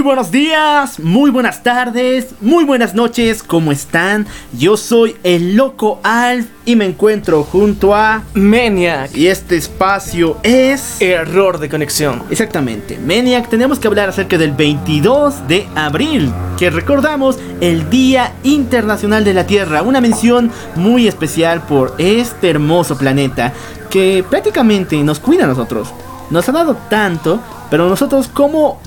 Muy 0.00 0.06
buenos 0.06 0.30
días, 0.30 0.98
muy 0.98 1.30
buenas 1.30 1.62
tardes, 1.62 2.28
muy 2.40 2.64
buenas 2.64 2.94
noches, 2.94 3.42
¿cómo 3.42 3.70
están? 3.70 4.26
Yo 4.58 4.78
soy 4.78 5.14
el 5.24 5.56
Loco 5.56 6.00
Alf 6.02 6.46
y 6.64 6.74
me 6.74 6.86
encuentro 6.86 7.42
junto 7.42 7.94
a 7.94 8.22
Maniac. 8.32 9.14
Y 9.14 9.26
este 9.26 9.58
espacio 9.58 10.38
es... 10.42 11.02
Error 11.02 11.58
de 11.58 11.68
conexión. 11.68 12.22
Exactamente, 12.30 12.98
Maniac, 12.98 13.50
tenemos 13.50 13.78
que 13.78 13.88
hablar 13.88 14.08
acerca 14.08 14.38
del 14.38 14.52
22 14.52 15.46
de 15.46 15.68
abril, 15.74 16.32
que 16.58 16.70
recordamos 16.70 17.38
el 17.60 17.90
Día 17.90 18.32
Internacional 18.42 19.22
de 19.22 19.34
la 19.34 19.46
Tierra, 19.46 19.82
una 19.82 20.00
mención 20.00 20.50
muy 20.76 21.08
especial 21.08 21.60
por 21.66 21.94
este 21.98 22.48
hermoso 22.48 22.96
planeta 22.96 23.52
que 23.90 24.24
prácticamente 24.30 24.96
nos 25.04 25.20
cuida 25.20 25.44
a 25.44 25.48
nosotros. 25.48 25.92
Nos 26.30 26.48
ha 26.48 26.52
dado 26.52 26.74
tanto, 26.88 27.38
pero 27.68 27.86
nosotros 27.86 28.28
como 28.28 28.80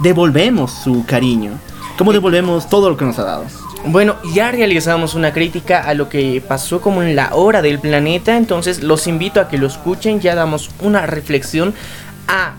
devolvemos 0.00 0.72
su 0.72 1.04
cariño? 1.06 1.52
¿Cómo 1.98 2.12
devolvemos 2.12 2.68
todo 2.68 2.90
lo 2.90 2.96
que 2.96 3.04
nos 3.04 3.18
ha 3.18 3.24
dado? 3.24 3.44
Bueno, 3.86 4.16
ya 4.32 4.50
realizamos 4.50 5.14
una 5.14 5.32
crítica 5.32 5.80
a 5.80 5.94
lo 5.94 6.08
que 6.08 6.42
pasó 6.46 6.80
como 6.80 7.02
en 7.02 7.14
la 7.14 7.34
hora 7.34 7.60
del 7.60 7.78
planeta, 7.78 8.36
entonces 8.36 8.82
los 8.82 9.06
invito 9.06 9.40
a 9.40 9.48
que 9.48 9.58
lo 9.58 9.66
escuchen, 9.66 10.20
ya 10.20 10.34
damos 10.34 10.70
una 10.80 11.06
reflexión 11.06 11.74
a 12.26 12.54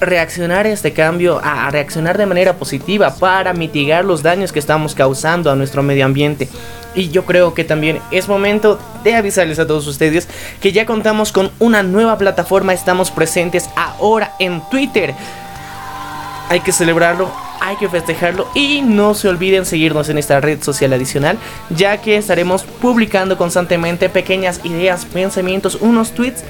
reaccionar 0.00 0.66
a 0.66 0.70
este 0.70 0.92
cambio, 0.92 1.40
a 1.42 1.68
reaccionar 1.70 2.16
de 2.16 2.26
manera 2.26 2.56
positiva 2.56 3.14
para 3.16 3.52
mitigar 3.52 4.04
los 4.04 4.22
daños 4.22 4.52
que 4.52 4.58
estamos 4.58 4.94
causando 4.94 5.50
a 5.50 5.56
nuestro 5.56 5.82
medio 5.82 6.06
ambiente. 6.06 6.48
Y 6.94 7.10
yo 7.10 7.24
creo 7.24 7.52
que 7.52 7.64
también 7.64 8.00
es 8.10 8.28
momento 8.28 8.78
de 9.04 9.14
avisarles 9.14 9.58
a 9.58 9.66
todos 9.66 9.86
ustedes 9.86 10.28
que 10.60 10.72
ya 10.72 10.86
contamos 10.86 11.32
con 11.32 11.50
una 11.58 11.82
nueva 11.82 12.16
plataforma, 12.16 12.72
estamos 12.72 13.10
presentes 13.10 13.68
ahora 13.76 14.34
en 14.38 14.62
Twitter 14.70 15.14
hay 16.50 16.60
que 16.60 16.72
celebrarlo, 16.72 17.30
hay 17.60 17.76
que 17.76 17.88
festejarlo 17.88 18.48
y 18.56 18.82
no 18.82 19.14
se 19.14 19.28
olviden 19.28 19.64
seguirnos 19.64 20.08
en 20.08 20.18
esta 20.18 20.40
red 20.40 20.60
social 20.60 20.92
adicional, 20.92 21.38
ya 21.70 22.02
que 22.02 22.16
estaremos 22.16 22.64
publicando 22.64 23.38
constantemente 23.38 24.08
pequeñas 24.08 24.60
ideas, 24.64 25.04
pensamientos, 25.04 25.78
unos 25.80 26.10
tweets 26.10 26.42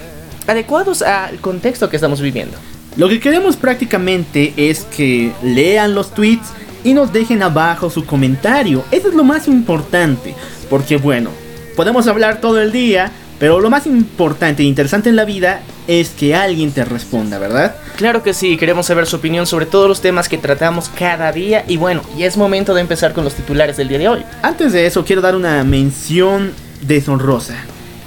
adecuados 0.47 1.03
al 1.03 1.39
contexto 1.41 1.91
que 1.91 1.97
estamos 1.97 2.23
viviendo. 2.23 2.57
Lo 2.97 3.11
que 3.11 3.21
queremos 3.21 3.57
prácticamente 3.57 4.55
es 4.57 4.85
que 4.85 5.33
lean 5.43 5.95
los 5.95 6.15
tweets 6.15 6.49
y 6.83 6.95
nos 6.95 7.13
dejen 7.13 7.43
abajo 7.43 7.91
su 7.91 8.07
comentario. 8.07 8.83
Eso 8.91 9.09
es 9.09 9.15
lo 9.15 9.23
más 9.23 9.49
importante, 9.49 10.35
porque 10.71 10.97
bueno, 10.97 11.29
podemos 11.77 12.07
hablar 12.07 12.41
todo 12.41 12.59
el 12.59 12.73
día, 12.73 13.13
pero 13.41 13.59
lo 13.59 13.71
más 13.71 13.87
importante 13.87 14.63
e 14.63 14.67
interesante 14.67 15.09
en 15.09 15.17
la 15.17 15.25
vida 15.25 15.63
es 15.89 16.11
que 16.11 16.35
alguien 16.35 16.73
te 16.73 16.85
responda, 16.85 17.39
¿verdad? 17.39 17.75
Claro 17.97 18.23
que 18.23 18.35
sí, 18.35 18.59
queremos 18.59 18.85
saber 18.85 19.07
su 19.07 19.17
opinión 19.17 19.47
sobre 19.47 19.65
todos 19.65 19.89
los 19.89 20.03
temas 20.03 20.29
que 20.29 20.37
tratamos 20.37 20.91
cada 20.91 21.33
día 21.33 21.65
y 21.67 21.79
bueno, 21.79 22.03
y 22.19 22.25
es 22.25 22.37
momento 22.37 22.75
de 22.75 22.83
empezar 22.83 23.15
con 23.15 23.25
los 23.25 23.35
titulares 23.35 23.79
del 23.79 23.89
día 23.89 23.99
de 23.99 24.09
hoy. 24.09 24.25
Antes 24.43 24.75
de 24.75 24.87
eso, 24.87 25.07
quiero 25.07 25.23
dar 25.23 25.35
una 25.35 25.65
mención 25.65 26.53
deshonrosa. 26.83 27.55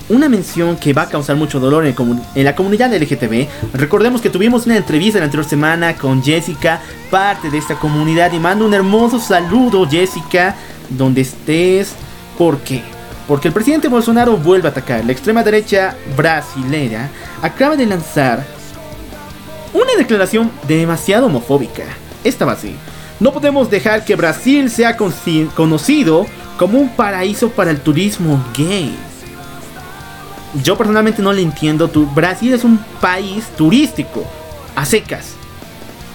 Una 0.07 0.29
mención 0.29 0.77
que 0.77 0.93
va 0.93 1.03
a 1.03 1.09
causar 1.09 1.35
mucho 1.35 1.59
dolor 1.59 1.88
en, 1.88 1.95
en, 2.35 2.43
la 2.43 2.55
comunidad 2.55 2.93
LGTB. 2.93 3.47
Recordemos 3.73 4.22
que 4.22 4.29
tuvimos 4.29 4.67
una 4.67 4.77
entrevista 4.77 5.17
la 5.17 5.25
anterior 5.25 5.49
semana 5.49 5.95
con 5.95 6.22
Jessica, 6.22 6.79
parte 7.09 7.49
de 7.49 7.57
esta 7.57 7.75
comunidad, 7.79 8.31
y 8.33 8.39
mando 8.39 8.66
un 8.66 8.73
hermoso 8.75 9.17
saludo, 9.17 9.89
Jessica, 9.89 10.55
donde 10.89 11.22
estés. 11.22 11.95
¿Por 12.38 12.59
qué? 12.59 12.92
Porque 13.28 13.47
el 13.47 13.53
presidente 13.53 13.88
Bolsonaro 13.88 14.38
vuelve 14.38 14.67
a 14.67 14.72
atacar. 14.72 15.03
La 15.06 15.11
extrema 15.11 15.44
derecha 15.44 15.95
brasilera 16.16 17.09
acaba 17.41 17.75
de 17.75 17.85
lanzar 17.85 18.44
una 19.73 19.95
declaración 19.97 20.51
demasiado 20.67 21.28
homofóbica. 21.28 21.84
Estaba 22.23 22.53
así. 22.53 22.75
No 23.19 23.31
podemos 23.31 23.69
dejar 23.69 24.03
que 24.03 24.16
Brasil 24.16 24.69
sea 24.69 24.97
conocido 24.97 26.25
como 26.57 26.79
un 26.79 26.89
paraíso 26.89 27.50
para 27.50 27.72
el 27.72 27.79
turismo 27.79 28.44
gay. 28.56 28.95
Yo 30.61 30.78
personalmente 30.78 31.22
no 31.22 31.34
le 31.34 31.41
entiendo. 31.41 31.90
Brasil 32.13 32.53
es 32.53 32.63
un 32.63 32.78
país 33.00 33.45
turístico, 33.57 34.25
a 34.75 34.85
secas. 34.85 35.34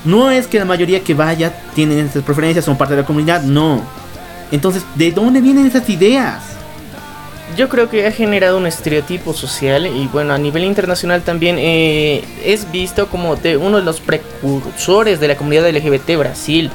No 0.05 0.31
es 0.31 0.47
que 0.47 0.59
la 0.59 0.65
mayoría 0.65 1.03
que 1.03 1.15
vaya 1.15 1.53
tienen 1.75 2.07
esas 2.07 2.23
preferencias, 2.23 2.65
son 2.65 2.79
parte 2.79 2.95
de 2.95 3.01
la 3.01 3.07
comunidad, 3.07 3.43
no. 3.43 3.83
Entonces, 4.53 4.85
¿de 4.95 5.11
dónde 5.11 5.41
vienen 5.41 5.67
esas 5.67 5.89
ideas? 5.91 6.58
Yo 7.57 7.69
creo 7.69 7.89
que 7.89 8.07
ha 8.07 8.13
generado 8.13 8.59
un 8.59 8.67
estereotipo 8.67 9.33
social 9.33 9.87
y 9.87 10.07
bueno, 10.09 10.33
a 10.35 10.39
nivel 10.39 10.65
internacional 10.65 11.23
también 11.23 11.57
eh, 11.59 12.25
es 12.45 12.71
visto 12.71 13.09
como 13.09 13.37
de 13.37 13.57
uno 13.57 13.79
de 13.79 13.85
los 13.85 14.01
precursores 14.01 15.21
de 15.21 15.29
la 15.29 15.37
comunidad 15.37 15.69
LGBT 15.69 16.17
Brasil. 16.17 16.71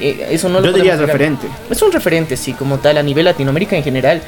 Eh, 0.00 0.28
eso 0.30 0.48
no 0.48 0.60
lo 0.60 0.66
yo 0.66 0.72
diría 0.72 0.96
referente. 0.96 1.48
Es 1.70 1.82
un 1.82 1.90
referente, 1.90 2.36
sí, 2.36 2.52
como 2.52 2.78
tal, 2.78 2.98
a 2.98 3.02
nivel 3.02 3.24
Latinoamérica 3.24 3.76
en 3.76 3.82
general, 3.82 4.22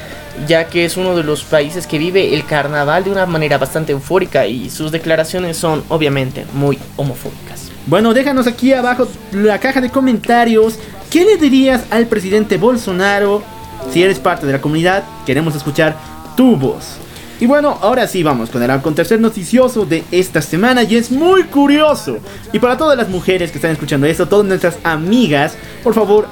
ya 0.46 0.64
que 0.64 0.84
es 0.84 0.96
uno 0.96 1.16
de 1.16 1.22
los 1.22 1.44
países 1.44 1.86
que 1.86 1.98
vive 1.98 2.34
el 2.34 2.44
carnaval 2.44 3.04
de 3.04 3.10
una 3.10 3.26
manera 3.26 3.58
bastante 3.58 3.92
eufórica 3.92 4.46
y 4.46 4.68
sus 4.68 4.90
declaraciones 4.90 5.56
son 5.56 5.84
obviamente 5.88 6.44
muy 6.54 6.78
homofóbicas. 6.96 7.70
Bueno, 7.86 8.12
déjanos 8.12 8.46
aquí 8.46 8.72
abajo 8.72 9.08
la 9.32 9.58
caja 9.58 9.80
de 9.80 9.90
comentarios. 9.90 10.78
¿Qué 11.10 11.24
le 11.24 11.36
dirías 11.36 11.82
al 11.90 12.06
presidente 12.06 12.56
Bolsonaro 12.56 13.42
si 13.92 14.02
eres 14.02 14.18
parte 14.18 14.46
de 14.46 14.52
la 14.52 14.60
comunidad, 14.60 15.04
queremos 15.26 15.54
escuchar 15.54 15.96
tu 16.36 16.56
voz. 16.56 16.96
Y 17.40 17.46
bueno, 17.46 17.78
ahora 17.80 18.06
sí 18.06 18.22
vamos 18.22 18.50
con 18.50 18.62
el 18.62 18.70
acontecer 18.70 19.18
noticioso 19.18 19.86
de 19.86 20.04
esta 20.10 20.42
semana 20.42 20.82
y 20.82 20.96
es 20.96 21.10
muy 21.10 21.44
curioso. 21.44 22.18
Y 22.52 22.58
para 22.58 22.76
todas 22.76 22.98
las 22.98 23.08
mujeres 23.08 23.50
que 23.50 23.56
están 23.56 23.70
escuchando 23.70 24.06
esto, 24.06 24.28
todas 24.28 24.44
nuestras 24.44 24.76
amigas, 24.84 25.54
por 25.82 25.94
favor, 25.94 26.26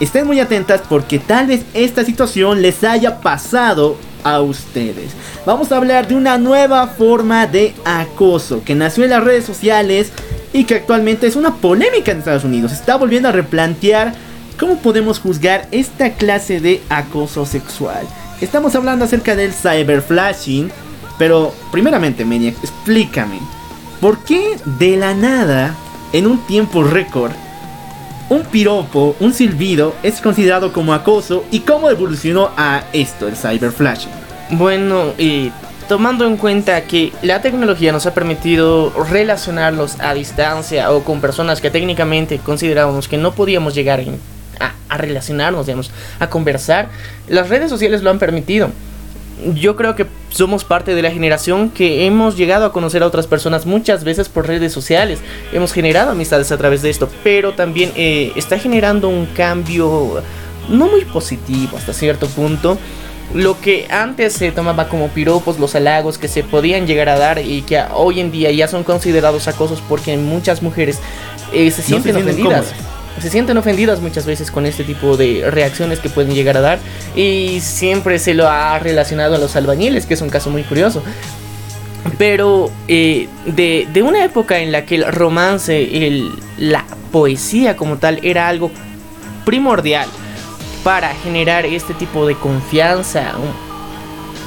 estén 0.00 0.26
muy 0.26 0.40
atentas 0.40 0.80
porque 0.88 1.18
tal 1.18 1.48
vez 1.48 1.62
esta 1.74 2.04
situación 2.04 2.62
les 2.62 2.82
haya 2.84 3.20
pasado 3.20 3.98
a 4.24 4.40
ustedes. 4.40 5.12
Vamos 5.44 5.70
a 5.72 5.76
hablar 5.76 6.08
de 6.08 6.14
una 6.14 6.38
nueva 6.38 6.86
forma 6.88 7.46
de 7.46 7.74
acoso 7.84 8.62
que 8.64 8.74
nació 8.74 9.04
en 9.04 9.10
las 9.10 9.24
redes 9.24 9.44
sociales 9.44 10.10
y 10.54 10.64
que 10.64 10.76
actualmente 10.76 11.26
es 11.26 11.36
una 11.36 11.56
polémica 11.56 12.12
en 12.12 12.18
Estados 12.18 12.44
Unidos. 12.44 12.72
está 12.72 12.96
volviendo 12.96 13.28
a 13.28 13.32
replantear 13.32 14.14
¿Cómo 14.60 14.76
podemos 14.76 15.18
juzgar 15.18 15.66
esta 15.70 16.12
clase 16.12 16.60
de 16.60 16.82
acoso 16.90 17.46
sexual? 17.46 18.06
Estamos 18.42 18.74
hablando 18.74 19.06
acerca 19.06 19.34
del 19.34 19.54
cyberflashing, 19.54 20.70
pero 21.18 21.54
primeramente, 21.72 22.26
Maniac, 22.26 22.56
explícame, 22.62 23.38
¿por 24.02 24.22
qué 24.22 24.58
de 24.78 24.98
la 24.98 25.14
nada, 25.14 25.74
en 26.12 26.26
un 26.26 26.46
tiempo 26.46 26.84
récord, 26.84 27.32
un 28.28 28.42
piropo, 28.42 29.16
un 29.18 29.32
silbido, 29.32 29.94
es 30.02 30.20
considerado 30.20 30.74
como 30.74 30.92
acoso 30.92 31.42
y 31.50 31.60
cómo 31.60 31.88
evolucionó 31.88 32.50
a 32.58 32.84
esto, 32.92 33.28
el 33.28 33.36
cyberflashing? 33.36 34.12
Bueno, 34.50 35.14
y 35.16 35.50
tomando 35.88 36.26
en 36.26 36.36
cuenta 36.36 36.82
que 36.82 37.14
la 37.22 37.40
tecnología 37.40 37.92
nos 37.92 38.04
ha 38.04 38.12
permitido 38.12 38.90
relacionarlos 39.08 39.98
a 40.00 40.12
distancia 40.12 40.92
o 40.92 41.02
con 41.02 41.22
personas 41.22 41.62
que 41.62 41.70
técnicamente 41.70 42.40
considerábamos 42.40 43.08
que 43.08 43.16
no 43.16 43.32
podíamos 43.32 43.74
llegar 43.74 44.00
en 44.00 44.20
a, 44.60 44.96
relacionarnos, 44.96 45.66
digamos, 45.66 45.90
a 46.18 46.28
conversar. 46.28 46.88
Las 47.28 47.48
redes 47.48 47.70
sociales 47.70 48.02
lo 48.02 48.10
han 48.10 48.18
permitido 48.18 48.70
yo 49.54 49.76
creo 49.76 49.96
que 49.96 50.06
somos 50.28 50.64
parte 50.64 50.94
de 50.94 51.02
la 51.02 51.10
generación 51.10 51.70
que 51.70 52.06
hemos 52.06 52.36
llegado 52.36 52.66
a 52.66 52.72
conocer 52.72 53.02
a 53.02 53.06
otras 53.06 53.26
personas 53.26 53.66
muchas 53.66 54.04
veces 54.04 54.28
por 54.28 54.46
redes 54.46 54.72
sociales. 54.72 55.20
Hemos 55.52 55.72
generado 55.72 56.10
amistades 56.10 56.52
a 56.52 56.58
través 56.58 56.82
de 56.82 56.90
esto, 56.90 57.08
pero 57.24 57.54
también 57.54 57.92
eh, 57.96 58.32
está 58.36 58.58
generando 58.58 59.08
un 59.08 59.26
cambio 59.26 60.22
no 60.68 60.88
muy 60.88 61.04
positivo 61.04 61.76
hasta 61.76 61.92
cierto 61.92 62.26
punto. 62.28 62.78
Lo 63.34 63.60
que 63.60 63.86
antes 63.90 64.32
se 64.32 64.50
tomaba 64.50 64.88
como 64.88 65.08
piropos, 65.08 65.58
los 65.58 65.74
halagos 65.76 66.18
que 66.18 66.26
se 66.26 66.42
podían 66.42 66.86
llegar 66.86 67.08
a 67.08 67.16
dar 67.16 67.38
y 67.38 67.62
que 67.62 67.80
hoy 67.94 68.18
en 68.18 68.32
día 68.32 68.50
ya 68.50 68.66
son 68.66 68.82
considerados 68.82 69.46
acosos 69.46 69.80
porque 69.88 70.16
muchas 70.16 70.62
mujeres 70.62 70.98
eh, 71.52 71.70
se 71.70 71.82
sienten 71.82 72.16
ofendidas 72.16 72.74
se 73.18 73.30
sienten 73.30 73.56
ofendidas 73.56 74.00
muchas 74.00 74.26
veces 74.26 74.50
con 74.50 74.66
este 74.66 74.84
tipo 74.84 75.16
de 75.16 75.50
reacciones 75.50 75.98
que 75.98 76.08
pueden 76.08 76.34
llegar 76.34 76.56
a 76.56 76.60
dar 76.60 76.78
y 77.16 77.60
siempre 77.60 78.18
se 78.18 78.34
lo 78.34 78.48
ha 78.48 78.78
relacionado 78.78 79.34
a 79.34 79.38
los 79.38 79.56
albañiles, 79.56 80.06
que 80.06 80.14
es 80.14 80.20
un 80.20 80.30
caso 80.30 80.50
muy 80.50 80.62
curioso. 80.62 81.02
Pero 82.16 82.70
eh, 82.88 83.28
de, 83.46 84.02
una 84.02 84.24
época 84.24 84.58
en 84.58 84.72
la 84.72 84.84
que 84.84 84.96
el 84.96 85.12
romance, 85.12 86.06
el, 86.06 86.30
la 86.56 86.84
poesía 87.12 87.76
como 87.76 87.98
tal 87.98 88.20
era 88.22 88.48
algo 88.48 88.70
primordial 89.44 90.08
para 90.82 91.14
generar 91.14 91.66
este 91.66 91.92
tipo 91.92 92.26
de 92.26 92.34
confianza, 92.36 93.34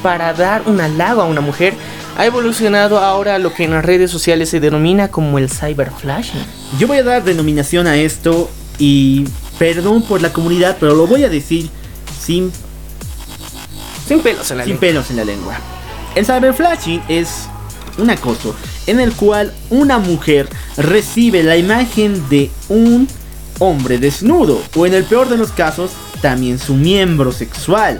para 0.03 0.33
dar 0.33 0.63
un 0.67 0.79
halago 0.81 1.21
a 1.21 1.25
una 1.25 1.41
mujer, 1.41 1.73
ha 2.17 2.25
evolucionado 2.25 2.99
ahora 2.99 3.39
lo 3.39 3.53
que 3.53 3.63
en 3.63 3.71
las 3.71 3.83
redes 3.83 4.11
sociales 4.11 4.49
se 4.49 4.59
denomina 4.59 5.07
como 5.07 5.39
el 5.39 5.49
cyberflashing. 5.49 6.45
Yo 6.77 6.87
voy 6.87 6.97
a 6.97 7.03
dar 7.03 7.23
denominación 7.23 7.87
a 7.87 7.95
esto 7.95 8.51
y 8.77 9.25
perdón 9.57 10.03
por 10.03 10.21
la 10.21 10.31
comunidad, 10.31 10.77
pero 10.79 10.93
lo 10.93 11.07
voy 11.07 11.23
a 11.23 11.29
decir 11.29 11.69
sin 12.19 12.51
sin 14.07 14.19
pelos 14.19 14.51
en 14.51 14.57
la 14.57 14.65
sin 14.65 14.77
pelos 14.77 15.09
en 15.09 15.15
la 15.15 15.25
lengua. 15.25 15.57
El 16.13 16.25
cyberflashing 16.25 17.01
es 17.07 17.47
un 17.97 18.09
acoso 18.09 18.55
en 18.85 18.99
el 18.99 19.13
cual 19.13 19.53
una 19.69 19.97
mujer 19.97 20.49
recibe 20.77 21.43
la 21.43 21.57
imagen 21.57 22.27
de 22.29 22.51
un 22.69 23.07
hombre 23.59 23.97
desnudo 23.97 24.61
o 24.75 24.85
en 24.85 24.93
el 24.93 25.05
peor 25.05 25.29
de 25.29 25.37
los 25.37 25.51
casos 25.51 25.91
también 26.21 26.59
su 26.59 26.75
miembro 26.75 27.31
sexual. 27.31 27.99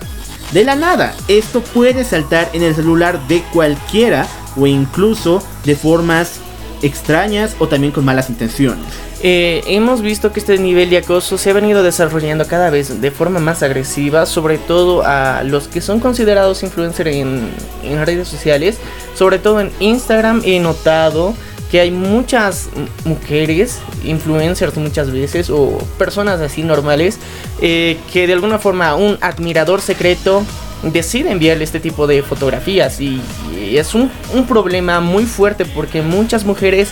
De 0.54 0.64
la 0.64 0.76
nada, 0.76 1.16
esto 1.28 1.62
puede 1.62 2.04
saltar 2.04 2.48
en 2.54 2.62
el 2.62 2.76
celular 2.76 3.28
de 3.28 3.42
cualquiera 3.52 4.28
o 4.56 4.68
incluso 4.68 5.42
de 5.66 5.76
formas 5.76 6.42
extrañas 6.84 7.56
o 7.58 7.68
también 7.68 7.92
con 7.92 8.06
malas 8.06 8.30
intenciones. 8.30 8.86
Eh, 9.24 9.64
hemos 9.66 10.04
visto 10.04 10.32
que 10.32 10.40
este 10.40 10.60
nivel 10.60 10.92
de 10.92 10.98
acoso 10.98 11.40
se 11.40 11.50
ha 11.50 11.54
venido 11.54 11.82
desarrollando 11.82 12.46
cada 12.46 12.70
vez 12.70 13.02
de 13.02 13.10
forma 13.10 13.40
más 13.40 13.64
agresiva, 13.64 14.28
sobre 14.28 14.60
todo 14.60 15.02
a 15.04 15.42
los 15.42 15.68
que 15.68 15.82
son 15.82 16.00
considerados 16.00 16.62
influencers 16.62 17.16
en, 17.16 17.50
en 17.82 18.06
redes 18.06 18.28
sociales, 18.28 18.78
sobre 19.16 19.40
todo 19.40 19.60
en 19.60 19.72
Instagram 19.80 20.44
he 20.46 20.60
notado 20.60 21.34
que 21.74 21.82
hay 21.82 21.90
muchas 21.90 22.70
mujeres, 23.04 23.80
influencers 24.04 24.78
muchas 24.78 25.10
veces, 25.10 25.50
o 25.50 25.80
personas 25.98 26.40
así 26.40 26.62
normales, 26.62 27.18
eh, 27.64 27.98
que 28.14 28.28
de 28.28 28.34
alguna 28.34 28.60
forma 28.60 28.94
un 28.94 29.18
admirador 29.22 29.82
secreto 29.82 30.46
decide 30.84 31.32
enviarle 31.32 31.64
este 31.64 31.80
tipo 31.80 32.06
de 32.06 32.22
fotografías 32.22 33.02
y, 33.02 33.20
es 33.60 33.96
un, 33.96 34.12
un, 34.36 34.46
problema 34.46 35.00
muy 35.00 35.26
fuerte 35.26 35.66
porque 35.66 36.04
muchas 36.04 36.46
mujeres 36.46 36.92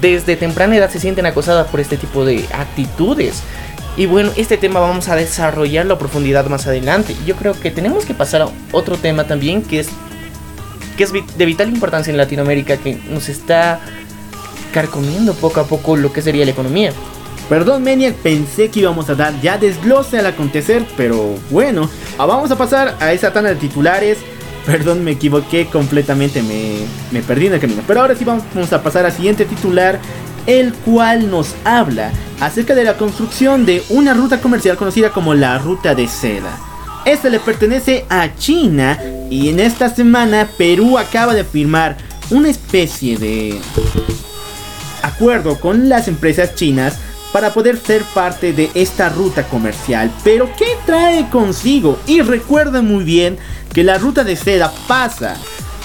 desde 0.00 0.36
temprana 0.36 0.74
edad 0.74 0.88
se 0.88 1.00
sienten 1.00 1.26
acosadas 1.26 1.68
por 1.68 1.80
este 1.80 1.98
tipo 1.98 2.24
de 2.24 2.46
actitudes. 2.54 3.42
Y 3.98 4.06
bueno, 4.06 4.30
este 4.36 4.56
tema 4.56 4.80
vamos 4.80 5.10
a 5.10 5.16
desarrollarlo 5.16 5.92
a 5.92 5.98
profundidad 5.98 6.46
más 6.46 6.66
adelante. 6.66 7.14
Yo 7.26 7.36
creo 7.36 7.52
que 7.60 7.70
tenemos 7.70 8.06
que 8.06 8.14
pasar 8.14 8.40
a 8.40 8.48
otro 8.72 8.96
tema 8.96 9.26
también 9.26 9.60
que 9.60 9.80
es 9.80 9.90
que 10.96 11.04
es 11.04 11.12
de 11.12 11.44
vital 11.44 11.68
importancia 11.68 12.10
en 12.10 12.16
Latinoamérica 12.16 12.76
que 12.76 12.96
nos 13.10 13.28
está 13.28 13.80
carcomiendo 14.74 15.32
poco 15.34 15.60
a 15.60 15.64
poco 15.64 15.96
lo 15.96 16.12
que 16.12 16.20
sería 16.20 16.44
la 16.44 16.50
economía. 16.50 16.92
Perdón, 17.48 17.84
Maniac, 17.84 18.14
pensé 18.16 18.70
que 18.70 18.80
íbamos 18.80 19.08
a 19.08 19.14
dar 19.14 19.40
ya 19.40 19.56
desglose 19.56 20.18
al 20.18 20.26
acontecer, 20.26 20.84
pero 20.96 21.36
bueno, 21.50 21.88
ah, 22.18 22.26
vamos 22.26 22.50
a 22.50 22.58
pasar 22.58 22.96
a 23.00 23.12
esa 23.12 23.32
tanda 23.32 23.50
de 23.50 23.56
titulares 23.56 24.18
Perdón, 24.66 25.04
me 25.04 25.10
equivoqué 25.10 25.66
completamente, 25.66 26.42
me, 26.42 27.20
perdí 27.22 27.46
en 27.46 27.54
el 27.54 27.60
camino. 27.60 27.82
Pero 27.86 28.00
ahora 28.00 28.14
sí 28.14 28.24
vamos, 28.24 28.72
a 28.72 28.82
pasar 28.82 29.04
al 29.04 29.12
siguiente 29.12 29.44
titular, 29.44 30.00
el 30.46 30.72
cual 30.72 31.30
nos 31.30 31.54
habla 31.64 32.12
acerca 32.40 32.74
de 32.74 32.84
la 32.84 32.96
construcción 32.96 33.66
de 33.66 33.82
una 33.90 34.14
ruta 34.14 34.40
comercial 34.40 34.76
conocida 34.76 35.10
como 35.10 35.34
la 35.34 35.58
Ruta 35.58 35.94
de 35.94 36.08
Seda. 36.08 36.58
Esta 37.04 37.28
le 37.28 37.40
pertenece 37.40 38.06
a 38.08 38.34
China 38.36 38.98
y 39.28 39.50
en 39.50 39.60
esta 39.60 39.94
semana 39.94 40.48
Perú 40.56 40.96
acaba 40.96 41.34
de 41.34 41.44
firmar 41.44 41.98
una 42.30 42.48
especie 42.48 43.18
de 43.18 43.60
acuerdo 45.04 45.60
con 45.60 45.88
las 45.88 46.08
empresas 46.08 46.54
chinas 46.54 46.98
para 47.32 47.52
poder 47.52 47.78
ser 47.78 48.02
parte 48.14 48.52
de 48.52 48.70
esta 48.74 49.08
ruta 49.08 49.42
comercial. 49.48 50.10
Pero 50.22 50.48
¿qué 50.56 50.66
trae 50.86 51.28
consigo? 51.30 51.98
Y 52.06 52.20
recuerden 52.20 52.86
muy 52.86 53.02
bien 53.02 53.38
que 53.72 53.82
la 53.82 53.98
ruta 53.98 54.22
de 54.22 54.36
seda 54.36 54.72
pasa 54.86 55.36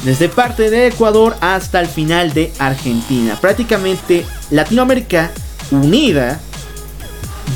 desde 0.03 0.29
parte 0.29 0.69
de 0.69 0.87
Ecuador 0.87 1.35
hasta 1.41 1.79
el 1.81 1.87
final 1.87 2.33
de 2.33 2.53
Argentina. 2.59 3.35
Prácticamente 3.41 4.25
Latinoamérica 4.51 5.31
unida 5.71 6.39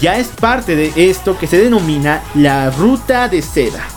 ya 0.01 0.18
es 0.18 0.27
parte 0.27 0.75
de 0.75 0.92
esto 0.95 1.38
que 1.38 1.48
se 1.48 1.57
denomina 1.57 2.24
la 2.33 2.71
ruta 2.71 3.27
de 3.30 3.42
seda. 3.42 3.93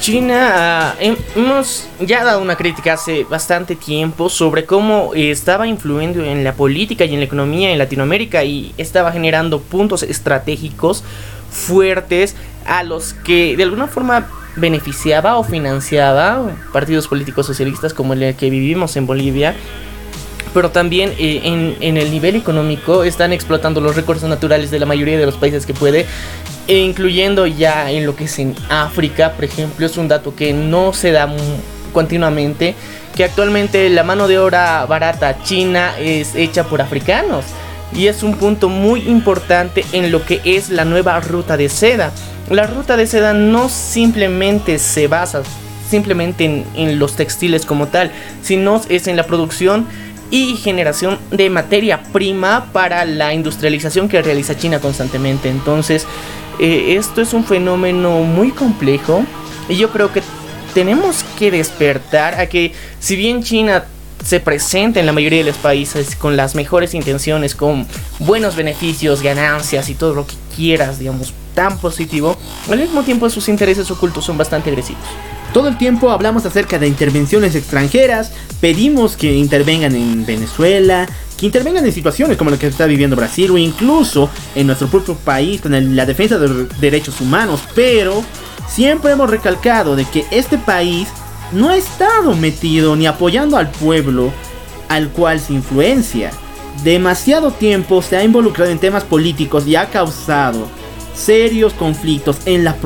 China, 0.00 0.52
ah, 0.54 0.94
hemos 1.36 1.86
ya 2.00 2.24
dado 2.24 2.40
una 2.40 2.56
crítica 2.56 2.94
hace 2.94 3.24
bastante 3.24 3.76
tiempo 3.76 4.30
sobre 4.30 4.64
cómo 4.64 5.12
estaba 5.14 5.66
influyendo 5.66 6.24
en 6.24 6.42
la 6.42 6.54
política 6.54 7.04
y 7.04 7.12
en 7.12 7.20
la 7.20 7.26
economía 7.26 7.70
en 7.70 7.76
Latinoamérica 7.76 8.42
y 8.42 8.74
estaba 8.78 9.12
generando 9.12 9.60
puntos 9.60 10.02
estratégicos 10.02 11.04
fuertes 11.50 12.34
a 12.64 12.82
los 12.82 13.12
que 13.12 13.58
de 13.58 13.62
alguna 13.62 13.88
forma 13.88 14.26
beneficiaba 14.56 15.36
o 15.36 15.44
financiaba 15.44 16.56
partidos 16.72 17.06
políticos 17.06 17.46
socialistas 17.46 17.92
como 17.92 18.14
el 18.14 18.34
que 18.36 18.48
vivimos 18.48 18.96
en 18.96 19.06
Bolivia. 19.06 19.54
Pero 20.54 20.70
también 20.70 21.12
eh, 21.18 21.42
en, 21.44 21.96
el 21.96 22.10
nivel 22.10 22.36
económico 22.36 23.04
están 23.04 23.32
explotando 23.32 23.82
los 23.82 23.94
recursos 23.94 24.28
naturales 24.28 24.70
de 24.70 24.80
la 24.80 24.86
mayoría 24.86 25.18
de 25.18 25.26
los 25.26 25.36
países 25.36 25.66
que 25.66 25.74
puede, 25.74 26.06
e 26.70 26.78
incluyendo 26.78 27.46
ya 27.46 27.90
en 27.90 28.06
lo 28.06 28.16
que 28.16 28.24
es 28.24 28.38
en 28.38 28.54
África, 28.70 29.32
por 29.32 29.44
ejemplo, 29.44 29.84
es 29.84 29.98
un 29.98 30.08
dato 30.08 30.34
que 30.34 30.54
no 30.54 30.94
se 30.94 31.10
da 31.10 31.28
continuamente, 31.92 32.74
que 33.14 33.24
actualmente 33.24 33.90
la 33.90 34.04
mano 34.04 34.26
de 34.26 34.38
obra 34.38 34.86
barata 34.86 35.42
china 35.42 35.92
es 35.98 36.34
hecha 36.34 36.64
por 36.64 36.80
africanos. 36.80 37.44
Y 37.92 38.06
es 38.06 38.22
un 38.22 38.36
punto 38.36 38.68
muy 38.68 39.00
importante 39.08 39.84
en 39.92 40.12
lo 40.12 40.24
que 40.24 40.40
es 40.44 40.70
la 40.70 40.84
nueva 40.84 41.18
ruta 41.20 41.56
de 41.56 41.68
seda 41.68 42.12
la 42.50 42.66
ruta 42.66 42.96
de 42.96 43.06
seda 43.06 43.32
no 43.32 43.68
simplemente 43.68 44.80
se 44.80 45.06
basa 45.06 45.42
simplemente 45.88 46.64
en, 46.74 46.98
los 46.98 47.14
textiles 47.14 47.64
como 47.64 47.86
tal, 47.86 48.10
sino 48.42 48.80
es 48.88 49.06
en 49.06 49.16
la 49.16 49.24
producción 49.24 49.86
y 50.32 50.56
generación 50.56 51.18
de 51.30 51.48
materia 51.48 52.02
prima 52.12 52.66
para 52.72 53.04
la 53.04 53.34
industrialización 53.34 54.08
que 54.08 54.22
realiza 54.22 54.56
China 54.56 54.80
constantemente. 54.80 55.48
Entonces, 55.48 56.06
eh, 56.62 56.96
esto 56.96 57.22
es 57.22 57.32
un 57.32 57.42
fenómeno 57.42 58.20
muy 58.20 58.50
complejo 58.50 59.24
y 59.66 59.76
yo 59.76 59.90
creo 59.90 60.12
que 60.12 60.22
tenemos 60.74 61.24
que 61.38 61.50
despertar 61.50 62.34
a 62.38 62.50
que 62.50 62.74
si 62.98 63.16
bien 63.16 63.42
China 63.42 63.84
se 64.22 64.40
presenta 64.40 65.00
en 65.00 65.06
la 65.06 65.12
mayoría 65.12 65.38
de 65.38 65.46
los 65.46 65.56
países 65.56 66.14
con 66.14 66.36
las 66.36 66.54
mejores 66.54 66.92
intenciones, 66.92 67.54
con 67.54 67.86
buenos 68.18 68.56
beneficios, 68.56 69.22
ganancias 69.22 69.88
y 69.88 69.94
todo 69.94 70.14
lo 70.14 70.26
que 70.26 70.34
quieras, 70.54 70.98
digamos, 70.98 71.32
tan 71.54 71.78
positivo, 71.78 72.36
al 72.70 72.78
mismo 72.78 73.04
tiempo 73.04 73.30
sus 73.30 73.48
intereses 73.48 73.90
ocultos 73.90 74.26
son 74.26 74.36
bastante 74.36 74.68
agresivos. 74.68 75.02
Todo 75.54 75.68
el 75.68 75.78
tiempo 75.78 76.10
hablamos 76.10 76.44
acerca 76.44 76.78
de 76.78 76.86
intervenciones 76.86 77.54
extranjeras, 77.54 78.32
pedimos 78.60 79.16
que 79.16 79.34
intervengan 79.34 79.96
en 79.96 80.26
Venezuela, 80.26 81.08
que 81.40 81.46
intervengan 81.46 81.86
en 81.86 81.92
situaciones 81.92 82.36
como 82.36 82.50
la 82.50 82.58
que 82.58 82.66
está 82.66 82.84
viviendo 82.84 83.16
Brasil 83.16 83.50
o 83.50 83.56
incluso 83.56 84.28
en 84.54 84.66
nuestro 84.66 84.88
propio 84.88 85.14
país 85.14 85.62
con 85.62 85.96
la 85.96 86.04
defensa 86.04 86.38
de 86.38 86.66
derechos 86.78 87.18
humanos, 87.22 87.62
pero 87.74 88.22
siempre 88.68 89.12
hemos 89.12 89.30
recalcado 89.30 89.96
de 89.96 90.04
que 90.04 90.26
este 90.30 90.58
país 90.58 91.08
no 91.52 91.70
ha 91.70 91.78
estado 91.78 92.34
metido 92.34 92.94
ni 92.94 93.06
apoyando 93.06 93.56
al 93.56 93.70
pueblo 93.70 94.30
al 94.90 95.08
cual 95.08 95.40
se 95.40 95.54
influencia. 95.54 96.30
Demasiado 96.84 97.52
tiempo 97.52 98.02
se 98.02 98.18
ha 98.18 98.22
involucrado 98.22 98.70
en 98.70 98.78
temas 98.78 99.04
políticos 99.04 99.66
y 99.66 99.76
ha 99.76 99.88
causado 99.88 100.68
serios 101.14 101.72
conflictos 101.72 102.36
en 102.44 102.64
la 102.64 102.76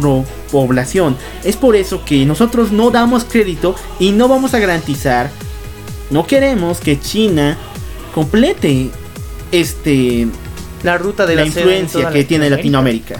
población. 0.53 1.17
Es 1.43 1.57
por 1.57 1.75
eso 1.75 2.05
que 2.05 2.25
nosotros 2.25 2.71
no 2.71 2.93
damos 2.93 3.25
crédito 3.25 3.75
y 3.99 4.13
no 4.13 4.29
vamos 4.29 4.55
a 4.55 4.61
garantizar, 4.61 5.29
no 6.11 6.25
queremos 6.25 6.79
que 6.79 7.01
China 7.01 7.59
complete 8.15 8.91
este 9.51 10.29
la 10.85 10.97
ruta 10.99 11.27
de 11.27 11.35
la, 11.35 11.45
influencia 11.45 12.11
que 12.11 12.25
tiene 12.25 12.49
Latinoamérica. 12.49 13.17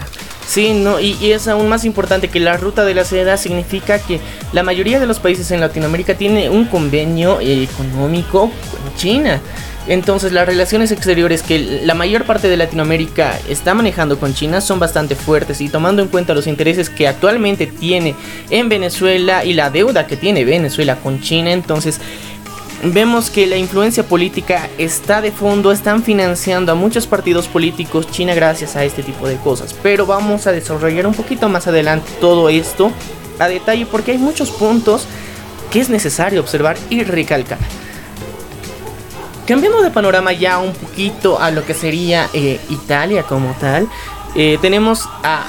Sí, 0.47 0.73
no, 0.73 0.99
y, 0.99 1.17
y, 1.19 1.31
es 1.31 1.47
aún 1.47 1.67
más 1.67 1.83
importante 1.83 2.27
que 2.27 2.39
la 2.39 2.55
ruta 2.55 2.85
de 2.85 2.93
la 2.93 3.03
seda 3.03 3.35
significa 3.35 3.97
que 3.97 4.19
la 4.53 4.61
mayoría 4.61 4.99
de 4.99 5.07
los 5.07 5.19
países 5.19 5.49
en 5.49 5.59
Latinoamérica 5.59 6.13
tiene 6.13 6.51
un 6.51 6.65
convenio 6.65 7.39
económico 7.41 8.51
con 8.51 8.95
China. 8.95 9.41
Entonces 9.87 10.31
las 10.31 10.47
relaciones 10.47 10.91
exteriores 10.91 11.43
que 11.43 11.59
la 11.83 11.93
mayor 11.93 12.25
parte 12.25 12.47
de 12.47 12.57
Latinoamérica 12.57 13.37
está 13.47 13.75
manejando 13.75 14.19
con 14.19 14.33
China 14.33 14.59
son 14.59 14.79
bastante 14.79 15.15
fuertes 15.15 15.61
y 15.61 15.69
tomando 15.69 16.01
en 16.01 16.07
cuenta 16.07 16.33
los 16.33 16.47
intereses 16.47 16.89
que 16.89 17.07
actualmente 17.07 17.67
tiene 17.67 18.15
en 18.49 18.67
Venezuela 18.67 19.45
y 19.45 19.53
la 19.53 19.69
deuda 19.69 20.07
que 20.07 20.17
tiene 20.17 20.43
Venezuela 20.43 20.95
con 20.95 21.21
China, 21.21 21.51
entonces 21.51 21.99
vemos 22.93 23.29
que 23.29 23.47
la 23.47 23.57
influencia 23.57 24.07
política 24.07 24.69
está 24.77 25.21
de 25.21 25.31
fondo, 25.31 25.71
están 25.71 26.03
financiando 26.03 26.71
a 26.71 26.75
muchos 26.75 27.07
partidos 27.07 27.47
políticos 27.47 28.07
China 28.11 28.33
gracias 28.33 28.75
a 28.75 28.83
este 28.83 29.03
tipo 29.03 29.27
de 29.27 29.37
cosas. 29.37 29.75
Pero 29.81 30.05
vamos 30.05 30.47
a 30.47 30.51
desarrollar 30.51 31.07
un 31.07 31.13
poquito 31.13 31.49
más 31.49 31.67
adelante 31.67 32.11
todo 32.19 32.49
esto 32.49 32.91
a 33.39 33.47
detalle 33.47 33.85
porque 33.85 34.11
hay 34.11 34.17
muchos 34.17 34.51
puntos 34.51 35.05
que 35.71 35.79
es 35.79 35.89
necesario 35.89 36.39
observar 36.41 36.77
y 36.89 37.03
recalcar. 37.03 37.59
Cambiando 39.45 39.81
de 39.81 39.91
panorama 39.91 40.33
ya 40.33 40.57
un 40.57 40.73
poquito 40.73 41.39
a 41.39 41.51
lo 41.51 41.65
que 41.65 41.73
sería 41.73 42.29
eh, 42.33 42.59
Italia 42.69 43.23
como 43.23 43.53
tal, 43.59 43.87
eh, 44.35 44.57
tenemos 44.61 45.07
a 45.23 45.43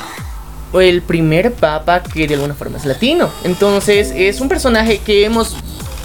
el 0.75 1.01
primer 1.01 1.55
papa 1.55 2.03
que 2.03 2.27
de 2.27 2.35
alguna 2.35 2.55
forma 2.55 2.79
es 2.79 2.85
latino. 2.85 3.31
Entonces 3.45 4.13
es 4.15 4.41
un 4.41 4.49
personaje 4.49 4.99
que 4.99 5.25
hemos 5.25 5.57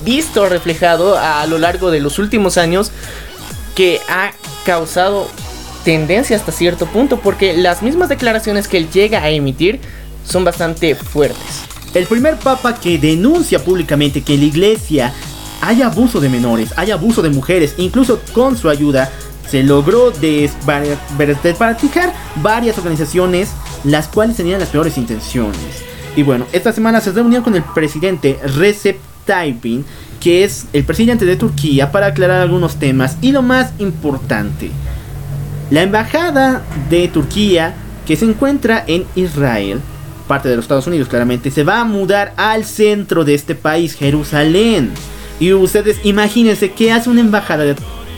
visto 0.04 0.48
reflejado 0.48 1.18
a 1.18 1.46
lo 1.48 1.58
largo 1.58 1.92
de 1.92 2.00
los 2.00 2.20
últimos 2.20 2.58
años 2.58 2.92
que 3.76 4.00
ha 4.10 4.32
causado 4.66 5.28
tendencia 5.84 6.36
hasta 6.36 6.52
cierto 6.52 6.86
punto 6.86 7.20
porque 7.20 7.58
las 7.58 7.82
mismas 7.82 8.10
declaraciones 8.10 8.68
que 8.68 8.78
él 8.78 8.90
llega 8.92 9.24
a 9.24 9.30
emitir 9.30 9.80
son 10.26 10.44
bastante 10.44 10.96
fuertes. 10.96 11.64
El 11.94 12.06
primer 12.06 12.38
papa 12.38 12.76
que 12.76 12.98
denuncia 12.98 13.64
públicamente 13.64 14.22
que 14.22 14.38
la 14.38 14.46
iglesia 14.46 15.14
hay 15.62 15.82
abuso 15.82 16.20
de 16.20 16.30
menores, 16.30 16.74
hay 16.78 16.92
abuso 16.92 17.22
de 17.22 17.30
mujeres, 17.30 17.76
incluso 17.78 18.22
con 18.34 18.58
su 18.58 18.70
ayuda 18.70 19.12
se 19.50 19.64
logró 19.64 20.12
desparatijar 20.12 22.14
varias 22.38 22.78
organizaciones 22.78 23.50
las 23.84 24.08
cuales 24.08 24.38
tenían 24.38 24.60
las 24.60 24.70
peores 24.70 24.98
intenciones. 24.98 25.60
Y 26.16 26.24
bueno, 26.24 26.46
esta 26.54 26.72
semana 26.72 27.02
se 27.02 27.12
reunió 27.12 27.44
con 27.44 27.56
el 27.56 27.64
presidente 27.64 28.40
Recep 28.44 28.98
Tayyip, 29.26 29.86
que 30.20 30.44
es 30.44 30.68
el 30.74 30.84
presidente 30.84 31.26
de 31.26 31.36
Turquía, 31.36 31.92
para 31.92 32.08
aclarar 32.08 32.42
algunos 32.42 32.76
temas 32.78 33.18
y 33.22 33.32
lo 33.32 33.42
más 33.42 33.74
importante, 33.80 34.72
la 35.70 35.84
embajada 35.84 36.64
de 36.90 37.08
Turquía 37.08 37.76
que 38.06 38.16
se 38.16 38.26
encuentra 38.26 38.84
en 38.88 39.06
Israel, 39.16 39.80
parte 40.28 40.50
de 40.50 40.56
los 40.56 40.66
Estados 40.66 40.88
Unidos 40.88 41.08
claramente, 41.08 41.52
se 41.52 41.64
va 41.64 41.80
a 41.80 41.86
mudar 41.86 42.34
al 42.38 42.66
centro 42.66 43.24
de 43.24 43.34
este 43.34 43.56
país, 43.56 43.96
Jerusalén. 43.96 44.92
Y 45.40 45.54
ustedes 45.54 45.98
imagínense 46.04 46.72
que 46.72 46.92
hace 46.92 47.10
una 47.10 47.22
embajada, 47.22 47.76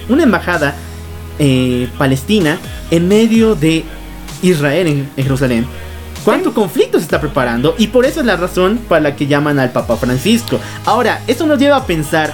una 0.10 0.24
embajada 0.24 0.76
eh, 1.40 1.88
palestina 1.98 2.58
en 2.92 3.08
medio 3.08 3.56
de 3.56 3.84
Israel 4.42 4.88
en, 4.88 5.10
Jerusalén. 5.16 5.66
¿Cuánto 6.24 6.54
conflicto 6.54 6.98
se 6.98 7.04
está 7.04 7.20
preparando? 7.20 7.76
Y 7.78 7.88
por 7.88 8.06
eso 8.06 8.22
es 8.22 8.26
la 8.26 8.38
razón 8.38 8.80
para 8.88 9.02
la 9.02 9.16
que 9.16 9.28
llaman 9.28 9.60
al 9.60 9.72
Papa 9.72 9.98
Francisco. 9.98 10.60
Ahora, 10.86 11.22
eso 11.28 11.46
nos 11.46 11.60
lleva 11.60 11.78
a 11.78 11.86
pensar 11.86 12.34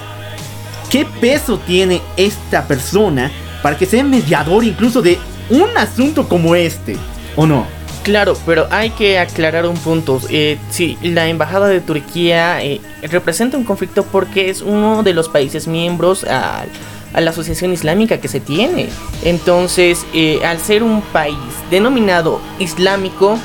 qué 0.92 1.08
peso 1.20 1.58
tiene 1.60 2.02
esta 2.16 2.68
persona 2.68 3.32
para 3.64 3.78
que 3.78 3.88
sea 3.88 4.04
mediador 4.04 4.64
incluso 4.64 5.02
de 5.02 5.18
un 5.50 5.76
asunto 5.76 6.28
como 6.28 6.54
este, 6.56 6.98
¿o 7.36 7.48
no? 7.48 7.66
Claro, 8.04 8.38
pero 8.46 8.68
hay 8.70 8.92
que 8.92 9.20
aclarar 9.20 9.66
un 9.66 9.76
punto. 9.76 10.22
Eh, 10.30 10.58
sí, 10.70 10.98
la 11.02 11.28
embajada 11.28 11.68
de 11.68 11.82
Turquía 11.82 12.64
eh, 12.64 12.82
representa 13.04 13.58
un 13.58 13.64
conflicto 13.64 14.04
porque 14.04 14.50
es 14.50 14.62
uno 14.62 15.04
de 15.04 15.14
los 15.14 15.30
países 15.30 15.68
miembros 15.68 16.24
a, 16.24 16.66
la 17.14 17.32
asociación 17.32 17.74
islámica 17.74 18.20
que 18.20 18.28
se 18.28 18.40
tiene. 18.40 18.88
Entonces, 19.24 20.06
eh, 20.14 20.40
al 20.46 20.60
ser 20.60 20.84
un 20.84 21.02
país 21.02 21.36
denominado 21.70 22.40
islámico, 22.60 23.38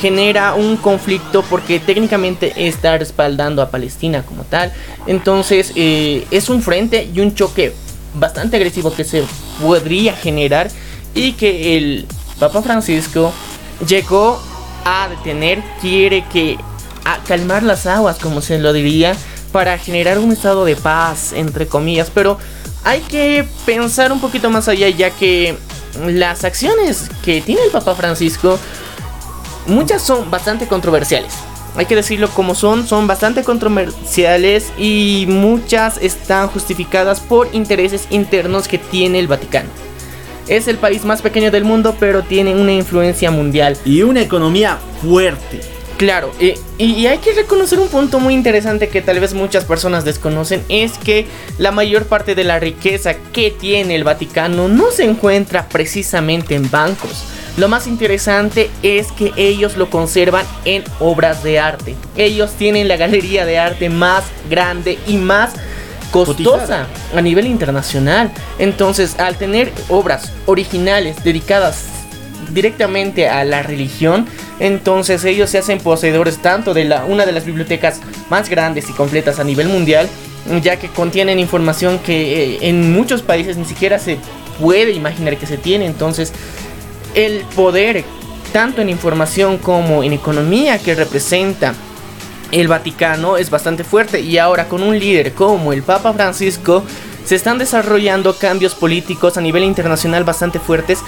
genera 0.00 0.54
un 0.54 0.76
conflicto 0.76 1.42
porque 1.42 1.80
técnicamente 1.80 2.52
está 2.68 2.96
respaldando 2.96 3.60
a 3.62 3.70
Palestina 3.70 4.22
como 4.22 4.44
tal. 4.44 4.72
Entonces, 5.06 5.72
es 5.76 6.48
un 6.48 6.62
frente 6.62 7.10
y 7.12 7.20
un 7.20 7.34
choque 7.34 7.74
bastante 8.14 8.56
agresivo 8.56 8.94
que 8.94 9.04
se 9.04 9.24
podría 9.60 10.14
generar 10.14 10.70
y 11.14 11.32
que 11.32 11.76
el 11.76 12.06
Papa 12.38 12.62
Francisco 12.62 13.32
llegó 13.86 14.40
a 14.84 15.08
detener, 15.08 15.62
quiere 15.80 16.24
que 16.32 16.56
a 17.04 17.18
calmar 17.24 17.62
las 17.62 17.86
aguas, 17.86 18.18
como 18.18 18.40
se 18.40 18.58
lo 18.58 18.72
diría, 18.72 19.14
para 19.52 19.78
generar 19.78 20.18
un 20.18 20.32
estado 20.32 20.64
de 20.64 20.76
paz, 20.76 21.32
entre 21.32 21.66
comillas, 21.66 22.10
pero 22.12 22.38
hay 22.84 23.00
que 23.00 23.46
pensar 23.66 24.12
un 24.12 24.20
poquito 24.20 24.50
más 24.50 24.68
allá, 24.68 24.88
ya 24.88 25.10
que 25.10 25.56
las 26.06 26.44
acciones 26.44 27.10
que 27.24 27.40
tiene 27.40 27.62
el 27.62 27.70
Papa 27.70 27.94
Francisco, 27.94 28.58
muchas 29.68 30.02
son 30.02 30.30
bastante 30.30 30.66
controversiales. 30.66 31.32
Hay 31.76 31.86
que 31.86 31.94
decirlo 31.94 32.28
como 32.30 32.54
son, 32.54 32.86
son 32.86 33.06
bastante 33.06 33.44
controversiales 33.44 34.72
y 34.78 35.26
muchas 35.28 35.98
están 35.98 36.48
justificadas 36.48 37.20
por 37.20 37.48
intereses 37.54 38.08
internos 38.10 38.66
que 38.66 38.78
tiene 38.78 39.20
el 39.20 39.28
Vaticano. 39.28 39.68
Es 40.48 40.66
el 40.66 40.78
país 40.78 41.04
más 41.04 41.22
pequeño 41.22 41.50
del 41.50 41.64
mundo, 41.64 41.94
pero 42.00 42.22
tiene 42.22 42.54
una 42.54 42.72
influencia 42.72 43.30
mundial. 43.30 43.76
Y 43.84 44.02
una 44.02 44.22
economía 44.22 44.78
fuerte. 45.02 45.77
Claro, 45.98 46.32
y, 46.38 47.06
hay 47.06 47.18
que 47.18 47.32
reconocer 47.32 47.80
un 47.80 47.88
punto 47.88 48.20
muy 48.20 48.32
interesante 48.32 48.88
que 48.88 49.02
tal 49.02 49.18
vez 49.18 49.34
muchas 49.34 49.64
personas 49.64 50.04
desconocen, 50.04 50.62
es 50.68 50.96
que 50.96 51.26
la 51.58 51.72
mayor 51.72 52.06
parte 52.06 52.36
de 52.36 52.44
la 52.44 52.60
riqueza 52.60 53.14
que 53.32 53.50
tiene 53.50 53.96
el 53.96 54.04
Vaticano 54.04 54.68
no 54.68 54.92
se 54.92 55.02
encuentra 55.02 55.68
precisamente 55.68 56.54
en 56.54 56.70
bancos. 56.70 57.24
Lo 57.56 57.66
más 57.66 57.88
interesante 57.88 58.70
es 58.84 59.10
que 59.10 59.32
ellos 59.36 59.76
lo 59.76 59.90
conservan 59.90 60.46
en 60.64 60.84
obras 61.00 61.42
de 61.42 61.58
arte. 61.58 61.96
Ellos 62.16 62.52
tienen 62.52 62.86
la 62.86 62.96
galería 62.96 63.44
de 63.44 63.58
arte 63.58 63.90
más 63.90 64.22
grande 64.48 65.00
y 65.08 65.16
más 65.16 65.54
costosa 66.12 66.86
a 67.12 67.20
nivel 67.20 67.46
internacional. 67.48 68.30
Entonces, 68.60 69.18
al 69.18 69.36
tener 69.36 69.72
obras 69.88 70.32
originales 70.46 71.24
dedicadas 71.24 71.97
directamente 72.50 73.28
a 73.28 73.44
la 73.44 73.62
religión, 73.62 74.26
entonces 74.58 75.24
ellos 75.24 75.50
se 75.50 75.58
hacen 75.58 75.78
poseedores 75.78 76.38
tanto 76.38 76.74
de 76.74 76.84
la, 76.84 77.04
una 77.04 77.26
de 77.26 77.32
las 77.32 77.44
bibliotecas 77.44 78.00
más 78.30 78.48
grandes 78.48 78.88
y 78.88 78.92
completas 78.92 79.38
a 79.38 79.44
nivel 79.44 79.68
mundial, 79.68 80.08
ya 80.62 80.78
que 80.78 80.88
contienen 80.88 81.38
información 81.38 81.98
que 81.98 82.54
eh, 82.54 82.58
en 82.62 82.92
muchos 82.92 83.22
países 83.22 83.56
ni 83.56 83.64
siquiera 83.64 83.98
se 83.98 84.18
puede 84.60 84.92
imaginar 84.92 85.36
que 85.36 85.46
se 85.46 85.58
tiene. 85.58 85.86
Entonces, 85.86 86.32
el 87.14 87.42
poder, 87.54 88.04
tanto 88.52 88.80
en 88.80 88.88
información 88.88 89.58
como 89.58 90.02
en 90.02 90.12
economía 90.12 90.78
que 90.78 90.94
representa 90.94 91.74
el 92.50 92.68
Vaticano 92.68 93.36
es 93.36 93.50
bastante 93.50 93.84
fuerte 93.84 94.20
y 94.20 94.38
ahora 94.38 94.68
con 94.68 94.82
un 94.82 94.98
líder 94.98 95.34
como 95.34 95.72
el 95.72 95.82
Papa 95.82 96.14
Francisco 96.14 96.82
se 97.24 97.34
están 97.34 97.58
desarrollando 97.58 98.38
cambios 98.38 98.74
políticos 98.74 99.36
a 99.36 99.42
nivel 99.42 99.64
internacional 99.64 100.24
bastante 100.24 100.58
fuertes. 100.58 101.00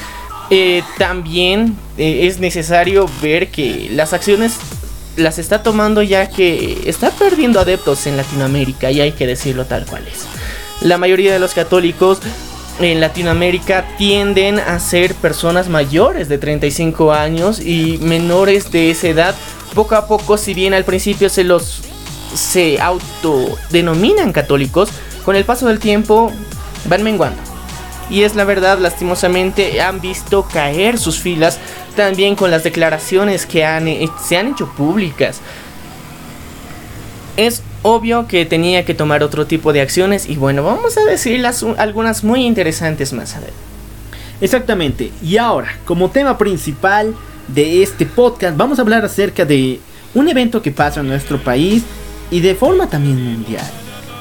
Eh, 0.50 0.82
también 0.98 1.76
eh, 1.96 2.26
es 2.26 2.40
necesario 2.40 3.08
ver 3.22 3.48
que 3.48 3.88
las 3.92 4.12
acciones 4.12 4.56
las 5.16 5.38
está 5.38 5.62
tomando 5.62 6.02
ya 6.02 6.28
que 6.28 6.82
está 6.86 7.10
perdiendo 7.10 7.60
adeptos 7.60 8.06
en 8.06 8.16
Latinoamérica 8.16 8.90
y 8.90 9.00
hay 9.00 9.12
que 9.12 9.26
decirlo 9.26 9.64
tal 9.66 9.86
cual 9.86 10.06
es. 10.08 10.26
La 10.82 10.98
mayoría 10.98 11.32
de 11.32 11.38
los 11.38 11.54
católicos 11.54 12.20
en 12.80 13.00
Latinoamérica 13.00 13.84
tienden 13.98 14.58
a 14.58 14.78
ser 14.80 15.14
personas 15.14 15.68
mayores 15.68 16.28
de 16.28 16.38
35 16.38 17.12
años 17.12 17.60
y 17.60 17.98
menores 17.98 18.72
de 18.72 18.90
esa 18.90 19.08
edad 19.08 19.34
poco 19.74 19.94
a 19.94 20.06
poco, 20.06 20.36
si 20.36 20.54
bien 20.54 20.74
al 20.74 20.84
principio 20.84 21.28
se 21.28 21.44
los 21.44 21.82
se 22.34 22.80
autodenominan 22.80 24.32
católicos, 24.32 24.88
con 25.24 25.36
el 25.36 25.44
paso 25.44 25.66
del 25.66 25.78
tiempo 25.78 26.32
van 26.86 27.02
menguando. 27.02 27.49
Y 28.10 28.24
es 28.24 28.34
la 28.34 28.44
verdad, 28.44 28.78
lastimosamente 28.78 29.80
han 29.80 30.00
visto 30.00 30.46
caer 30.52 30.98
sus 30.98 31.20
filas 31.20 31.58
también 31.94 32.34
con 32.34 32.50
las 32.50 32.64
declaraciones 32.64 33.46
que 33.46 33.60
se 34.22 34.36
han 34.36 34.48
hecho 34.48 34.68
públicas. 34.72 35.40
Es 37.36 37.62
obvio 37.82 38.26
que 38.26 38.44
tenía 38.44 38.84
que 38.84 38.94
tomar 38.94 39.22
otro 39.22 39.46
tipo 39.46 39.72
de 39.72 39.80
acciones 39.80 40.28
y 40.28 40.36
bueno, 40.36 40.64
vamos 40.64 40.98
a 40.98 41.04
decirlas 41.04 41.64
algunas 41.78 42.24
muy 42.24 42.44
interesantes 42.44 43.12
más 43.12 43.34
adelante. 43.34 43.54
Exactamente, 44.40 45.12
y 45.22 45.36
ahora, 45.36 45.78
como 45.84 46.10
tema 46.10 46.36
principal, 46.36 47.14
de 47.48 47.82
este 47.82 48.06
podcast 48.06 48.56
vamos 48.56 48.78
a 48.78 48.82
hablar 48.82 49.04
acerca 49.04 49.44
de 49.44 49.80
un 50.14 50.28
evento 50.28 50.62
que 50.62 50.70
pasa 50.70 51.00
en 51.00 51.08
nuestro 51.08 51.42
país 51.42 51.82
y 52.30 52.40
de 52.40 52.54
forma 52.54 52.88
también 52.88 53.22
mundial. 53.22 53.64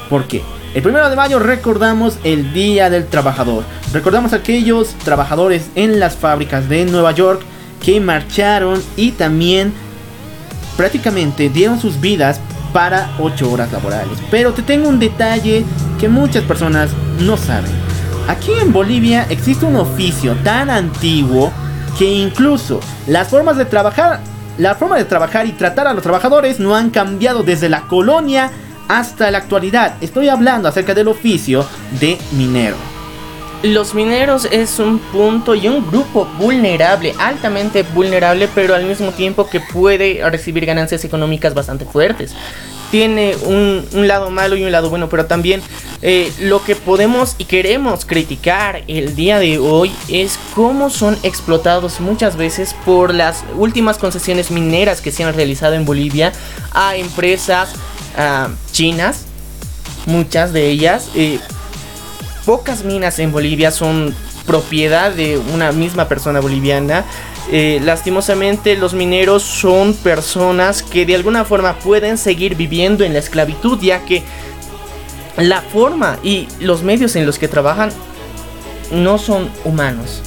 ¿Por 0.09 0.27
qué? 0.27 0.41
El 0.75 0.83
primero 0.83 1.09
de 1.09 1.15
mayo 1.15 1.39
recordamos 1.39 2.19
el 2.23 2.53
Día 2.53 2.91
del 2.91 3.07
Trabajador. 3.07 3.63
Recordamos 3.91 4.33
a 4.33 4.37
aquellos 4.37 4.89
trabajadores 5.03 5.67
en 5.73 5.99
las 5.99 6.15
fábricas 6.15 6.69
de 6.69 6.85
Nueva 6.85 7.11
York 7.11 7.41
que 7.83 7.99
marcharon 7.99 8.79
y 8.95 9.13
también 9.13 9.73
prácticamente 10.77 11.49
dieron 11.49 11.79
sus 11.79 11.99
vidas 11.99 12.39
para 12.71 13.09
8 13.17 13.51
horas 13.51 13.71
laborales. 13.71 14.19
Pero 14.29 14.53
te 14.53 14.61
tengo 14.61 14.89
un 14.89 14.99
detalle 14.99 15.65
que 15.99 16.07
muchas 16.07 16.43
personas 16.43 16.91
no 17.19 17.35
saben. 17.35 17.71
aquí 18.27 18.51
en 18.53 18.71
Bolivia 18.71 19.25
existe 19.31 19.65
un 19.65 19.75
oficio 19.75 20.35
tan 20.43 20.69
antiguo 20.69 21.51
que 21.97 22.05
incluso 22.05 22.79
las 23.07 23.29
formas 23.29 23.57
de 23.57 23.65
trabajar, 23.65 24.19
la 24.59 24.75
forma 24.75 24.97
de 24.97 25.05
trabajar 25.05 25.47
y 25.47 25.53
tratar 25.53 25.87
a 25.87 25.93
los 25.93 26.03
trabajadores 26.03 26.59
no 26.59 26.75
han 26.75 26.91
cambiado 26.91 27.41
desde 27.41 27.69
la 27.69 27.87
colonia 27.87 28.51
hasta 28.89 29.31
la 29.31 29.37
actualidad. 29.37 29.95
Estoy 30.01 30.27
hablando 30.27 30.67
acerca 30.67 30.93
del 30.93 31.07
oficio 31.07 31.65
de 32.01 32.17
minero. 32.33 32.75
Los 33.61 33.93
mineros 33.93 34.47
es 34.51 34.79
un 34.79 34.99
punto 34.99 35.53
y 35.53 35.67
un 35.67 35.85
grupo 35.85 36.25
vulnerable, 36.37 37.13
altamente 37.19 37.83
vulnerable, 37.83 38.47
pero 38.55 38.73
al 38.73 38.85
mismo 38.85 39.11
tiempo 39.11 39.49
que 39.49 39.59
puede 39.59 40.27
recibir 40.29 40.65
ganancias 40.65 41.03
económicas 41.03 41.53
bastante 41.53 41.85
fuertes. 41.85 42.33
Tiene 42.89 43.35
un, 43.45 43.85
lado 44.07 44.31
malo 44.31 44.55
y 44.55 44.63
un 44.63 44.71
lado 44.71 44.89
bueno, 44.89 45.09
pero 45.09 45.25
también 45.25 45.61
eh, 46.01 46.31
lo 46.39 46.63
que 46.63 46.75
podemos 46.75 47.35
y 47.37 47.45
queremos 47.45 48.05
criticar 48.05 48.81
el 48.87 49.15
día 49.15 49.37
de 49.39 49.59
hoy 49.59 49.91
es 50.07 50.39
cómo 50.55 50.89
son 50.89 51.17
explotados 51.21 51.99
muchas 51.99 52.37
veces 52.37 52.73
por 52.85 53.13
las 53.13 53.43
últimas 53.57 53.97
concesiones 53.97 54.49
mineras 54.49 55.01
que 55.01 55.11
se 55.11 55.23
han 55.23 55.35
realizado 55.35 55.75
en 55.75 55.85
Bolivia 55.85 56.31
a 56.71 56.95
empresas 56.95 57.75
ah, 58.17 58.49
chinas, 58.71 59.25
muchas 60.05 60.53
de 60.53 60.69
ellas. 60.69 61.09
Pocas 62.45 62.83
minas 62.83 63.19
en 63.19 63.31
Bolivia 63.31 63.71
son 63.71 64.15
propiedad 64.45 65.11
de 65.11 65.37
una 65.37 65.71
misma 65.71 66.07
persona 66.07 66.39
boliviana. 66.39 67.05
Eh, 67.51 67.79
lastimosamente 67.83 68.75
los 68.75 68.93
mineros 68.93 69.43
son 69.43 69.93
personas 69.93 70.81
que 70.81 71.05
de 71.05 71.15
alguna 71.15 71.45
forma 71.45 71.77
pueden 71.79 72.17
seguir 72.17 72.55
viviendo 72.55 73.03
en 73.03 73.13
la 73.13 73.19
esclavitud 73.19 73.79
ya 73.79 74.05
que 74.05 74.23
la 75.37 75.61
forma 75.61 76.19
y 76.23 76.47
los 76.59 76.83
medios 76.83 77.15
en 77.15 77.25
los 77.25 77.39
que 77.39 77.47
trabajan 77.47 77.91
no 78.91 79.17
son 79.17 79.49
humanos. 79.63 80.21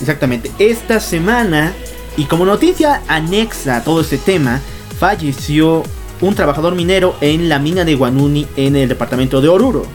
Exactamente. 0.00 0.50
Esta 0.58 1.00
semana, 1.00 1.72
y 2.16 2.24
como 2.24 2.44
noticia 2.44 3.02
anexa 3.08 3.76
a 3.76 3.84
todo 3.84 4.00
este 4.00 4.18
tema, 4.18 4.60
falleció 4.98 5.82
un 6.20 6.34
trabajador 6.34 6.74
minero 6.74 7.16
en 7.20 7.48
la 7.48 7.58
mina 7.58 7.84
de 7.84 7.94
Guanuni 7.94 8.46
en 8.56 8.76
el 8.76 8.88
departamento 8.88 9.40
de 9.40 9.48
Oruro. 9.48 9.86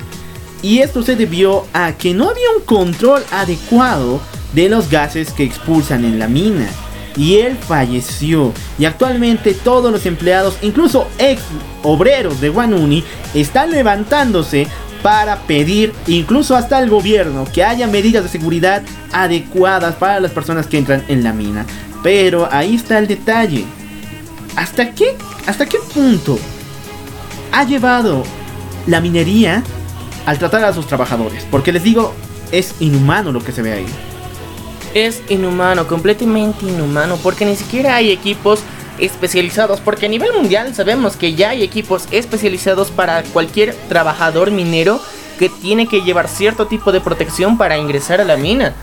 Y 0.62 0.80
esto 0.80 1.02
se 1.02 1.16
debió 1.16 1.66
a 1.74 1.94
que 1.94 2.14
no 2.14 2.30
había 2.30 2.52
un 2.56 2.64
control 2.64 3.24
adecuado 3.32 4.22
de 4.54 4.70
los 4.70 4.90
gases 4.90 5.32
que 5.32 5.44
expulsan 5.44 6.06
en 6.06 6.20
la 6.20 6.28
mina. 6.28 6.68
Y 7.18 7.38
él 7.38 7.58
falleció. 7.58 8.54
Y 8.78 8.86
actualmente 8.86 9.54
todos 9.54 9.92
los 9.92 10.06
empleados, 10.06 10.58
incluso 10.62 11.08
ex 11.18 11.42
obreros 11.84 12.40
de 12.40 12.50
Guanuni, 12.50 13.04
están 13.34 13.72
levantándose 13.72 14.68
para 15.02 15.42
pedir, 15.42 15.94
incluso 16.08 16.56
hasta 16.56 16.80
el 16.80 16.90
gobierno, 16.90 17.46
que 17.52 17.64
haya 17.64 17.88
medidas 17.88 18.24
de 18.24 18.30
seguridad 18.30 18.84
adecuadas 19.12 19.96
para 19.96 20.20
las 20.20 20.32
personas 20.32 20.68
que 20.68 20.78
entran 20.78 21.04
en 21.08 21.24
la 21.24 21.34
mina. 21.34 21.66
Pero 22.04 22.48
ahí 22.52 22.76
está 22.76 23.00
el 23.00 23.08
detalle. 23.08 23.66
¿Hasta 24.56 24.92
qué, 24.92 25.16
hasta 25.48 25.66
qué 25.66 25.78
punto 25.94 26.38
ha 27.52 27.64
llevado 27.64 28.24
la 28.88 29.02
minería 29.02 29.64
al 30.26 30.40
tratar 30.40 30.64
a 30.64 30.74
sus 30.74 30.88
trabajadores. 30.88 31.46
Porque 31.50 31.72
les 31.72 31.84
digo, 31.84 32.14
es 32.52 32.76
inhumano 32.80 33.32
lo 33.32 33.44
que 33.44 33.52
se 33.52 33.62
ve 33.62 33.74
ahí. 33.74 33.86
Es 34.94 35.22
inhumano, 35.30 35.88
completamente 35.88 36.66
inhumano, 36.66 37.18
porque 37.18 37.46
ni 37.46 37.56
siquiera 37.56 37.96
hay 37.96 38.12
equipos 38.12 38.62
especializados, 39.00 39.80
porque 39.80 40.06
a 40.06 40.10
nivel 40.10 40.34
mundial 40.34 40.76
sabemos 40.76 41.16
que 41.16 41.34
ya 41.34 41.50
hay 41.50 41.64
equipos 41.64 42.06
especializados 42.12 42.92
para 42.92 43.24
cualquier 43.24 43.74
trabajador 43.90 44.52
minero 44.52 45.02
que 45.40 45.50
tiene 45.50 45.88
que 45.88 46.02
llevar 46.02 46.28
cierto 46.28 46.68
tipo 46.68 46.92
de 46.92 47.02
protección 47.02 47.58
para 47.58 47.78
ingresar 47.78 48.22
a 48.22 48.26
la 48.26 48.38
mina. 48.38 48.76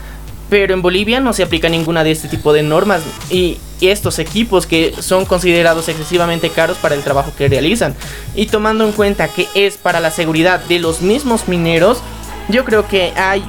Pero 0.50 0.72
en 0.72 0.82
Bolivia 0.82 1.20
no 1.20 1.32
se 1.32 1.42
aplica 1.42 1.68
ninguna 1.68 2.04
de 2.04 2.12
este 2.12 2.28
tipo 2.28 2.52
de 2.52 2.62
normas 2.62 3.02
y, 3.30 3.58
estos 3.80 4.18
equipos 4.18 4.66
que 4.66 4.92
son 4.98 5.24
considerados 5.24 5.88
excesivamente 5.88 6.50
caros 6.50 6.76
para 6.78 6.96
el 6.96 7.04
trabajo 7.04 7.30
que 7.38 7.48
realizan. 7.48 7.94
Y 8.34 8.46
tomando 8.46 8.84
en 8.84 8.90
cuenta 8.90 9.28
que 9.28 9.46
es 9.54 9.76
para 9.76 10.00
la 10.00 10.10
seguridad 10.10 10.58
de 10.64 10.80
los 10.80 11.00
mismos 11.00 11.46
mineros, 11.46 12.00
yo 12.48 12.64
creo 12.64 12.88
que 12.88 13.12
hay 13.14 13.44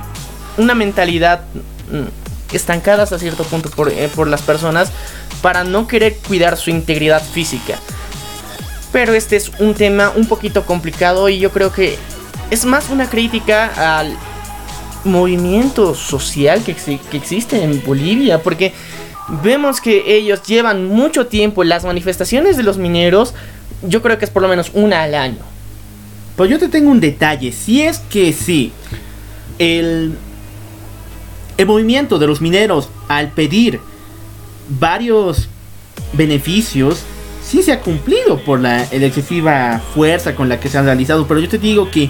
una 0.57 0.75
mentalidad 0.75 1.45
mm, 1.91 2.55
estancada 2.55 3.01
hasta 3.01 3.17
cierto 3.17 3.43
punto 3.43 3.71
por, 3.71 3.89
eh, 3.89 4.07
por 4.15 4.27
las 4.27 4.43
personas 4.43 4.91
para 5.41 5.63
no 5.63 5.87
querer 5.87 6.15
cuidar 6.27 6.57
su 6.57 6.69
integridad 6.69 7.23
física. 7.23 7.79
Pero 8.91 9.15
este 9.15 9.35
es 9.35 9.51
un 9.57 9.73
tema 9.73 10.11
un 10.15 10.27
poquito 10.27 10.63
complicado 10.63 11.27
y 11.29 11.39
yo 11.39 11.51
creo 11.51 11.71
que 11.71 11.97
es 12.51 12.65
más 12.65 12.89
una 12.89 13.09
crítica 13.09 13.99
al 13.99 14.17
movimiento 15.03 15.95
social 15.95 16.63
que, 16.63 16.75
que 16.75 17.17
existe 17.17 17.63
en 17.63 17.83
Bolivia, 17.85 18.41
porque 18.41 18.73
vemos 19.43 19.79
que 19.79 20.15
ellos 20.17 20.41
llevan 20.43 20.85
mucho 20.85 21.27
tiempo 21.27 21.63
las 21.63 21.85
manifestaciones 21.85 22.57
de 22.57 22.63
los 22.63 22.77
mineros, 22.77 23.33
yo 23.83 24.01
creo 24.01 24.17
que 24.17 24.25
es 24.25 24.31
por 24.31 24.41
lo 24.41 24.47
menos 24.47 24.71
una 24.73 25.03
al 25.03 25.15
año. 25.15 25.39
Pues 26.35 26.49
yo 26.49 26.57
te 26.57 26.69
tengo 26.69 26.89
un 26.89 26.99
detalle, 26.99 27.51
si 27.51 27.81
es 27.81 27.99
que 27.99 28.33
sí, 28.33 28.71
el, 29.57 30.15
el 31.57 31.65
movimiento 31.65 32.17
de 32.17 32.27
los 32.27 32.41
mineros 32.41 32.89
al 33.07 33.31
pedir 33.31 33.79
varios 34.69 35.49
beneficios, 36.13 37.03
sí 37.43 37.61
se 37.63 37.71
ha 37.71 37.81
cumplido 37.81 38.37
por 38.43 38.59
la 38.59 38.83
excesiva 38.83 39.81
fuerza 39.93 40.35
con 40.35 40.49
la 40.49 40.59
que 40.59 40.69
se 40.69 40.77
han 40.77 40.85
realizado, 40.85 41.27
pero 41.27 41.39
yo 41.39 41.49
te 41.49 41.57
digo 41.57 41.89
que 41.91 42.09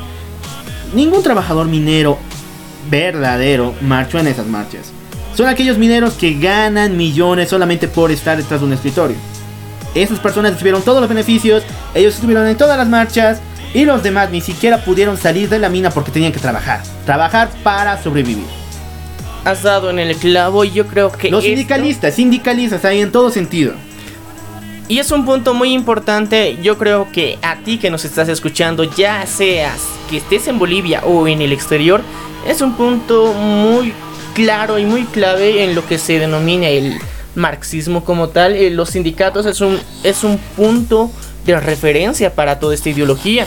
ningún 0.93 1.23
trabajador 1.23 1.67
minero 1.67 2.17
verdadero 2.89 3.73
marchó 3.81 4.19
en 4.19 4.27
esas 4.27 4.47
marchas. 4.47 4.91
Son 5.35 5.47
aquellos 5.47 5.77
mineros 5.77 6.13
que 6.13 6.33
ganan 6.33 6.97
millones 6.97 7.49
solamente 7.49 7.87
por 7.87 8.11
estar 8.11 8.37
detrás 8.37 8.59
de 8.59 8.67
un 8.67 8.73
escritorio. 8.73 9.17
Esas 9.95 10.19
personas 10.19 10.51
recibieron 10.53 10.81
todos 10.81 10.99
los 10.99 11.09
beneficios, 11.09 11.63
ellos 11.95 12.15
estuvieron 12.15 12.45
en 12.47 12.57
todas 12.57 12.77
las 12.77 12.87
marchas 12.87 13.39
y 13.73 13.85
los 13.85 14.03
demás 14.03 14.31
ni 14.31 14.41
siquiera 14.41 14.83
pudieron 14.83 15.17
salir 15.17 15.49
de 15.49 15.59
la 15.59 15.69
mina 15.69 15.89
porque 15.91 16.11
tenían 16.11 16.31
que 16.31 16.39
trabajar. 16.39 16.81
Trabajar 17.05 17.49
para 17.63 18.01
sobrevivir. 18.01 18.45
Has 19.45 19.63
dado 19.63 19.89
en 19.89 19.99
el 19.99 20.15
clavo 20.17 20.65
y 20.65 20.71
yo 20.71 20.85
creo 20.87 21.11
que... 21.11 21.31
Los 21.31 21.43
sindicalistas, 21.43 22.15
sindicalistas, 22.15 22.83
ahí 22.85 22.99
en 22.99 23.11
todo 23.11 23.29
sentido. 23.29 23.73
Y 24.89 24.97
es 24.97 25.11
un 25.11 25.23
punto 25.23 25.53
muy 25.53 25.71
importante, 25.71 26.57
yo 26.63 26.79
creo 26.79 27.11
que 27.11 27.37
a 27.43 27.57
ti 27.57 27.77
que 27.77 27.91
nos 27.91 28.05
estás 28.05 28.27
escuchando, 28.27 28.83
ya 28.83 29.23
seas 29.27 29.81
que 30.09 30.17
estés 30.17 30.47
en 30.47 30.57
Bolivia 30.57 31.03
o 31.05 31.27
en 31.27 31.43
el 31.43 31.53
exterior, 31.53 32.01
es 32.47 32.59
un 32.61 32.73
punto 32.75 33.31
muy 33.33 33.93
claro 34.33 34.79
y 34.79 34.85
muy 34.85 35.03
clave 35.03 35.63
en 35.63 35.75
lo 35.75 35.85
que 35.85 35.99
se 35.99 36.17
denomina 36.17 36.69
el 36.69 36.97
marxismo 37.35 38.03
como 38.03 38.29
tal. 38.29 38.55
Eh, 38.55 38.71
los 38.71 38.89
sindicatos 38.89 39.45
es 39.45 39.61
un, 39.61 39.79
es 40.03 40.23
un 40.23 40.39
punto 40.57 41.11
de 41.45 41.59
referencia 41.59 42.33
para 42.33 42.59
toda 42.59 42.73
esta 42.73 42.89
ideología 42.89 43.45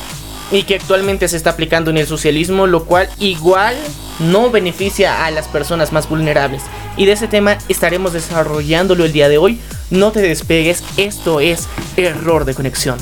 y 0.52 0.62
que 0.62 0.76
actualmente 0.76 1.26
se 1.26 1.37
está 1.37 1.50
aplicando 1.50 1.90
en 1.90 1.98
el 1.98 2.07
socialismo, 2.07 2.68
lo 2.68 2.85
cual 2.85 3.09
igual 3.18 3.74
no 4.20 4.50
beneficia 4.50 5.24
a 5.24 5.31
las 5.33 5.48
personas 5.48 5.92
más 5.92 6.09
vulnerables. 6.09 6.62
Y 6.96 7.07
de 7.07 7.12
ese 7.12 7.26
tema 7.26 7.59
estaremos 7.68 8.12
desarrollándolo 8.12 9.05
el 9.05 9.12
día 9.12 9.28
de 9.28 9.38
hoy. 9.38 9.59
No 9.92 10.11
te 10.11 10.22
despegues, 10.22 10.83
esto 10.96 11.40
es 11.40 11.68
error 11.98 12.46
de 12.46 12.55
conexión. 12.55 12.96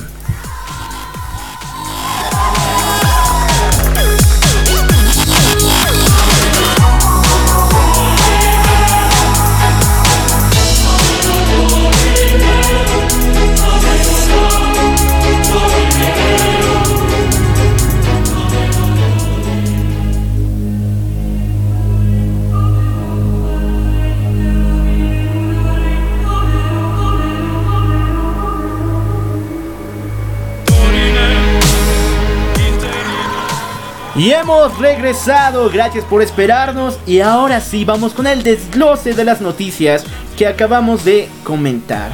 Y 34.21 34.33
hemos 34.33 34.77
regresado, 34.79 35.71
gracias 35.71 36.05
por 36.05 36.21
esperarnos 36.21 36.99
y 37.07 37.21
ahora 37.21 37.59
sí 37.59 37.87
vamos 37.87 38.13
con 38.13 38.27
el 38.27 38.43
desglose 38.43 39.15
de 39.15 39.25
las 39.25 39.41
noticias 39.41 40.05
que 40.37 40.47
acabamos 40.47 41.07
de 41.07 41.27
comentar. 41.43 42.13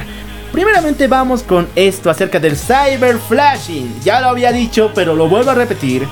Primeramente 0.53 1.07
vamos 1.07 1.43
con 1.43 1.67
esto 1.75 2.09
acerca 2.09 2.39
del 2.39 2.55
cyber 2.55 3.17
flashing. 3.17 3.93
Ya 4.05 4.21
lo 4.21 4.29
había 4.29 4.53
dicho, 4.53 4.89
pero 4.95 5.17
lo 5.17 5.27
vuelvo 5.27 5.51
a 5.51 5.55
repetir. 5.55 6.07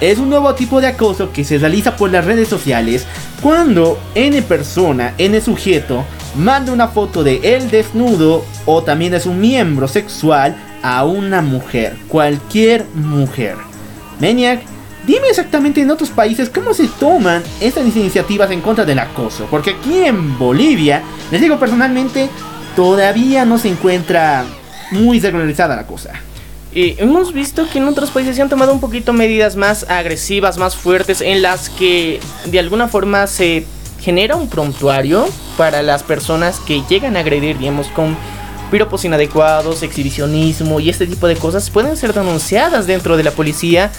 Es 0.00 0.18
un 0.18 0.30
nuevo 0.30 0.54
tipo 0.54 0.80
de 0.80 0.86
acoso 0.86 1.32
que 1.32 1.42
se 1.42 1.58
realiza 1.58 1.96
por 1.96 2.12
las 2.12 2.24
redes 2.24 2.46
sociales 2.46 3.04
cuando 3.42 3.98
N 4.14 4.40
persona, 4.42 5.14
N 5.18 5.40
sujeto, 5.40 6.04
manda 6.36 6.72
una 6.72 6.86
foto 6.86 7.24
de 7.24 7.40
él 7.56 7.72
desnudo 7.72 8.44
o 8.66 8.84
también 8.84 9.10
de 9.10 9.18
su 9.18 9.32
miembro 9.32 9.88
sexual 9.88 10.54
a 10.80 11.04
una 11.04 11.42
mujer, 11.42 11.96
cualquier 12.06 12.84
mujer. 12.94 13.56
Maniac 14.20 14.73
Dime 15.06 15.28
exactamente 15.28 15.82
en 15.82 15.90
otros 15.90 16.08
países 16.08 16.48
cómo 16.48 16.72
se 16.72 16.88
toman 16.88 17.42
estas 17.60 17.84
iniciativas 17.94 18.50
en 18.50 18.62
contra 18.62 18.86
del 18.86 18.98
acoso. 18.98 19.46
Porque 19.50 19.70
aquí 19.70 19.98
en 19.98 20.38
Bolivia, 20.38 21.02
les 21.30 21.42
digo 21.42 21.58
personalmente, 21.58 22.30
todavía 22.74 23.44
no 23.44 23.58
se 23.58 23.68
encuentra 23.68 24.44
muy 24.92 25.20
regularizada 25.20 25.76
la 25.76 25.86
cosa. 25.86 26.12
Hemos 26.72 27.32
visto 27.32 27.68
que 27.70 27.78
en 27.78 27.86
otros 27.86 28.10
países 28.10 28.34
se 28.34 28.42
han 28.42 28.48
tomado 28.48 28.72
un 28.72 28.80
poquito 28.80 29.12
medidas 29.12 29.56
más 29.56 29.88
agresivas, 29.88 30.58
más 30.58 30.74
fuertes, 30.74 31.20
en 31.20 31.42
las 31.42 31.68
que 31.68 32.18
de 32.46 32.58
alguna 32.58 32.88
forma 32.88 33.26
se 33.26 33.64
genera 34.00 34.36
un 34.36 34.48
prontuario 34.48 35.26
para 35.56 35.82
las 35.82 36.02
personas 36.02 36.58
que 36.60 36.82
llegan 36.88 37.16
a 37.16 37.20
agredir, 37.20 37.58
digamos, 37.58 37.86
con 37.88 38.16
piropos 38.70 39.04
inadecuados, 39.04 39.82
exhibicionismo 39.84 40.80
y 40.80 40.90
este 40.90 41.06
tipo 41.06 41.28
de 41.28 41.36
cosas 41.36 41.70
pueden 41.70 41.96
ser 41.96 42.12
denunciadas 42.12 42.88
dentro 42.88 43.16
de 43.16 43.22
la 43.22 43.30
policía 43.30 43.92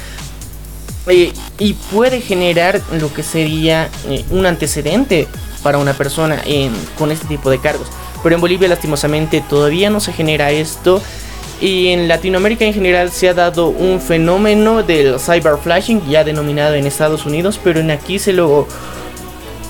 y 1.11 1.73
puede 1.91 2.21
generar 2.21 2.81
lo 2.99 3.13
que 3.13 3.23
sería 3.23 3.89
eh, 4.09 4.25
un 4.31 4.45
antecedente 4.45 5.27
para 5.61 5.77
una 5.77 5.93
persona 5.93 6.43
con 6.97 7.11
este 7.11 7.27
tipo 7.27 7.49
de 7.49 7.59
cargos. 7.59 7.87
Pero 8.21 8.35
en 8.35 8.41
Bolivia 8.41 8.67
lastimosamente 8.67 9.43
todavía 9.47 9.89
no 9.89 9.99
se 9.99 10.13
genera 10.13 10.51
esto 10.51 11.01
y 11.61 11.87
en 11.87 12.07
Latinoamérica 12.07 12.65
en 12.65 12.73
general 12.73 13.11
se 13.11 13.29
ha 13.29 13.33
dado 13.33 13.69
un 13.69 14.01
fenómeno 14.01 14.83
del 14.83 15.19
cyberflashing 15.19 16.07
ya 16.07 16.23
denominado 16.23 16.75
en 16.75 16.85
Estados 16.85 17.25
Unidos, 17.25 17.59
pero 17.63 17.79
en 17.79 17.91
aquí 17.91 18.19
se 18.19 18.33
lo 18.33 18.67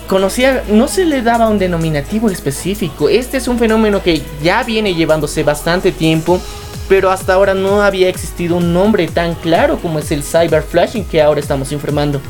conocía, 0.07 0.63
no 0.67 0.87
se 0.87 1.05
le 1.05 1.21
daba 1.21 1.47
un 1.47 1.59
denominativo 1.59 2.29
específico. 2.29 3.07
Este 3.07 3.37
es 3.37 3.47
un 3.47 3.59
fenómeno 3.59 4.01
que 4.01 4.21
ya 4.43 4.63
viene 4.63 4.95
llevándose 4.95 5.43
bastante 5.43 5.91
tiempo, 5.91 6.41
pero 6.87 7.11
hasta 7.11 7.33
ahora 7.33 7.53
no 7.53 7.81
había 7.81 8.09
existido 8.09 8.57
un 8.57 8.73
nombre 8.73 9.07
tan 9.07 9.35
claro 9.35 9.79
como 9.79 9.99
es 9.99 10.11
el 10.11 10.23
cyberflashing 10.23 11.05
que 11.05 11.21
ahora 11.21 11.39
estamos 11.39 11.71
informando. 11.71 12.21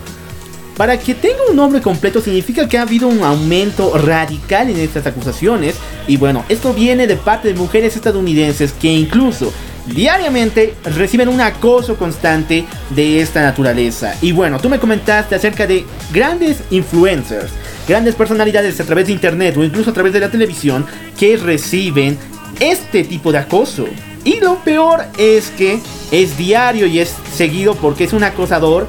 Para 0.78 1.00
que 1.00 1.16
tenga 1.16 1.38
un 1.50 1.56
nombre 1.56 1.82
completo 1.82 2.20
significa 2.20 2.68
que 2.68 2.78
ha 2.78 2.82
habido 2.82 3.08
un 3.08 3.24
aumento 3.24 3.98
radical 3.98 4.70
en 4.70 4.78
estas 4.78 5.08
acusaciones 5.08 5.76
y 6.06 6.18
bueno, 6.18 6.44
esto 6.50 6.74
viene 6.74 7.08
de 7.08 7.16
parte 7.16 7.48
de 7.48 7.54
mujeres 7.54 7.96
estadounidenses 7.96 8.74
que 8.74 8.92
incluso 8.92 9.54
diariamente 9.86 10.74
reciben 10.84 11.30
un 11.30 11.40
acoso 11.40 11.96
constante 11.96 12.66
de 12.90 13.22
esta 13.22 13.42
naturaleza. 13.42 14.16
Y 14.22 14.34
bueno, 14.34 14.60
tú 14.60 14.68
me 14.68 14.80
comentaste 14.80 15.36
acerca 15.36 15.66
de 15.66 15.86
grandes 16.12 16.58
influencers, 16.72 17.52
grandes 17.88 18.16
personalidades 18.16 18.80
a 18.80 18.84
través 18.84 19.08
de 19.08 19.14
internet 19.14 19.56
o 19.58 19.64
incluso 19.64 19.92
a 19.92 19.94
través 19.94 20.12
de 20.12 20.20
la 20.20 20.32
televisión 20.32 20.86
que 21.18 21.38
reciben 21.38 22.18
este 22.60 23.04
tipo 23.04 23.32
de 23.32 23.38
acoso. 23.38 23.86
Y 24.26 24.40
lo 24.40 24.56
peor 24.58 25.06
es 25.18 25.52
que 25.52 25.80
es 26.12 26.36
diario 26.36 26.88
y 26.88 27.00
es 27.00 27.16
seguido 27.34 27.76
porque 27.76 28.04
es 28.04 28.12
un 28.12 28.24
acosador. 28.24 28.88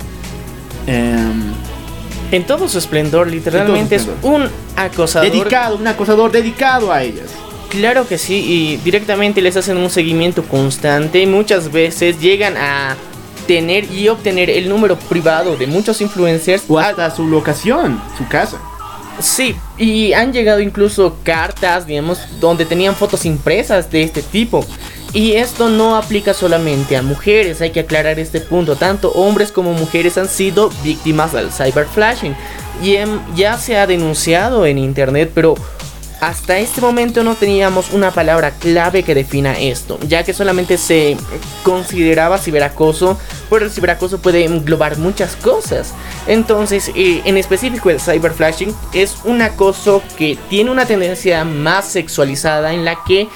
Em, 0.86 1.52
en 2.32 2.44
todo 2.44 2.68
su 2.68 2.78
esplendor, 2.78 3.28
literalmente 3.28 3.96
es 3.96 4.08
un 4.22 4.48
acosador. 4.74 5.30
Dedicado, 5.30 5.76
un 5.76 5.86
acosador 5.86 6.32
dedicado 6.32 6.90
a 6.90 7.02
ellas. 7.02 7.30
Claro 7.68 8.08
que 8.08 8.16
sí, 8.16 8.34
y 8.34 8.76
directamente 8.78 9.42
les 9.42 9.56
hacen 9.56 9.76
un 9.76 9.90
seguimiento 9.90 10.42
constante. 10.42 11.20
Y 11.20 11.26
muchas 11.26 11.70
veces 11.70 12.18
llegan 12.18 12.56
a 12.56 12.96
tener 13.46 13.92
y 13.92 14.08
obtener 14.08 14.48
el 14.48 14.68
número 14.68 14.96
privado 14.98 15.56
de 15.56 15.66
muchos 15.66 16.00
influencers. 16.00 16.64
O 16.68 16.78
hasta 16.78 17.14
su 17.14 17.26
locación, 17.26 18.00
su 18.16 18.26
casa. 18.26 18.58
Sí, 19.20 19.54
y 19.78 20.12
han 20.12 20.32
llegado 20.32 20.60
incluso 20.60 21.16
cartas, 21.22 21.86
digamos, 21.86 22.18
donde 22.40 22.66
tenían 22.66 22.94
fotos 22.94 23.24
impresas 23.24 23.90
de 23.90 24.02
este 24.02 24.22
tipo. 24.22 24.64
Y 25.16 25.32
esto 25.36 25.70
no 25.70 25.96
aplica 25.96 26.34
solamente 26.34 26.94
a 26.94 27.00
mujeres, 27.00 27.62
hay 27.62 27.70
que 27.70 27.80
aclarar 27.80 28.18
este 28.18 28.38
punto. 28.38 28.76
Tanto 28.76 29.12
hombres 29.12 29.50
como 29.50 29.72
mujeres 29.72 30.18
han 30.18 30.28
sido 30.28 30.68
víctimas 30.84 31.32
del 31.32 31.50
cyberflashing. 31.50 32.36
Y 32.82 32.98
ya 33.34 33.56
se 33.56 33.78
ha 33.78 33.86
denunciado 33.86 34.66
en 34.66 34.76
internet, 34.76 35.32
pero 35.34 35.54
hasta 36.20 36.58
este 36.58 36.82
momento 36.82 37.24
no 37.24 37.34
teníamos 37.34 37.94
una 37.94 38.10
palabra 38.10 38.50
clave 38.50 39.04
que 39.04 39.14
defina 39.14 39.58
esto, 39.58 39.98
ya 40.06 40.22
que 40.22 40.34
solamente 40.34 40.76
se 40.76 41.16
consideraba 41.62 42.36
ciberacoso, 42.36 43.18
pero 43.48 43.64
el 43.64 43.70
ciberacoso 43.70 44.18
puede 44.18 44.44
englobar 44.44 44.98
muchas 44.98 45.34
cosas. 45.36 45.94
Entonces, 46.26 46.90
eh, 46.94 47.22
en 47.24 47.38
específico 47.38 47.88
el 47.88 48.00
cyberflashing 48.00 48.76
es 48.92 49.16
un 49.24 49.40
acoso 49.40 50.02
que 50.18 50.36
tiene 50.50 50.70
una 50.70 50.84
tendencia 50.84 51.42
más 51.46 51.86
sexualizada 51.86 52.74
en 52.74 52.84
la 52.84 52.98
que 53.06 53.28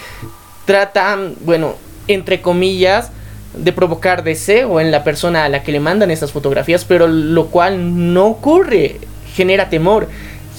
tratan, 0.71 1.35
bueno, 1.41 1.75
entre 2.07 2.41
comillas, 2.41 3.11
de 3.55 3.73
provocar 3.73 4.23
deseo 4.23 4.79
en 4.79 4.93
la 4.93 5.03
persona 5.03 5.45
a 5.45 5.49
la 5.49 5.65
que 5.65 5.73
le 5.73 5.81
mandan 5.81 6.13
estas 6.13 6.31
fotografías, 6.31 6.85
pero 6.85 7.09
lo 7.09 7.47
cual 7.47 8.13
no 8.13 8.27
ocurre, 8.27 9.01
genera 9.35 9.69
temor, 9.69 10.09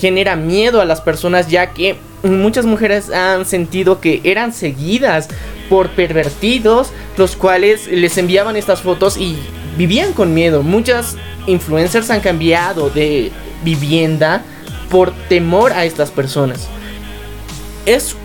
genera 0.01 0.35
miedo 0.35 0.81
a 0.81 0.85
las 0.85 0.99
personas 0.99 1.47
ya 1.47 1.67
que 1.67 1.95
muchas 2.23 2.65
mujeres 2.65 3.09
han 3.09 3.45
sentido 3.45 4.01
que 4.01 4.19
eran 4.25 4.51
seguidas 4.51 5.29
por 5.69 5.91
pervertidos, 5.91 6.91
los 7.15 7.37
cuales 7.37 7.87
les 7.87 8.17
enviaban 8.17 8.57
estas 8.57 8.81
fotos 8.81 9.15
y 9.15 9.37
vivían 9.77 10.11
con 10.11 10.33
miedo. 10.33 10.61
Muchas 10.61 11.15
influencers 11.47 12.09
han 12.09 12.19
cambiado 12.19 12.89
de 12.89 13.31
vivienda 13.63 14.43
por 14.89 15.13
temor 15.29 15.71
a 15.71 15.85
estas 15.85 16.11
personas. 16.11 16.67
Es 17.85 18.17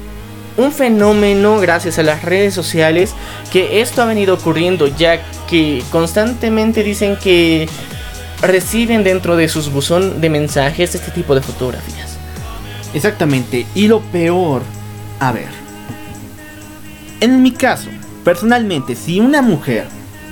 un 0.56 0.72
fenómeno 0.72 1.58
gracias 1.58 1.98
a 1.98 2.02
las 2.02 2.22
redes 2.22 2.54
sociales 2.54 3.14
que 3.52 3.80
esto 3.80 4.02
ha 4.02 4.06
venido 4.06 4.34
ocurriendo 4.34 4.86
ya 4.86 5.20
que 5.46 5.82
constantemente 5.90 6.82
dicen 6.82 7.16
que 7.16 7.68
reciben 8.42 9.04
dentro 9.04 9.36
de 9.36 9.48
sus 9.48 9.70
buzón 9.70 10.20
de 10.20 10.30
mensajes 10.30 10.94
este 10.94 11.10
tipo 11.10 11.34
de 11.34 11.42
fotografías. 11.42 12.16
Exactamente, 12.94 13.66
y 13.74 13.88
lo 13.88 14.00
peor, 14.00 14.62
a 15.20 15.32
ver, 15.32 15.48
en 17.20 17.42
mi 17.42 17.50
caso, 17.50 17.88
personalmente, 18.24 18.94
si 18.94 19.20
una 19.20 19.42
mujer 19.42 19.86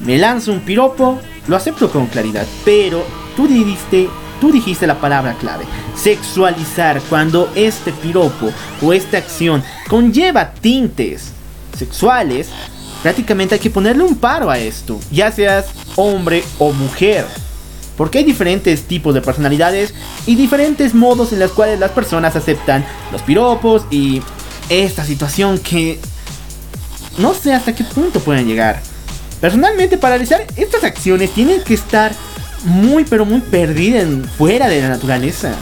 me 0.05 0.19
lanza 0.19 0.51
un 0.51 0.61
piropo, 0.61 1.21
lo 1.47 1.57
acepto 1.57 1.91
con 1.91 2.07
claridad, 2.07 2.47
pero 2.65 3.05
tú 3.37 3.47
dijiste 3.47 4.09
tú 4.45 4.53
dijiste 4.53 4.87
la 4.87 5.01
palabra 5.01 5.33
clave, 5.41 5.65
sexualizar, 5.97 7.01
cuando 7.09 7.51
este 7.55 7.93
piropo 7.93 8.53
o 8.83 8.93
esta 8.93 9.17
acción 9.17 9.65
conlleva 9.89 10.53
tintes 10.53 11.33
sexuales, 11.75 12.51
prácticamente 13.03 13.55
hay 13.55 13.61
que 13.63 13.71
ponerle 13.71 14.03
un 14.03 14.17
paro 14.17 14.51
a 14.51 14.59
esto, 14.59 15.01
ya 15.11 15.33
seas 15.33 15.65
hombre 15.97 16.45
o 16.59 16.75
mujer. 16.75 17.25
Porque 17.97 18.19
hay 18.19 18.25
diferentes 18.25 18.83
tipos 18.83 19.15
de 19.15 19.23
personalidades 19.23 19.95
y 20.27 20.35
diferentes 20.35 20.93
modos 20.93 21.33
en 21.33 21.39
los 21.39 21.53
cuales 21.53 21.81
las 21.81 21.93
personas 21.93 22.37
aceptan 22.37 22.85
los 23.13 23.23
piropos 23.23 23.87
y 23.91 24.21
esta 24.69 25.07
situación 25.07 25.57
que 25.57 25.99
no 27.17 27.33
sé 27.33 27.55
hasta 27.55 27.75
qué 27.75 27.85
punto 27.85 28.21
pueden 28.21 28.47
llegar. 28.47 28.83
Personalmente, 29.41 29.97
para 29.97 30.17
realizar 30.17 30.45
estas 30.57 30.85
acciones 30.85 31.31
tienen 31.31 31.63
que 31.63 31.73
estar 31.73 32.13
muy, 32.65 33.05
pero 33.05 33.25
muy 33.25 33.41
perdida 33.41 34.01
en, 34.01 34.25
fuera 34.25 34.69
de 34.69 34.81
la 34.81 34.89
naturaleza. 34.89 35.55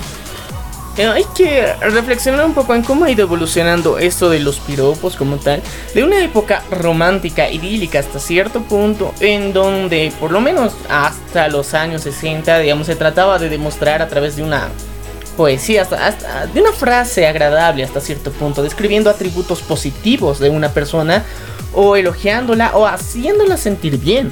Eh, 0.98 1.06
hay 1.06 1.24
que 1.34 1.72
reflexionar 1.80 2.44
un 2.44 2.52
poco 2.52 2.74
en 2.74 2.82
cómo 2.82 3.06
ha 3.06 3.10
ido 3.10 3.22
evolucionando 3.22 3.98
esto 3.98 4.28
de 4.28 4.40
los 4.40 4.60
piropos 4.60 5.16
como 5.16 5.36
tal, 5.38 5.62
de 5.94 6.04
una 6.04 6.22
época 6.22 6.62
romántica, 6.70 7.50
idílica 7.50 7.98
hasta 7.98 8.18
cierto 8.18 8.62
punto, 8.62 9.14
en 9.20 9.54
donde 9.54 10.12
por 10.20 10.32
lo 10.32 10.42
menos 10.42 10.74
hasta 10.90 11.48
los 11.48 11.72
años 11.72 12.02
60, 12.02 12.58
digamos, 12.58 12.86
se 12.86 12.96
trataba 12.96 13.38
de 13.38 13.48
demostrar 13.48 14.02
a 14.02 14.08
través 14.08 14.36
de 14.36 14.42
una 14.42 14.68
poesía, 15.38 15.82
hasta, 15.82 16.46
de 16.52 16.60
una 16.60 16.72
frase 16.72 17.26
agradable 17.26 17.84
hasta 17.84 18.00
cierto 18.00 18.30
punto, 18.30 18.62
describiendo 18.62 19.08
atributos 19.08 19.62
positivos 19.62 20.40
de 20.40 20.50
una 20.50 20.68
persona 20.68 21.24
o 21.72 21.96
elogiándola 21.96 22.72
o 22.74 22.86
haciéndola 22.86 23.56
sentir 23.56 23.98
bien. 23.98 24.30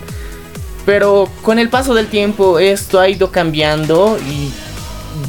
Pero 0.87 1.29
con 1.43 1.59
el 1.59 1.69
paso 1.69 1.95
del 1.95 2.07
tiempo 2.07 2.59
esto 2.59 2.99
ha 3.01 3.09
ido 3.09 3.31
cambiando 3.31 4.19
y 4.19 4.51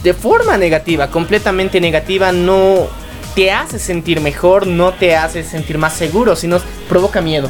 de 0.04 0.14
forma 0.14 0.58
negativa, 0.58 1.10
completamente 1.10 1.82
negativa, 1.82 2.32
no 2.32 2.88
te 3.36 3.52
hace 3.52 3.80
sentir 3.80 4.22
mejor, 4.22 4.68
no 4.68 4.94
te 4.94 5.16
hace 5.16 5.44
sentir 5.44 5.78
más 5.78 5.94
seguro, 5.94 6.36
sino 6.36 6.60
provoca 6.90 7.22
miedo. 7.22 7.50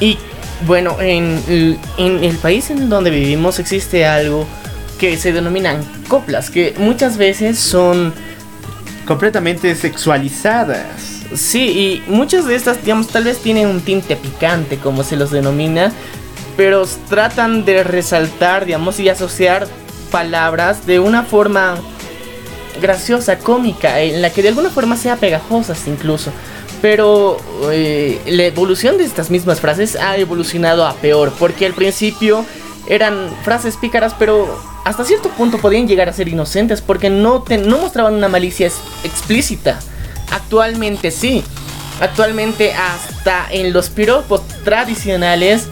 Y 0.00 0.18
bueno, 0.66 0.96
en, 1.00 1.78
en 1.96 2.24
el 2.24 2.36
país 2.36 2.70
en 2.70 2.88
donde 2.88 3.10
vivimos 3.10 3.58
existe 3.58 4.06
algo 4.06 4.46
que 4.98 5.16
se 5.16 5.32
denominan 5.32 5.80
coplas, 6.08 6.50
que 6.50 6.74
muchas 6.78 7.16
veces 7.16 7.58
son 7.58 8.12
completamente 9.06 9.74
sexualizadas. 9.74 11.24
Sí, 11.34 12.02
y 12.06 12.10
muchas 12.10 12.46
de 12.46 12.54
estas, 12.54 12.82
digamos, 12.82 13.08
tal 13.08 13.24
vez 13.24 13.38
tienen 13.38 13.68
un 13.68 13.80
tinte 13.80 14.16
picante, 14.16 14.78
como 14.78 15.04
se 15.04 15.16
los 15.16 15.30
denomina, 15.30 15.92
pero 16.58 16.84
tratan 17.08 17.64
de 17.64 17.84
resaltar, 17.84 18.64
digamos, 18.64 18.98
y 18.98 19.08
asociar 19.08 19.68
palabras 20.10 20.88
de 20.88 20.98
una 20.98 21.22
forma 21.22 21.76
graciosa, 22.82 23.38
cómica, 23.38 24.00
en 24.00 24.20
la 24.20 24.30
que 24.30 24.42
de 24.42 24.48
alguna 24.48 24.68
forma 24.68 24.96
sea 24.96 25.14
pegajosas 25.14 25.86
incluso. 25.86 26.32
Pero 26.82 27.36
eh, 27.70 28.20
la 28.26 28.42
evolución 28.42 28.98
de 28.98 29.04
estas 29.04 29.30
mismas 29.30 29.60
frases 29.60 29.94
ha 29.94 30.16
evolucionado 30.16 30.84
a 30.84 30.94
peor, 30.94 31.32
porque 31.38 31.64
al 31.64 31.74
principio 31.74 32.44
eran 32.88 33.30
frases 33.44 33.76
pícaras, 33.76 34.12
pero 34.18 34.60
hasta 34.84 35.04
cierto 35.04 35.28
punto 35.28 35.58
podían 35.58 35.86
llegar 35.86 36.08
a 36.08 36.12
ser 36.12 36.26
inocentes 36.26 36.80
porque 36.80 37.08
no, 37.08 37.44
no 37.48 37.78
mostraban 37.78 38.14
una 38.14 38.28
malicia 38.28 38.68
explícita. 39.04 39.78
Actualmente 40.32 41.12
sí. 41.12 41.44
Actualmente 42.00 42.74
hasta 42.74 43.46
en 43.48 43.72
los 43.72 43.90
piropos 43.90 44.42
tradicionales 44.64 45.68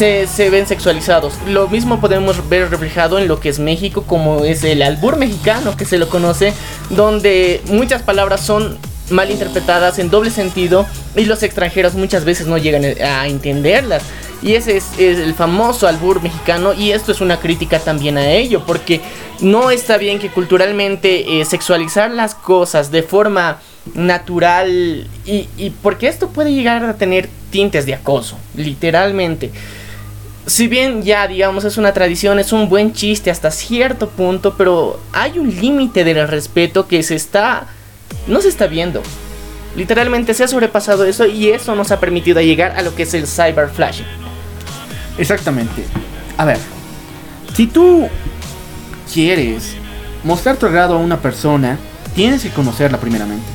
se, 0.00 0.48
ven 0.48 0.66
sexualizados. 0.66 1.34
Lo 1.46 1.68
mismo 1.68 2.00
podemos 2.00 2.48
ver 2.48 2.70
reflejado 2.70 3.18
en 3.18 3.28
lo 3.28 3.38
que 3.38 3.50
es 3.50 3.58
México, 3.58 4.04
como 4.06 4.46
es 4.46 4.64
el 4.64 4.80
albur 4.80 5.16
mexicano 5.16 5.76
que 5.76 5.84
se 5.84 5.98
lo 5.98 6.08
conoce, 6.08 6.54
donde 6.88 7.60
muchas 7.66 8.00
palabras 8.02 8.40
son 8.40 8.78
mal 9.10 9.30
interpretadas 9.30 9.98
en 9.98 10.08
doble 10.08 10.30
sentido 10.30 10.86
y 11.16 11.26
los 11.26 11.42
extranjeros 11.42 11.94
muchas 11.94 12.24
veces 12.24 12.46
no 12.46 12.56
llegan 12.56 12.82
a 13.02 13.28
entenderlas. 13.28 14.02
Y 14.42 14.54
ese 14.54 14.78
es, 14.78 14.86
el 14.98 15.34
famoso 15.34 15.86
albur 15.86 16.22
mexicano 16.22 16.72
y 16.72 16.92
esto 16.92 17.12
es 17.12 17.20
una 17.20 17.38
crítica 17.38 17.78
también 17.78 18.16
a 18.16 18.30
ello, 18.30 18.62
porque 18.66 19.02
no 19.40 19.70
está 19.70 19.98
bien 19.98 20.18
que 20.18 20.30
culturalmente 20.30 21.40
eh, 21.40 21.44
sexualizar 21.44 22.10
las 22.10 22.34
cosas 22.34 22.90
de 22.90 23.02
forma 23.02 23.60
natural 23.92 25.06
y 25.26 25.72
porque 25.82 26.08
esto 26.08 26.28
puede 26.28 26.54
llegar 26.54 26.84
a 26.84 26.94
tener 26.94 27.28
tintes 27.50 27.84
de 27.84 27.92
acoso, 27.92 28.38
literalmente. 28.56 29.50
Si 30.50 30.66
bien 30.66 31.04
ya 31.04 31.28
digamos 31.28 31.62
es 31.62 31.78
una 31.78 31.92
tradición, 31.92 32.40
es 32.40 32.52
un 32.52 32.68
buen 32.68 32.92
chiste 32.92 33.30
hasta 33.30 33.52
cierto 33.52 34.08
punto, 34.08 34.54
pero 34.58 34.98
hay 35.12 35.38
un 35.38 35.48
límite 35.48 36.02
del 36.02 36.26
respeto 36.26 36.88
que 36.88 37.04
se 37.04 37.14
está 37.14 37.68
no 38.26 38.40
se 38.40 38.48
está 38.48 38.66
viendo. 38.66 39.00
Literalmente 39.76 40.34
se 40.34 40.42
ha 40.42 40.48
sobrepasado 40.48 41.04
eso 41.04 41.24
y 41.24 41.50
eso 41.50 41.76
nos 41.76 41.92
ha 41.92 42.00
permitido 42.00 42.40
llegar 42.40 42.72
a 42.76 42.82
lo 42.82 42.96
que 42.96 43.04
es 43.04 43.14
el 43.14 43.28
cyber. 43.28 43.70
Exactamente. 45.18 45.84
A 46.36 46.44
ver, 46.44 46.58
si 47.54 47.68
tú 47.68 48.08
quieres 49.14 49.76
mostrar 50.24 50.56
tu 50.56 50.66
agrado 50.66 50.96
a 50.96 50.98
una 50.98 51.20
persona, 51.20 51.78
tienes 52.16 52.42
que 52.42 52.50
conocerla 52.50 52.98
primeramente. 52.98 53.46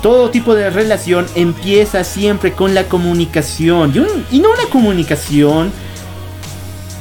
Todo 0.00 0.30
tipo 0.30 0.54
de 0.54 0.70
relación 0.70 1.26
empieza 1.34 2.04
siempre 2.04 2.52
con 2.52 2.72
la 2.72 2.84
comunicación 2.84 3.92
y, 4.30 4.36
y 4.36 4.40
no 4.40 4.50
una 4.50 4.64
comunicación 4.70 5.70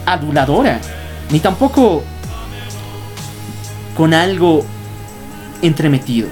aduladora, 0.05 0.79
ni 1.29 1.39
tampoco 1.39 2.03
con 3.95 4.13
algo 4.13 4.63
entremetido 5.61 6.27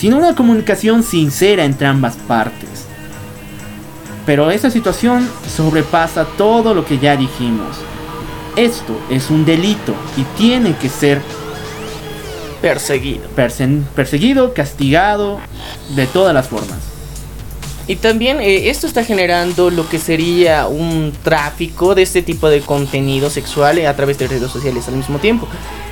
sino 0.00 0.16
una 0.16 0.34
comunicación 0.34 1.02
sincera 1.02 1.62
entre 1.62 1.86
ambas 1.86 2.16
partes. 2.16 2.86
Pero 4.24 4.50
esa 4.50 4.70
situación 4.70 5.28
sobrepasa 5.46 6.24
todo 6.38 6.72
lo 6.72 6.86
que 6.86 6.98
ya 6.98 7.18
dijimos. 7.18 7.76
Esto 8.56 8.98
es 9.10 9.28
un 9.28 9.44
delito 9.44 9.94
y 10.16 10.22
tiene 10.38 10.74
que 10.74 10.88
ser 10.88 11.20
perseguido. 12.62 13.28
perseguido, 13.94 14.54
castigado, 14.54 15.38
de 15.94 16.06
todas 16.06 16.32
las 16.32 16.48
formas. 16.48 16.89
Y 17.86 17.96
también 17.96 18.40
eh, 18.40 18.70
esto 18.70 18.86
está 18.86 19.04
generando 19.04 19.70
lo 19.70 19.88
que 19.88 19.98
sería 19.98 20.68
un 20.68 21.12
tráfico 21.24 21.94
de 21.94 22.02
este 22.02 22.22
tipo 22.22 22.48
de 22.48 22.60
contenido 22.60 23.30
sexual 23.30 23.84
a 23.84 23.96
través 23.96 24.18
de 24.18 24.28
redes 24.28 24.50
sociales 24.50 24.86
al 24.88 24.96
mismo 24.96 25.18
tiempo 25.18 25.48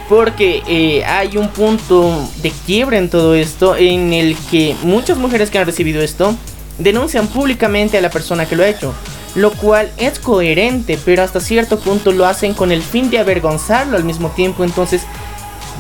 porque 0.09 0.63
eh, 0.67 1.05
hay 1.05 1.37
un 1.37 1.49
punto 1.49 2.29
de 2.43 2.51
quiebra 2.67 2.97
en 2.97 3.11
todo 3.11 3.35
esto 3.35 3.77
en 3.77 4.13
el 4.13 4.37
que 4.51 4.75
muchas 4.83 5.19
mujeres 5.19 5.51
que 5.51 5.59
han 5.59 5.67
recibido 5.67 6.01
esto 6.01 6.35
denuncian 6.79 7.27
públicamente 7.27 7.99
a 7.99 8.01
la 8.01 8.11
persona 8.11 8.47
que 8.47 8.57
lo 8.57 8.63
ha 8.63 8.69
hecho, 8.69 8.95
lo 9.35 9.51
cual 9.53 9.91
es 9.99 10.19
coherente, 10.19 10.99
pero 11.05 11.23
hasta 11.23 11.41
cierto 11.41 11.79
punto 11.79 12.13
lo 12.13 12.25
hacen 12.25 12.55
con 12.55 12.73
el 12.73 12.83
fin 12.83 13.11
de 13.11 13.19
avergonzarlo 13.19 13.97
al 13.97 14.05
mismo 14.05 14.31
tiempo, 14.31 14.65
entonces 14.65 15.03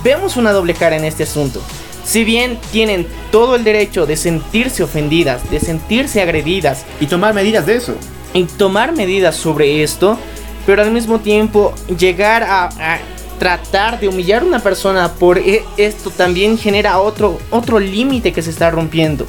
vemos 0.04 0.36
una 0.36 0.52
doble 0.52 0.74
cara 0.74 0.96
en 0.96 1.04
este 1.04 1.22
asunto. 1.22 1.62
Si 2.08 2.24
bien 2.24 2.58
tienen 2.72 3.06
todo 3.30 3.54
el 3.54 3.64
derecho 3.64 4.06
de 4.06 4.16
sentirse 4.16 4.82
ofendidas, 4.82 5.50
de 5.50 5.60
sentirse 5.60 6.22
agredidas 6.22 6.86
y 7.00 7.06
tomar 7.06 7.34
medidas 7.34 7.66
de 7.66 7.76
eso, 7.76 7.96
y 8.32 8.44
tomar 8.44 8.96
medidas 8.96 9.36
sobre 9.36 9.82
esto, 9.82 10.18
pero 10.64 10.80
al 10.80 10.90
mismo 10.90 11.20
tiempo 11.20 11.74
llegar 11.98 12.44
a 12.44 12.70
tratar 13.38 14.00
de 14.00 14.08
humillar 14.08 14.40
a 14.40 14.46
una 14.46 14.60
persona 14.60 15.12
por 15.12 15.36
e, 15.36 15.62
esto 15.76 16.08
también 16.08 16.56
genera 16.56 16.98
otro, 16.98 17.38
otro 17.50 17.78
límite 17.78 18.32
que 18.32 18.40
se 18.40 18.48
está 18.48 18.70
rompiendo. 18.70 19.26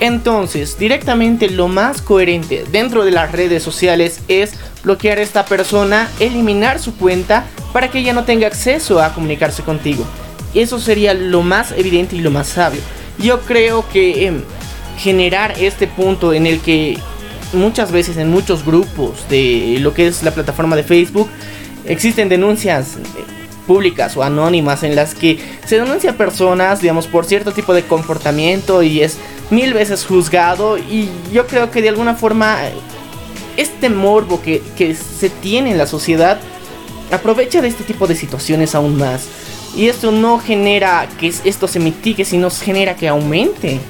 Entonces, 0.00 0.76
directamente 0.76 1.48
lo 1.48 1.68
más 1.68 2.02
coherente 2.02 2.64
dentro 2.72 3.04
de 3.04 3.12
las 3.12 3.30
redes 3.30 3.62
sociales 3.62 4.22
es 4.26 4.54
bloquear 4.82 5.18
a 5.18 5.22
esta 5.22 5.44
persona, 5.44 6.10
eliminar 6.18 6.80
su 6.80 6.96
cuenta 6.96 7.46
para 7.72 7.92
que 7.92 8.00
ella 8.00 8.12
no 8.12 8.24
tenga 8.24 8.48
acceso 8.48 9.00
a 9.00 9.14
comunicarse 9.14 9.62
contigo. 9.62 10.04
Eso 10.58 10.80
sería 10.80 11.14
lo 11.14 11.42
más 11.42 11.70
evidente 11.70 12.16
y 12.16 12.20
lo 12.20 12.32
más 12.32 12.48
sabio. 12.48 12.80
Yo 13.18 13.42
creo 13.42 13.88
que 13.88 14.26
em, 14.26 14.42
generar 14.98 15.54
este 15.56 15.86
punto 15.86 16.32
en 16.32 16.46
el 16.46 16.58
que 16.58 16.98
muchas 17.52 17.92
veces 17.92 18.16
en 18.16 18.28
muchos 18.28 18.64
grupos 18.64 19.28
de 19.28 19.76
lo 19.78 19.94
que 19.94 20.08
es 20.08 20.24
la 20.24 20.32
plataforma 20.32 20.74
de 20.74 20.82
Facebook 20.82 21.28
existen 21.84 22.28
denuncias 22.28 22.96
públicas 23.68 24.16
o 24.16 24.24
anónimas 24.24 24.82
en 24.82 24.96
las 24.96 25.14
que 25.14 25.38
se 25.64 25.78
denuncia 25.78 26.10
a 26.10 26.14
personas, 26.14 26.80
digamos, 26.80 27.06
por 27.06 27.24
cierto 27.24 27.52
tipo 27.52 27.72
de 27.72 27.84
comportamiento 27.84 28.82
y 28.82 29.02
es 29.02 29.16
mil 29.50 29.74
veces 29.74 30.04
juzgado 30.04 30.76
y 30.76 31.08
yo 31.32 31.46
creo 31.46 31.70
que 31.70 31.82
de 31.82 31.90
alguna 31.90 32.16
forma 32.16 32.58
este 33.56 33.90
morbo 33.90 34.42
que, 34.42 34.60
que 34.76 34.96
se 34.96 35.30
tiene 35.30 35.70
en 35.70 35.78
la 35.78 35.86
sociedad 35.86 36.40
aprovecha 37.12 37.62
de 37.62 37.68
este 37.68 37.84
tipo 37.84 38.08
de 38.08 38.16
situaciones 38.16 38.74
aún 38.74 38.98
más. 38.98 39.28
Y 39.78 39.88
esto 39.88 40.10
no 40.10 40.38
genera 40.38 41.08
que 41.18 41.28
esto 41.28 41.66
se 41.66 41.80
mitigue, 41.80 42.26
sino 42.26 42.50
genera 42.50 42.94
que 42.96 43.08
aumente. 43.08 43.80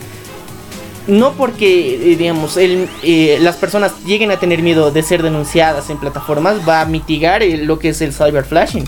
No 1.08 1.32
porque, 1.32 2.12
eh, 2.12 2.16
digamos, 2.16 2.56
eh, 2.56 3.38
las 3.40 3.56
personas 3.56 4.04
lleguen 4.04 4.30
a 4.30 4.38
tener 4.38 4.62
miedo 4.62 4.92
de 4.92 5.02
ser 5.02 5.24
denunciadas 5.24 5.90
en 5.90 5.98
plataformas, 5.98 6.58
va 6.68 6.82
a 6.82 6.84
mitigar 6.84 7.42
lo 7.42 7.80
que 7.80 7.88
es 7.88 8.00
el 8.02 8.12
cyberflashing 8.12 8.84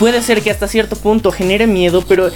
puede 0.00 0.22
ser 0.22 0.42
que 0.42 0.50
hasta 0.50 0.66
cierto 0.66 0.96
punto 0.96 1.30
genere 1.30 1.66
miedo, 1.66 2.02
pero 2.08 2.30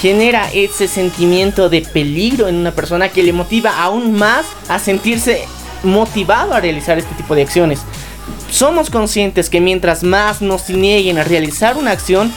genera 0.00 0.50
ese 0.52 0.88
sentimiento 0.88 1.68
de 1.68 1.82
peligro 1.82 2.48
en 2.48 2.56
una 2.56 2.72
persona 2.72 3.08
que 3.08 3.22
le 3.22 3.32
motiva 3.32 3.80
aún 3.80 4.14
más 4.14 4.44
a 4.68 4.80
sentirse 4.80 5.44
motivado 5.84 6.54
a 6.54 6.60
realizar 6.60 6.98
este 6.98 7.14
tipo 7.14 7.36
de 7.36 7.42
acciones. 7.42 7.82
Somos 8.50 8.90
conscientes 8.90 9.48
que 9.48 9.60
mientras 9.60 10.02
más 10.02 10.42
nos 10.42 10.68
nieguen 10.68 11.18
a 11.18 11.24
realizar 11.24 11.76
una 11.76 11.92
acción, 11.92 12.32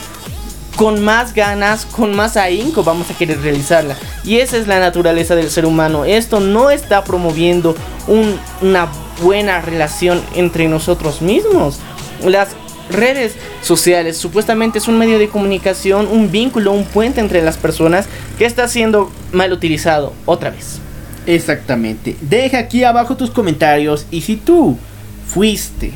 con 0.78 1.02
más 1.02 1.34
ganas, 1.34 1.86
con 1.86 2.14
más 2.14 2.36
ahínco 2.36 2.84
vamos 2.84 3.10
a 3.10 3.14
querer 3.18 3.40
realizarla. 3.40 3.96
Y 4.22 4.36
esa 4.36 4.56
es 4.56 4.68
la 4.68 4.78
naturaleza 4.78 5.34
del 5.34 5.50
ser 5.50 5.66
humano. 5.66 6.04
Esto 6.04 6.38
no 6.38 6.70
está 6.70 7.02
promoviendo 7.02 7.74
una 8.06 8.86
buena 9.20 9.60
relación 9.60 10.22
entre 10.36 10.68
nosotros 10.68 11.20
mismos. 11.20 11.80
Las 12.24 12.50
redes 12.90 13.34
sociales. 13.60 14.18
Supuestamente 14.18 14.78
es 14.78 14.86
un 14.86 14.98
medio 14.98 15.18
de 15.18 15.28
comunicación, 15.28 16.06
un 16.06 16.30
vínculo, 16.30 16.70
un 16.70 16.84
puente 16.84 17.20
entre 17.20 17.42
las 17.42 17.56
personas 17.56 18.06
que 18.38 18.46
está 18.46 18.68
siendo 18.68 19.10
mal 19.32 19.52
utilizado 19.52 20.12
otra 20.26 20.50
vez. 20.50 20.78
Exactamente. 21.26 22.16
Deja 22.20 22.58
aquí 22.58 22.84
abajo 22.84 23.16
tus 23.16 23.32
comentarios 23.32 24.06
y 24.12 24.20
si 24.20 24.36
tú 24.36 24.78
fuiste 25.26 25.92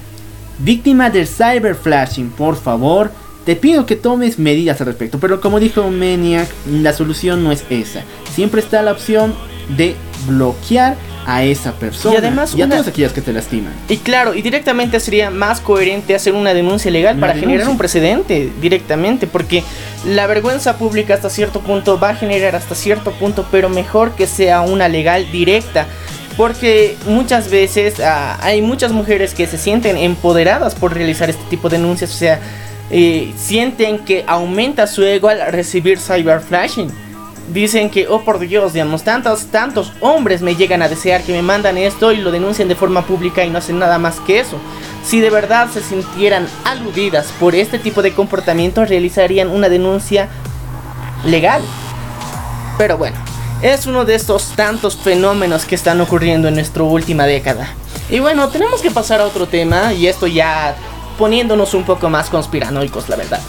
víctima 0.59 1.09
del 1.09 1.29
cyberflashing, 1.29 2.31
por 2.31 2.57
favor, 2.57 3.12
te 3.44 3.57
pido 3.57 3.87
que 3.87 3.96
tomes 3.96 4.38
medidas 4.38 4.81
al 4.81 4.87
respecto. 4.88 5.18
Pero 5.18 5.40
como 5.40 5.61
dijo 5.61 5.88
Maniac, 5.90 6.48
la 6.70 6.92
solución 6.92 7.42
no 7.44 7.52
es 7.52 7.64
esa. 7.70 8.02
Siempre 8.35 8.61
está 8.61 8.83
la 8.83 8.92
opción 8.92 9.35
de 9.76 9.96
bloquear 10.26 10.96
a 11.26 11.44
esa 11.44 11.72
persona 11.72 12.14
y 12.14 12.18
además 12.18 12.55
y 12.57 12.62
a 12.62 12.68
todas 12.68 12.88
aquellas 12.88 13.12
que 13.12 13.20
te 13.20 13.33
lastiman. 13.33 13.72
Y 13.88 13.98
claro, 13.98 14.35
y 14.35 14.42
directamente 14.42 14.98
sería 15.00 15.31
más 15.31 15.61
coherente 15.61 16.14
hacer 16.14 16.35
una 16.35 16.52
denuncia 16.52 16.90
legal 16.90 17.18
para 17.18 17.35
generar 17.35 17.68
un 17.68 17.78
precedente 17.78 18.50
directamente, 18.61 19.26
porque 19.26 19.62
la 20.05 20.26
vergüenza 20.26 20.76
pública 20.78 21.14
hasta 21.14 21.31
cierto 21.31 21.61
punto 21.61 21.98
va 21.98 22.11
a 22.11 22.14
generar 22.16 22.57
hasta 22.57 22.74
cierto 22.74 23.12
punto, 23.12 23.46
pero 23.50 23.68
mejor 23.68 24.12
que 24.12 24.26
sea 24.26 24.62
una 24.62 24.88
legal 24.88 25.31
directa. 25.31 25.87
Porque 26.37 26.96
muchas 27.07 27.50
veces 27.50 28.00
ah, 28.00 28.38
hay 28.40 28.62
muchas 28.62 28.90
mujeres 28.90 29.35
que 29.35 29.46
se 29.46 29.59
sienten 29.59 29.98
empoderadas 29.98 30.74
por 30.74 30.94
realizar 30.94 31.28
este 31.28 31.44
tipo 31.50 31.68
de 31.68 31.76
denuncias, 31.76 32.11
o 32.11 32.16
sea, 32.16 32.40
sienten 33.37 34.00
que 34.00 34.24
aumenta 34.26 34.87
su 34.87 35.02
ego 35.02 35.28
al 35.28 35.52
recibir 35.52 35.98
cyberflashing 35.98 36.92
dicen 37.52 37.90
que, 37.90 38.09
oh 38.09 38.22
por 38.22 38.38
Dios, 38.38 38.72
digamos, 38.72 39.02
tantos, 39.02 39.46
tantos 39.46 39.92
hombres 40.00 40.42
me 40.42 40.57
llegan 40.57 40.83
a 40.83 40.88
desear 40.88 41.22
que 41.22 41.33
me 41.33 41.42
mandan 41.42 41.76
esto 41.76 42.12
y 42.12 42.18
lo 42.18 42.31
denuncian 42.31 42.68
de 42.68 42.74
forma 42.74 43.07
pública 43.07 43.44
y 43.44 43.50
no 43.50 43.59
hacen 43.59 43.78
nada 43.78 43.98
más 43.98 44.20
que 44.20 44.40
eso. 44.40 44.59
Si 45.05 45.20
de 45.20 45.31
verdad 45.31 45.68
se 45.70 45.83
sintieran 45.83 46.46
aludidas 46.64 47.33
por 47.40 47.55
este 47.55 47.78
tipo 47.78 48.02
de 48.02 48.12
comportamiento, 48.12 48.85
realizarían 48.85 49.48
una 49.48 49.68
denuncia 49.68 50.28
legal. 51.24 51.62
Pero 52.78 52.96
bueno, 52.96 53.16
es 53.61 53.87
uno 53.87 54.05
de 54.05 54.14
estos 54.14 54.52
tantos 54.57 54.96
fenómenos 54.96 55.64
que 55.64 55.74
están 55.74 56.00
ocurriendo 56.00 56.48
en 56.48 56.55
nuestra 56.55 56.85
última 56.85 57.26
década. 57.26 57.68
Y 58.11 58.20
bueno, 58.20 58.48
tenemos 58.48 58.83
que 58.83 58.90
pasar 58.90 59.20
a 59.20 59.26
otro 59.26 59.46
tema 59.46 59.92
y 59.92 60.07
esto 60.07 60.26
ya 60.26 60.74
poniéndonos 61.18 61.75
un 61.75 61.85
poco 61.85 62.09
más 62.09 62.31
conspiranoicos, 62.31 63.09
la 63.09 63.16
verdad. 63.16 63.40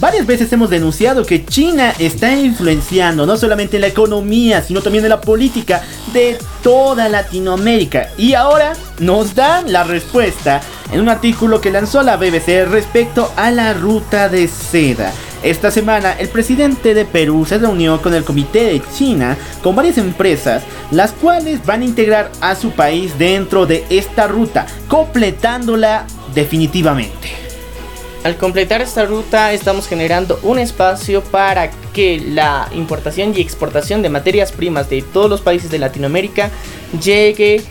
Varias 0.00 0.26
veces 0.26 0.52
hemos 0.52 0.70
denunciado 0.70 1.24
que 1.24 1.46
China 1.46 1.94
está 1.98 2.34
influenciando 2.34 3.26
no 3.26 3.36
solamente 3.36 3.76
en 3.76 3.82
la 3.82 3.86
economía, 3.86 4.60
sino 4.60 4.82
también 4.82 5.04
en 5.04 5.10
la 5.10 5.20
política 5.20 5.82
de 6.12 6.36
toda 6.62 7.08
Latinoamérica. 7.08 8.08
Y 8.18 8.34
ahora 8.34 8.72
nos 8.98 9.36
dan 9.36 9.72
la 9.72 9.84
respuesta 9.84 10.60
en 10.92 11.00
un 11.00 11.08
artículo 11.08 11.60
que 11.60 11.70
lanzó 11.70 12.02
la 12.02 12.16
BBC 12.16 12.66
respecto 12.68 13.32
a 13.36 13.52
la 13.52 13.72
ruta 13.72 14.28
de 14.28 14.48
seda. 14.48 15.12
Esta 15.44 15.70
semana 15.70 16.12
el 16.18 16.28
presidente 16.28 16.94
de 16.94 17.04
Perú 17.04 17.44
se 17.46 17.58
reunió 17.58 18.00
con 18.00 18.14
el 18.14 18.24
comité 18.24 18.64
de 18.64 18.82
China 18.96 19.36
con 19.62 19.76
varias 19.76 19.98
empresas, 19.98 20.62
las 20.90 21.12
cuales 21.12 21.64
van 21.64 21.82
a 21.82 21.84
integrar 21.84 22.32
a 22.40 22.56
su 22.56 22.70
país 22.70 23.16
dentro 23.18 23.64
de 23.66 23.84
esta 23.90 24.26
ruta, 24.26 24.66
completándola 24.88 26.06
definitivamente. 26.34 27.44
Al 28.24 28.38
completar 28.38 28.80
esta 28.80 29.04
ruta 29.04 29.52
estamos 29.52 29.86
generando 29.86 30.40
un 30.42 30.58
espacio 30.58 31.22
para 31.22 31.70
que 31.92 32.18
la 32.18 32.68
importación 32.72 33.34
y 33.36 33.42
exportación 33.42 34.00
de 34.00 34.08
materias 34.08 34.50
primas 34.50 34.88
de 34.88 35.02
todos 35.02 35.28
los 35.28 35.42
países 35.42 35.70
de 35.70 35.78
Latinoamérica 35.78 36.50
llegue 37.02 37.62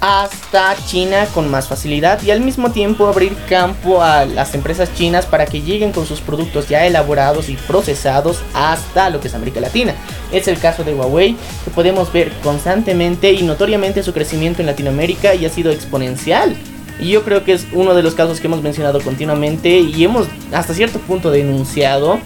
hasta 0.00 0.76
China 0.86 1.26
con 1.32 1.50
más 1.50 1.68
facilidad 1.68 2.22
y 2.22 2.30
al 2.30 2.42
mismo 2.42 2.70
tiempo 2.70 3.06
abrir 3.06 3.34
campo 3.48 4.02
a 4.02 4.26
las 4.26 4.54
empresas 4.54 4.92
chinas 4.94 5.24
para 5.24 5.46
que 5.46 5.62
lleguen 5.62 5.92
con 5.92 6.04
sus 6.04 6.20
productos 6.20 6.68
ya 6.68 6.84
elaborados 6.84 7.48
y 7.48 7.56
procesados 7.56 8.42
hasta 8.52 9.08
lo 9.08 9.22
que 9.22 9.28
es 9.28 9.34
América 9.34 9.60
Latina. 9.60 9.94
Es 10.30 10.46
el 10.48 10.58
caso 10.58 10.84
de 10.84 10.92
Huawei 10.92 11.34
que 11.64 11.70
podemos 11.70 12.12
ver 12.12 12.30
constantemente 12.42 13.32
y 13.32 13.42
notoriamente 13.44 14.02
su 14.02 14.12
crecimiento 14.12 14.60
en 14.60 14.66
Latinoamérica 14.66 15.34
y 15.34 15.46
ha 15.46 15.48
sido 15.48 15.72
exponencial. 15.72 16.54
Y 17.00 17.08
yo 17.08 17.24
creo 17.24 17.44
que 17.44 17.52
es 17.52 17.66
uno 17.72 17.94
de 17.94 18.02
los 18.02 18.14
casos 18.14 18.40
que 18.40 18.46
hemos 18.46 18.62
mencionado 18.62 19.00
continuamente 19.00 19.78
y 19.78 20.04
hemos 20.04 20.28
hasta 20.52 20.74
cierto 20.74 20.98
punto 21.00 21.30
denunciado 21.30 22.20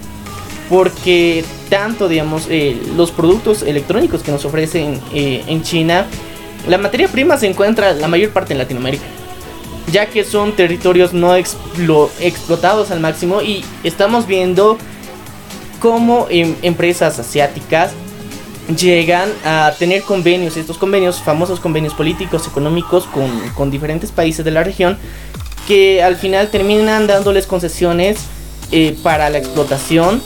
porque 0.69 1.43
tanto, 1.69 2.07
digamos, 2.07 2.45
eh, 2.49 2.79
los 2.95 3.11
productos 3.11 3.63
electrónicos 3.63 4.21
que 4.21 4.31
nos 4.31 4.45
ofrecen 4.45 5.01
eh, 5.13 5.43
en 5.47 5.63
China, 5.63 6.05
la 6.67 6.77
materia 6.77 7.07
prima 7.07 7.37
se 7.37 7.47
encuentra 7.47 7.93
la 7.93 8.07
mayor 8.07 8.29
parte 8.31 8.53
en 8.53 8.59
Latinoamérica, 8.59 9.03
ya 9.91 10.05
que 10.05 10.23
son 10.23 10.55
territorios 10.55 11.13
no 11.13 11.35
explotados 11.35 12.91
al 12.91 12.99
máximo 12.99 13.41
y 13.41 13.65
estamos 13.83 14.27
viendo 14.27 14.77
cómo 15.79 16.27
em, 16.29 16.55
empresas 16.61 17.17
asiáticas 17.17 17.93
llegan 18.75 19.29
a 19.43 19.73
tener 19.77 20.03
convenios, 20.03 20.57
estos 20.57 20.77
convenios, 20.77 21.21
famosos 21.21 21.59
convenios 21.59 21.93
políticos, 21.93 22.47
económicos 22.47 23.07
con, 23.55 23.71
diferentes 23.71 24.11
países 24.11 24.45
de 24.45 24.51
la 24.51 24.63
región, 24.63 24.97
que 25.67 26.03
al 26.03 26.15
final 26.15 26.49
terminan 26.49 27.07
dándoles 27.07 27.47
concesiones 27.47 28.19
eh, 28.71 28.97
para 29.03 29.29
la 29.29 29.37
explotación 29.37 30.21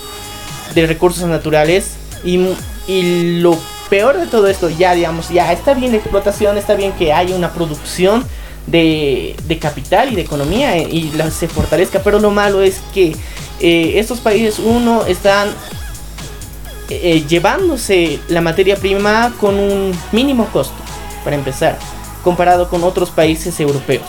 de 0.75 0.87
recursos 0.87 1.27
naturales. 1.27 1.91
Y, 2.23 2.39
y, 2.87 3.39
lo 3.41 3.57
peor 3.89 4.17
de 4.17 4.27
todo 4.27 4.47
esto, 4.47 4.69
ya 4.69 4.95
digamos, 4.95 5.29
ya 5.29 5.51
está 5.51 5.73
bien 5.73 5.91
la 5.91 5.97
explotación, 5.97 6.57
está 6.57 6.75
bien 6.75 6.93
que 6.93 7.13
haya 7.13 7.35
una 7.35 7.51
producción 7.53 8.25
de, 8.67 9.35
de 9.45 9.59
capital 9.59 10.13
y 10.13 10.15
de 10.15 10.21
economía 10.21 10.77
eh, 10.77 10.87
y 10.89 11.11
la, 11.11 11.29
se 11.31 11.47
fortalezca, 11.47 11.99
pero 11.99 12.19
lo 12.19 12.31
malo 12.31 12.61
es 12.61 12.81
que 12.93 13.13
eh, 13.59 13.99
estos 13.99 14.19
países, 14.19 14.59
uno, 14.59 15.05
están 15.05 15.49
eh, 16.89 17.23
llevándose 17.27 18.19
la 18.27 18.41
materia 18.41 18.75
prima 18.75 19.33
con 19.39 19.55
un 19.55 19.91
mínimo 20.11 20.47
costo, 20.47 20.75
para 21.23 21.35
empezar, 21.35 21.77
comparado 22.23 22.69
con 22.69 22.83
otros 22.83 23.09
países 23.09 23.59
europeos. 23.59 24.05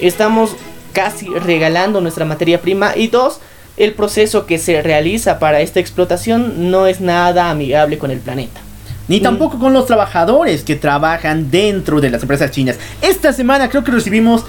Estamos 0.00 0.56
casi 0.92 1.28
regalando 1.28 2.00
nuestra 2.00 2.24
materia 2.24 2.60
prima 2.60 2.96
y 2.96 3.08
dos, 3.08 3.40
el 3.76 3.92
proceso 3.92 4.46
que 4.46 4.58
se 4.58 4.82
realiza 4.82 5.38
para 5.38 5.60
esta 5.60 5.80
explotación 5.80 6.70
no 6.70 6.86
es 6.86 7.00
nada 7.00 7.50
amigable 7.50 7.98
con 7.98 8.10
el 8.10 8.20
planeta. 8.20 8.60
Ni 9.08 9.20
tampoco 9.20 9.58
con 9.58 9.74
los 9.74 9.86
trabajadores 9.86 10.62
que 10.62 10.76
trabajan 10.76 11.50
dentro 11.50 12.00
de 12.00 12.08
las 12.08 12.22
empresas 12.22 12.50
chinas. 12.50 12.78
Esta 13.02 13.34
semana 13.34 13.68
creo 13.68 13.84
que 13.84 13.92
recibimos 13.92 14.44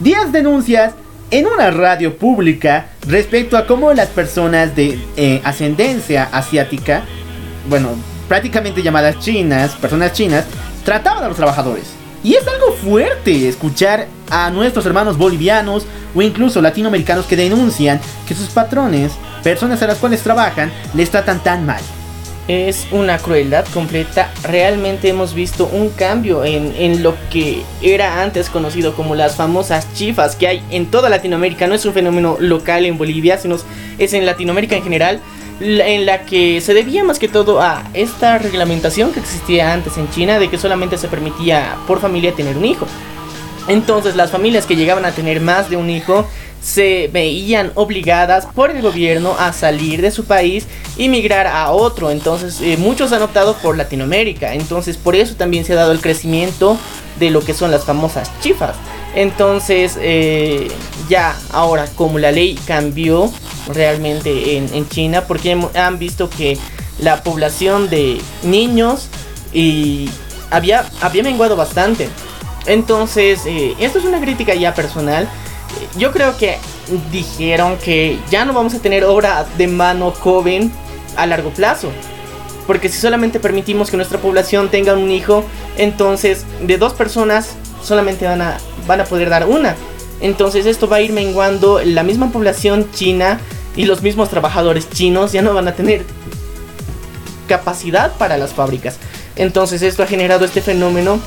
10 0.00 0.30
denuncias 0.30 0.94
en 1.30 1.46
una 1.46 1.70
radio 1.70 2.16
pública 2.16 2.86
respecto 3.06 3.56
a 3.56 3.66
cómo 3.66 3.92
las 3.92 4.08
personas 4.08 4.76
de 4.76 4.98
eh, 5.16 5.40
ascendencia 5.44 6.24
asiática, 6.32 7.02
bueno, 7.68 7.90
prácticamente 8.28 8.82
llamadas 8.82 9.18
chinas, 9.18 9.74
personas 9.74 10.12
chinas, 10.12 10.44
trataban 10.84 11.24
a 11.24 11.28
los 11.28 11.36
trabajadores. 11.36 11.86
Y 12.22 12.34
es 12.34 12.46
algo 12.46 12.72
fuerte 12.72 13.48
escuchar 13.48 14.06
a 14.30 14.50
nuestros 14.50 14.86
hermanos 14.86 15.16
bolivianos 15.16 15.86
o 16.14 16.22
incluso 16.22 16.60
latinoamericanos 16.60 17.26
que 17.26 17.36
denuncian 17.36 18.00
que 18.26 18.34
sus 18.34 18.48
patrones, 18.48 19.12
personas 19.42 19.82
a 19.82 19.86
las 19.86 19.98
cuales 19.98 20.22
trabajan, 20.22 20.72
les 20.94 21.10
tratan 21.10 21.42
tan 21.42 21.66
mal 21.66 21.82
es 22.48 22.86
una 22.92 23.18
crueldad 23.18 23.66
completa. 23.72 24.32
Realmente 24.42 25.08
hemos 25.08 25.34
visto 25.34 25.66
un 25.66 25.90
cambio 25.90 26.44
en, 26.44 27.02
lo 27.02 27.14
que 27.30 27.62
era 27.82 28.22
antes 28.22 28.50
conocido 28.50 28.94
como 28.94 29.14
las 29.14 29.36
famosas 29.36 29.92
chifas 29.94 30.36
que 30.36 30.46
hay 30.46 30.62
en 30.70 30.86
toda 30.86 31.08
Latinoamérica. 31.08 31.66
No 31.66 31.74
es 31.74 31.84
un 31.84 31.92
fenómeno 31.92 32.36
local 32.38 32.86
en 32.86 32.98
Bolivia, 32.98 33.38
sino 33.38 33.56
es 33.98 34.12
en 34.12 34.26
Latinoamérica 34.26 34.76
en 34.76 34.82
general. 34.82 35.20
En 35.58 36.04
la 36.04 36.26
que 36.26 36.60
se 36.60 36.74
debía 36.74 37.02
más 37.02 37.18
que 37.18 37.28
todo 37.28 37.62
a 37.62 37.82
esta 37.94 38.36
reglamentación 38.36 39.12
que 39.12 39.20
existía 39.20 39.72
antes 39.72 39.96
en 39.96 40.10
China 40.10 40.38
de 40.38 40.50
que 40.50 40.58
solamente 40.58 40.98
se 40.98 41.08
permitía 41.08 41.76
por 41.86 41.98
familia 41.98 42.32
tener 42.32 42.58
un 42.58 42.66
hijo. 42.66 42.86
Entonces 43.66 44.16
las 44.16 44.30
familias 44.30 44.66
que 44.66 44.76
llegaban 44.76 45.06
a 45.06 45.12
tener 45.12 45.40
más 45.40 45.70
de 45.70 45.76
un 45.76 45.90
hijo 45.90 46.28
se 46.66 47.08
veían 47.12 47.70
obligadas 47.76 48.44
por 48.46 48.72
el 48.72 48.82
gobierno 48.82 49.36
a 49.38 49.52
salir 49.52 50.02
de 50.02 50.10
su 50.10 50.24
país 50.24 50.66
y 50.96 51.08
migrar 51.08 51.46
a 51.46 51.70
otro. 51.70 52.10
Entonces 52.10 52.60
eh, 52.60 52.76
muchos 52.76 53.12
han 53.12 53.22
optado 53.22 53.54
por 53.58 53.76
Latinoamérica. 53.76 54.52
Entonces 54.52 54.96
por 54.96 55.14
eso 55.14 55.36
también 55.36 55.64
se 55.64 55.74
ha 55.74 55.76
dado 55.76 55.92
el 55.92 56.00
crecimiento 56.00 56.76
de 57.20 57.30
lo 57.30 57.40
que 57.40 57.54
son 57.54 57.70
las 57.70 57.84
famosas 57.84 58.32
chifas. 58.40 58.74
Entonces 59.14 59.96
eh, 60.00 60.66
ya 61.08 61.38
ahora 61.52 61.86
como 61.94 62.18
la 62.18 62.32
ley 62.32 62.58
cambió 62.66 63.32
realmente 63.72 64.56
en, 64.56 64.88
China 64.88 65.22
porque 65.28 65.56
han 65.74 65.98
visto 66.00 66.28
que 66.28 66.58
la 66.98 67.22
población 67.22 67.88
de 67.88 68.20
niños 68.42 69.06
y 69.52 70.10
había, 70.50 70.84
había 71.00 71.22
menguado 71.22 71.54
bastante. 71.54 72.08
Entonces, 72.66 73.46
eh, 73.46 73.76
esto 73.78 74.00
es 74.00 74.04
una 74.04 74.20
crítica 74.20 74.52
ya 74.56 74.74
personal 74.74 75.28
yo 75.98 76.12
creo 76.12 76.36
que 76.36 76.58
dijeron 77.10 77.76
que 77.78 78.18
ya 78.30 78.44
no 78.44 78.52
vamos 78.52 78.74
a 78.74 78.78
tener 78.78 79.04
obra 79.04 79.46
de 79.56 79.66
mano 79.66 80.10
joven 80.10 80.72
a 81.16 81.26
largo 81.26 81.50
plazo. 81.50 81.90
Porque 82.66 82.88
si 82.88 82.98
solamente 82.98 83.38
permitimos 83.38 83.90
que 83.90 83.96
nuestra 83.96 84.18
población 84.18 84.70
tenga 84.70 84.94
un 84.94 85.10
hijo, 85.10 85.44
entonces 85.76 86.44
de 86.60 86.78
dos 86.78 86.94
personas 86.94 87.54
solamente 87.82 88.26
van 88.26 88.42
a, 88.42 88.58
van 88.86 89.00
a 89.00 89.04
poder 89.04 89.30
dar 89.30 89.46
una. 89.46 89.76
Entonces 90.20 90.66
esto 90.66 90.88
va 90.88 90.96
a 90.96 91.00
ir 91.00 91.12
menguando 91.12 91.80
la 91.84 92.02
misma 92.02 92.32
población 92.32 92.90
china 92.92 93.38
y 93.76 93.84
los 93.84 94.02
mismos 94.02 94.30
trabajadores 94.30 94.88
chinos 94.90 95.32
ya 95.32 95.42
no 95.42 95.54
van 95.54 95.68
a 95.68 95.74
tener 95.74 96.04
capacidad 97.46 98.12
para 98.16 98.36
las 98.36 98.54
fábricas. 98.54 98.98
Entonces 99.36 99.82
esto 99.82 100.02
ha 100.02 100.06
generado 100.06 100.44
este 100.44 100.62
fenómeno 100.62 101.20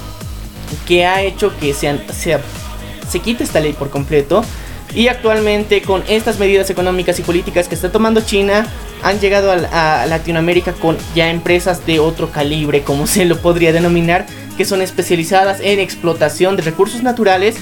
que 0.87 1.05
ha 1.05 1.21
hecho 1.21 1.53
que 1.59 1.73
sean, 1.73 2.01
sea 2.11 2.41
se 3.09 3.19
quite 3.19 3.43
esta 3.43 3.59
ley 3.59 3.73
por 3.73 3.89
completo. 3.89 4.43
Y 4.93 5.07
actualmente 5.07 5.81
con 5.81 6.03
estas 6.07 6.39
medidas 6.39 6.69
económicas 6.69 7.19
y 7.19 7.21
políticas 7.21 7.67
que 7.67 7.75
está 7.75 7.91
tomando 7.91 8.21
China, 8.21 8.65
han 9.03 9.19
llegado 9.19 9.51
a, 9.51 10.05
Latinoamérica 10.07 10.73
con 10.73 10.97
ya 11.15 11.29
empresas 11.29 11.85
de 11.85 11.99
otro 11.99 12.31
calibre, 12.31 12.81
como 12.83 13.07
se 13.07 13.25
lo 13.25 13.37
podría 13.37 13.71
denominar, 13.71 14.25
que 14.57 14.65
son 14.65 14.81
especializadas 14.81 15.59
en 15.61 15.79
explotación 15.79 16.55
de 16.55 16.63
recursos 16.63 17.03
naturales. 17.03 17.55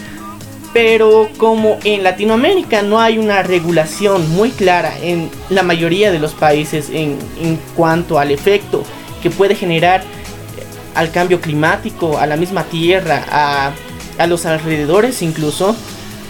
Pero 0.74 1.30
como 1.38 1.80
en 1.86 2.04
Latinoamérica 2.04 2.82
no 2.82 3.00
hay 3.00 3.18
una 3.18 3.42
regulación 3.42 4.30
muy 4.32 4.52
clara 4.52 4.94
en 5.02 5.30
la 5.50 5.64
mayoría 5.64 6.12
de 6.12 6.20
los 6.20 6.34
países 6.34 6.90
en, 6.90 7.18
en 7.42 7.58
cuanto 7.76 8.20
al 8.20 8.32
efecto 8.32 8.84
que 9.24 9.32
puede 9.32 9.56
generar 9.56 10.04
al 10.94 11.12
cambio 11.12 11.40
climático, 11.40 12.18
a 12.18 12.28
la 12.28 12.36
misma 12.36 12.64
tierra, 12.64 13.24
a 13.32 13.72
a 14.18 14.28
los 14.28 14.46
alrededores 14.46 15.22
incluso. 15.22 15.76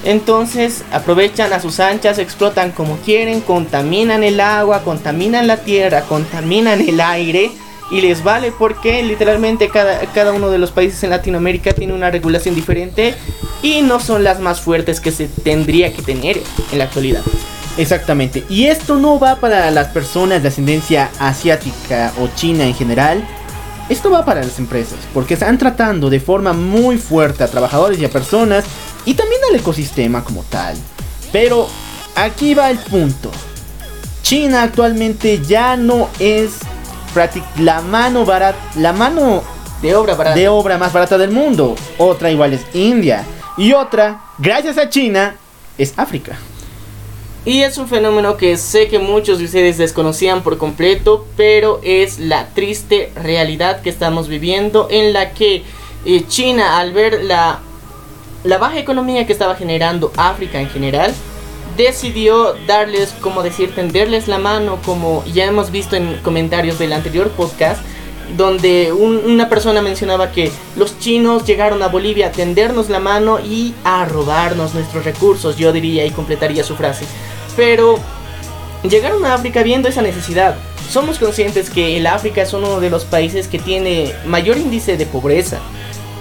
Entonces 0.03 0.83
aprovechan 0.91 1.53
a 1.53 1.59
sus 1.59 1.79
anchas, 1.79 2.19
explotan 2.19 2.71
como 2.71 2.97
quieren, 2.97 3.41
contaminan 3.41 4.23
el 4.23 4.39
agua, 4.39 4.83
contaminan 4.83 5.47
la 5.47 5.57
tierra, 5.57 6.01
contaminan 6.01 6.81
el 6.81 7.01
aire 7.01 7.51
y 7.89 8.01
les 8.01 8.23
vale 8.23 8.51
porque 8.51 9.01
literalmente 9.03 9.69
cada, 9.69 9.99
cada 10.13 10.33
uno 10.33 10.49
de 10.49 10.59
los 10.59 10.71
países 10.71 11.03
en 11.03 11.09
Latinoamérica 11.09 11.73
tiene 11.73 11.93
una 11.93 12.11
regulación 12.11 12.53
diferente 12.53 13.15
y 13.61 13.81
no 13.81 13.99
son 13.99 14.23
las 14.23 14.39
más 14.39 14.61
fuertes 14.61 14.99
que 14.99 15.11
se 15.11 15.27
tendría 15.27 15.93
que 15.93 16.01
tener 16.01 16.41
en 16.71 16.77
la 16.77 16.85
actualidad. 16.85 17.23
Exactamente. 17.77 18.43
Y 18.49 18.65
esto 18.65 18.97
no 18.97 19.19
va 19.19 19.35
para 19.35 19.69
las 19.71 19.87
personas 19.87 20.41
de 20.41 20.49
ascendencia 20.49 21.11
asiática 21.19 22.11
o 22.19 22.27
china 22.35 22.65
en 22.65 22.73
general, 22.73 23.23
Esto 23.89 24.11
va 24.11 24.25
para 24.25 24.43
las 24.43 24.59
empresas, 24.59 24.99
porque 25.13 25.35
están 25.35 25.57
tratando 25.57 26.09
de 26.09 26.19
forma 26.19 26.51
muy 26.51 26.97
fuerte 26.97 27.43
a 27.43 27.47
trabajadores 27.47 27.99
y 27.99 28.05
a 28.05 28.09
personas 28.09 28.65
y 29.05 29.13
también 29.13 29.41
al 29.49 29.55
ecosistema 29.55 30.23
como 30.23 30.43
tal. 30.43 30.75
Pero 31.31 31.67
aquí 32.15 32.53
va 32.53 32.69
el 32.69 32.79
punto. 32.79 33.31
China 34.21 34.63
actualmente 34.63 35.41
ya 35.41 35.77
no 35.77 36.09
es 36.19 36.55
la 37.59 37.81
mano 37.81 38.25
barata, 38.25 38.59
la 38.75 38.91
mano 38.93 39.41
de 39.81 39.95
obra 39.95 40.15
barata. 40.15 40.35
de 40.35 40.49
obra 40.49 40.77
más 40.77 40.91
barata 40.91 41.17
del 41.17 41.31
mundo. 41.31 41.75
Otra 41.97 42.29
igual 42.29 42.53
es 42.53 42.65
India 42.73 43.23
y 43.57 43.73
otra, 43.73 44.21
gracias 44.37 44.77
a 44.77 44.89
China, 44.89 45.35
es 45.77 45.93
África. 45.97 46.37
Y 47.47 47.61
es 47.61 47.77
un 47.77 47.87
fenómeno 47.87 48.35
que 48.35 48.57
sé 48.57 48.89
que 48.89 48.99
muchos 48.99 49.39
de 49.39 49.45
ustedes 49.45 49.77
desconocían 49.77 50.43
por 50.43 50.57
completo, 50.57 51.25
pero 51.37 51.79
es 51.81 52.19
la 52.19 52.49
triste 52.49 53.09
realidad 53.15 53.81
que 53.81 53.89
estamos 53.89 54.27
viviendo 54.27 54.89
en 54.91 55.13
la 55.13 55.31
que 55.31 55.63
eh, 56.03 56.25
China 56.27 56.77
al 56.77 56.91
ver 56.91 57.23
la, 57.23 57.59
la 58.43 58.57
baja 58.57 58.79
economía 58.79 59.25
que 59.25 59.31
estaba 59.31 59.55
generando 59.55 60.11
África 60.17 60.59
en 60.59 60.69
general, 60.69 61.13
decidió 61.77 62.53
darles, 62.67 63.15
como 63.21 63.41
decir, 63.43 63.73
tenderles 63.73 64.27
la 64.27 64.39
mano, 64.39 64.79
como 64.85 65.23
ya 65.33 65.45
hemos 65.45 65.71
visto 65.71 65.95
en 65.95 66.17
comentarios 66.17 66.77
del 66.79 66.91
anterior 66.91 67.29
podcast, 67.29 67.81
donde 68.35 68.91
una 68.91 69.47
persona 69.47 69.81
mencionaba 69.81 70.33
que 70.33 70.51
los 70.75 70.99
chinos 70.99 71.45
llegaron 71.45 71.81
a 71.81 71.87
Bolivia 71.87 72.27
a 72.27 72.31
tendernos 72.33 72.89
la 72.89 72.99
mano 72.99 73.39
y 73.39 73.73
a 73.85 74.03
robarnos 74.03 74.73
nuestros 74.73 75.05
recursos, 75.05 75.55
yo 75.55 75.71
diría 75.71 76.05
y 76.05 76.11
completaría 76.11 76.65
su 76.65 76.75
frase. 76.75 77.05
Pero 77.57 77.99
llegaron 78.89 79.25
a 79.25 79.33
África 79.33 79.63
viendo 79.63 79.89
esa 79.89 80.01
necesidad. 80.01 80.55
Somos 80.89 81.19
conscientes 81.19 81.69
que 81.69 81.97
el 81.97 82.07
África 82.07 82.41
es 82.41 82.53
uno 82.53 82.79
de 82.79 82.89
los 82.89 83.03
países 83.03 83.49
que 83.49 83.59
tiene 83.59 84.13
mayor 84.25 84.57
índice 84.57 84.95
de 84.95 85.05
pobreza, 85.05 85.57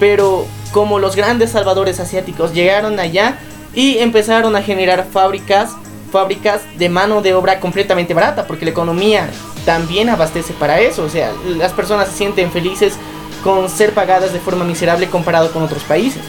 pero 0.00 0.44
como 0.72 0.98
los 0.98 1.14
grandes 1.14 1.52
salvadores 1.52 2.00
asiáticos 2.00 2.52
llegaron 2.52 2.98
allá 2.98 3.38
y 3.74 3.98
empezaron 3.98 4.56
a 4.56 4.62
generar 4.62 5.06
fábricas, 5.12 5.70
fábricas 6.10 6.62
de 6.78 6.88
mano 6.88 7.22
de 7.22 7.34
obra 7.34 7.60
completamente 7.60 8.12
barata, 8.12 8.46
porque 8.48 8.64
la 8.64 8.72
economía 8.72 9.30
también 9.64 10.08
abastece 10.08 10.52
para 10.54 10.80
eso, 10.80 11.04
o 11.04 11.08
sea, 11.08 11.32
las 11.46 11.72
personas 11.72 12.08
se 12.08 12.16
sienten 12.16 12.50
felices 12.50 12.94
con 13.44 13.68
ser 13.68 13.92
pagadas 13.92 14.32
de 14.32 14.40
forma 14.40 14.64
miserable 14.64 15.08
comparado 15.08 15.52
con 15.52 15.62
otros 15.62 15.84
países. 15.84 16.22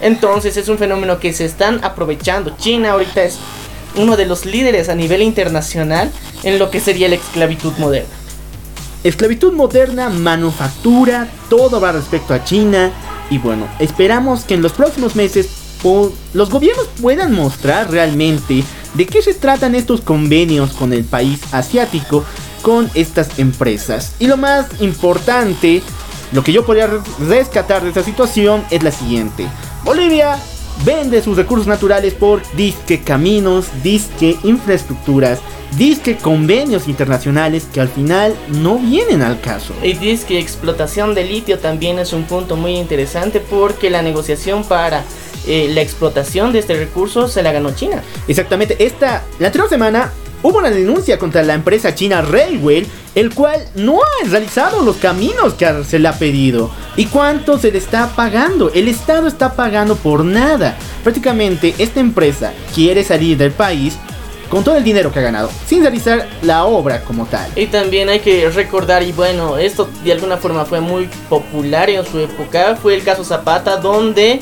Entonces 0.00 0.56
es 0.56 0.68
un 0.68 0.78
fenómeno 0.78 1.20
que 1.20 1.32
se 1.32 1.44
están 1.44 1.84
aprovechando. 1.84 2.56
China 2.56 2.92
ahorita 2.92 3.22
es 3.22 3.38
uno 3.96 4.16
de 4.16 4.26
los 4.26 4.44
líderes 4.44 4.88
a 4.88 4.94
nivel 4.94 5.22
internacional 5.22 6.10
en 6.42 6.58
lo 6.58 6.70
que 6.70 6.80
sería 6.80 7.08
la 7.08 7.16
esclavitud 7.16 7.72
moderna. 7.78 8.08
Esclavitud 9.04 9.52
moderna, 9.52 10.08
manufactura, 10.08 11.28
todo 11.48 11.80
va 11.80 11.92
respecto 11.92 12.34
a 12.34 12.44
China. 12.44 12.92
Y 13.30 13.38
bueno, 13.38 13.66
esperamos 13.78 14.44
que 14.44 14.54
en 14.54 14.62
los 14.62 14.72
próximos 14.72 15.16
meses 15.16 15.48
los 16.32 16.50
gobiernos 16.50 16.86
puedan 17.00 17.34
mostrar 17.34 17.90
realmente 17.90 18.62
de 18.94 19.06
qué 19.06 19.20
se 19.20 19.34
tratan 19.34 19.74
estos 19.74 20.00
convenios 20.00 20.72
con 20.74 20.92
el 20.92 21.04
país 21.04 21.40
asiático 21.50 22.24
con 22.62 22.88
estas 22.94 23.40
empresas. 23.40 24.14
Y 24.20 24.28
lo 24.28 24.36
más 24.36 24.80
importante, 24.80 25.82
lo 26.30 26.44
que 26.44 26.52
yo 26.52 26.64
podría 26.64 26.88
rescatar 27.18 27.82
de 27.82 27.88
esta 27.88 28.04
situación 28.04 28.64
es 28.70 28.84
la 28.84 28.92
siguiente. 28.92 29.48
Bolivia 29.84 30.38
vende 30.84 31.22
sus 31.22 31.36
recursos 31.36 31.66
naturales 31.66 32.14
por 32.14 32.42
disque 32.56 33.00
caminos, 33.00 33.66
disque 33.82 34.36
infraestructuras, 34.42 35.40
disque 35.76 36.16
convenios 36.16 36.88
internacionales 36.88 37.66
que 37.72 37.80
al 37.80 37.88
final 37.88 38.34
no 38.48 38.78
vienen 38.78 39.22
al 39.22 39.40
caso. 39.40 39.74
Y 39.82 39.94
disque 39.94 40.38
explotación 40.38 41.14
de 41.14 41.24
litio 41.24 41.58
también 41.58 41.98
es 41.98 42.12
un 42.12 42.24
punto 42.24 42.56
muy 42.56 42.76
interesante 42.76 43.40
porque 43.40 43.90
la 43.90 44.02
negociación 44.02 44.64
para 44.64 45.04
eh, 45.46 45.68
la 45.72 45.80
explotación 45.80 46.52
de 46.52 46.60
este 46.60 46.74
recurso 46.74 47.28
se 47.28 47.42
la 47.42 47.52
ganó 47.52 47.72
China. 47.72 48.02
Exactamente, 48.28 48.84
esta, 48.84 49.24
la 49.38 49.48
anterior 49.48 49.68
semana 49.68 50.12
hubo 50.42 50.58
una 50.58 50.70
denuncia 50.70 51.18
contra 51.18 51.42
la 51.42 51.54
empresa 51.54 51.94
china 51.94 52.22
Railway, 52.22 52.86
el 53.14 53.34
cual 53.34 53.60
no 53.74 54.00
ha 54.00 54.28
realizado 54.28 54.82
los 54.82 54.96
caminos 54.96 55.54
que 55.54 55.84
se 55.84 55.98
le 55.98 56.08
ha 56.08 56.18
pedido. 56.18 56.70
¿Y 56.96 57.06
cuánto 57.06 57.58
se 57.58 57.70
le 57.70 57.78
está 57.78 58.08
pagando? 58.14 58.70
El 58.72 58.88
Estado 58.88 59.26
está 59.26 59.54
pagando 59.54 59.96
por 59.96 60.24
nada. 60.24 60.76
Prácticamente 61.02 61.74
esta 61.78 62.00
empresa 62.00 62.52
quiere 62.74 63.04
salir 63.04 63.36
del 63.36 63.52
país 63.52 63.96
con 64.52 64.62
todo 64.62 64.76
el 64.76 64.84
dinero 64.84 65.10
que 65.10 65.18
ha 65.18 65.22
ganado, 65.22 65.50
sin 65.66 65.80
realizar 65.80 66.28
la 66.42 66.66
obra 66.66 67.02
como 67.04 67.24
tal. 67.24 67.50
Y 67.56 67.68
también 67.68 68.10
hay 68.10 68.20
que 68.20 68.50
recordar, 68.50 69.02
y 69.02 69.10
bueno, 69.10 69.56
esto 69.56 69.88
de 70.04 70.12
alguna 70.12 70.36
forma 70.36 70.66
fue 70.66 70.78
muy 70.78 71.08
popular 71.30 71.88
en 71.88 72.04
su 72.04 72.18
época, 72.18 72.76
fue 72.76 72.94
el 72.94 73.02
caso 73.02 73.24
Zapata, 73.24 73.78
donde 73.78 74.40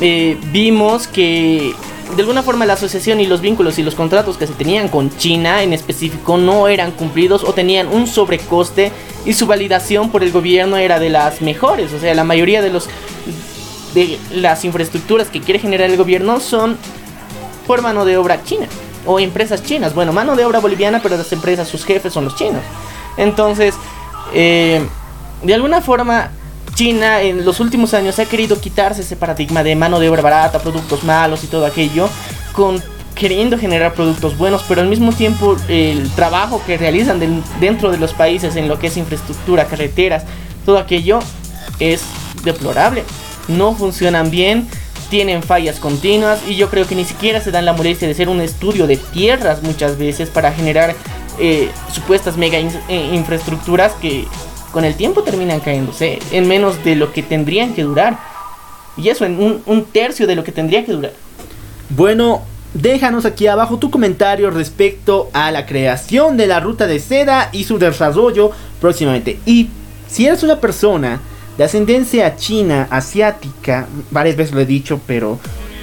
eh, 0.00 0.38
vimos 0.52 1.06
que 1.06 1.74
de 2.16 2.22
alguna 2.22 2.42
forma 2.42 2.66
la 2.66 2.72
asociación 2.72 3.20
y 3.20 3.26
los 3.26 3.40
vínculos 3.40 3.78
y 3.78 3.82
los 3.82 3.94
contratos 3.94 4.36
que 4.36 4.46
se 4.46 4.54
tenían 4.54 4.88
con 4.88 5.16
China 5.16 5.62
en 5.62 5.72
específico 5.72 6.38
no 6.38 6.68
eran 6.68 6.90
cumplidos 6.92 7.44
o 7.44 7.52
tenían 7.52 7.86
un 7.88 8.06
sobrecoste 8.06 8.92
y 9.24 9.34
su 9.34 9.46
validación 9.46 10.10
por 10.10 10.22
el 10.22 10.32
gobierno 10.32 10.76
era 10.76 10.98
de 10.98 11.10
las 11.10 11.40
mejores. 11.40 11.92
O 11.92 12.00
sea, 12.00 12.14
la 12.14 12.24
mayoría 12.24 12.62
de 12.62 12.70
los 12.70 12.88
de 13.94 14.18
las 14.32 14.64
infraestructuras 14.64 15.28
que 15.28 15.40
quiere 15.40 15.58
generar 15.58 15.90
el 15.90 15.96
gobierno 15.96 16.40
son 16.40 16.76
por 17.66 17.82
mano 17.82 18.04
de 18.04 18.16
obra 18.16 18.42
china 18.44 18.66
o 19.06 19.18
empresas 19.20 19.62
chinas. 19.62 19.94
Bueno, 19.94 20.12
mano 20.12 20.36
de 20.36 20.44
obra 20.44 20.60
boliviana, 20.60 21.00
pero 21.02 21.16
las 21.16 21.32
empresas, 21.32 21.68
sus 21.68 21.84
jefes 21.84 22.12
son 22.12 22.24
los 22.24 22.36
chinos. 22.36 22.62
Entonces, 23.16 23.74
eh, 24.32 24.80
de 25.42 25.54
alguna 25.54 25.80
forma, 25.80 26.30
China 26.80 27.20
en 27.20 27.44
los 27.44 27.60
últimos 27.60 27.92
años 27.92 28.18
ha 28.20 28.24
querido 28.24 28.58
quitarse 28.58 29.02
ese 29.02 29.14
paradigma 29.14 29.62
de 29.62 29.76
mano 29.76 30.00
de 30.00 30.08
obra 30.08 30.22
barata, 30.22 30.60
productos 30.60 31.04
malos 31.04 31.44
y 31.44 31.46
todo 31.46 31.66
aquello, 31.66 32.08
con 32.54 32.82
queriendo 33.14 33.58
generar 33.58 33.92
productos 33.92 34.38
buenos, 34.38 34.64
pero 34.66 34.80
al 34.80 34.88
mismo 34.88 35.12
tiempo 35.12 35.58
el 35.68 36.08
trabajo 36.12 36.62
que 36.66 36.78
realizan 36.78 37.20
dentro 37.60 37.90
de 37.90 37.98
los 37.98 38.14
países 38.14 38.56
en 38.56 38.66
lo 38.66 38.78
que 38.78 38.86
es 38.86 38.96
infraestructura, 38.96 39.66
carreteras, 39.66 40.24
todo 40.64 40.78
aquello 40.78 41.18
es 41.80 42.02
deplorable. 42.44 43.04
No 43.46 43.74
funcionan 43.74 44.30
bien, 44.30 44.66
tienen 45.10 45.42
fallas 45.42 45.80
continuas 45.80 46.40
y 46.48 46.54
yo 46.56 46.70
creo 46.70 46.86
que 46.86 46.94
ni 46.94 47.04
siquiera 47.04 47.42
se 47.42 47.50
dan 47.50 47.66
la 47.66 47.74
molestia 47.74 48.08
de 48.08 48.14
hacer 48.14 48.30
un 48.30 48.40
estudio 48.40 48.86
de 48.86 48.96
tierras 48.96 49.62
muchas 49.62 49.98
veces 49.98 50.30
para 50.30 50.50
generar 50.50 50.94
eh, 51.38 51.68
supuestas 51.92 52.38
mega 52.38 52.56
eh, 52.56 53.10
infraestructuras 53.12 53.92
que 54.00 54.26
con 54.72 54.84
el 54.84 54.94
tiempo 54.94 55.22
terminan 55.22 55.60
cayéndose 55.60 56.18
en 56.32 56.48
menos 56.48 56.84
de 56.84 56.96
lo 56.96 57.12
que 57.12 57.22
tendrían 57.22 57.74
que 57.74 57.82
durar. 57.82 58.18
Y 58.96 59.08
eso 59.08 59.24
en 59.24 59.62
un, 59.64 59.84
tercio 59.84 60.26
de 60.26 60.36
lo 60.36 60.44
que 60.44 60.52
tendría 60.52 60.84
que 60.84 60.92
durar. 60.92 61.12
Bueno, 61.88 62.42
déjanos 62.74 63.24
aquí 63.24 63.46
abajo 63.46 63.78
tu 63.78 63.90
comentario 63.90 64.50
respecto 64.50 65.30
a 65.32 65.50
la 65.50 65.66
creación 65.66 66.36
de 66.36 66.46
la 66.46 66.60
ruta 66.60 66.86
de 66.86 66.98
seda 66.98 67.48
y 67.52 67.64
su 67.64 67.78
desarrollo 67.78 68.50
próximamente. 68.80 69.38
Y 69.46 69.68
si 70.08 70.26
eres 70.26 70.42
una 70.42 70.60
persona 70.60 71.20
de 71.56 71.64
ascendencia 71.64 72.36
china, 72.36 72.88
asiática, 72.90 73.86
varias 74.10 74.36
veces 74.36 74.54
lo 74.54 74.60
he 74.60 74.66
dicho, 74.66 75.00
pero 75.06 75.38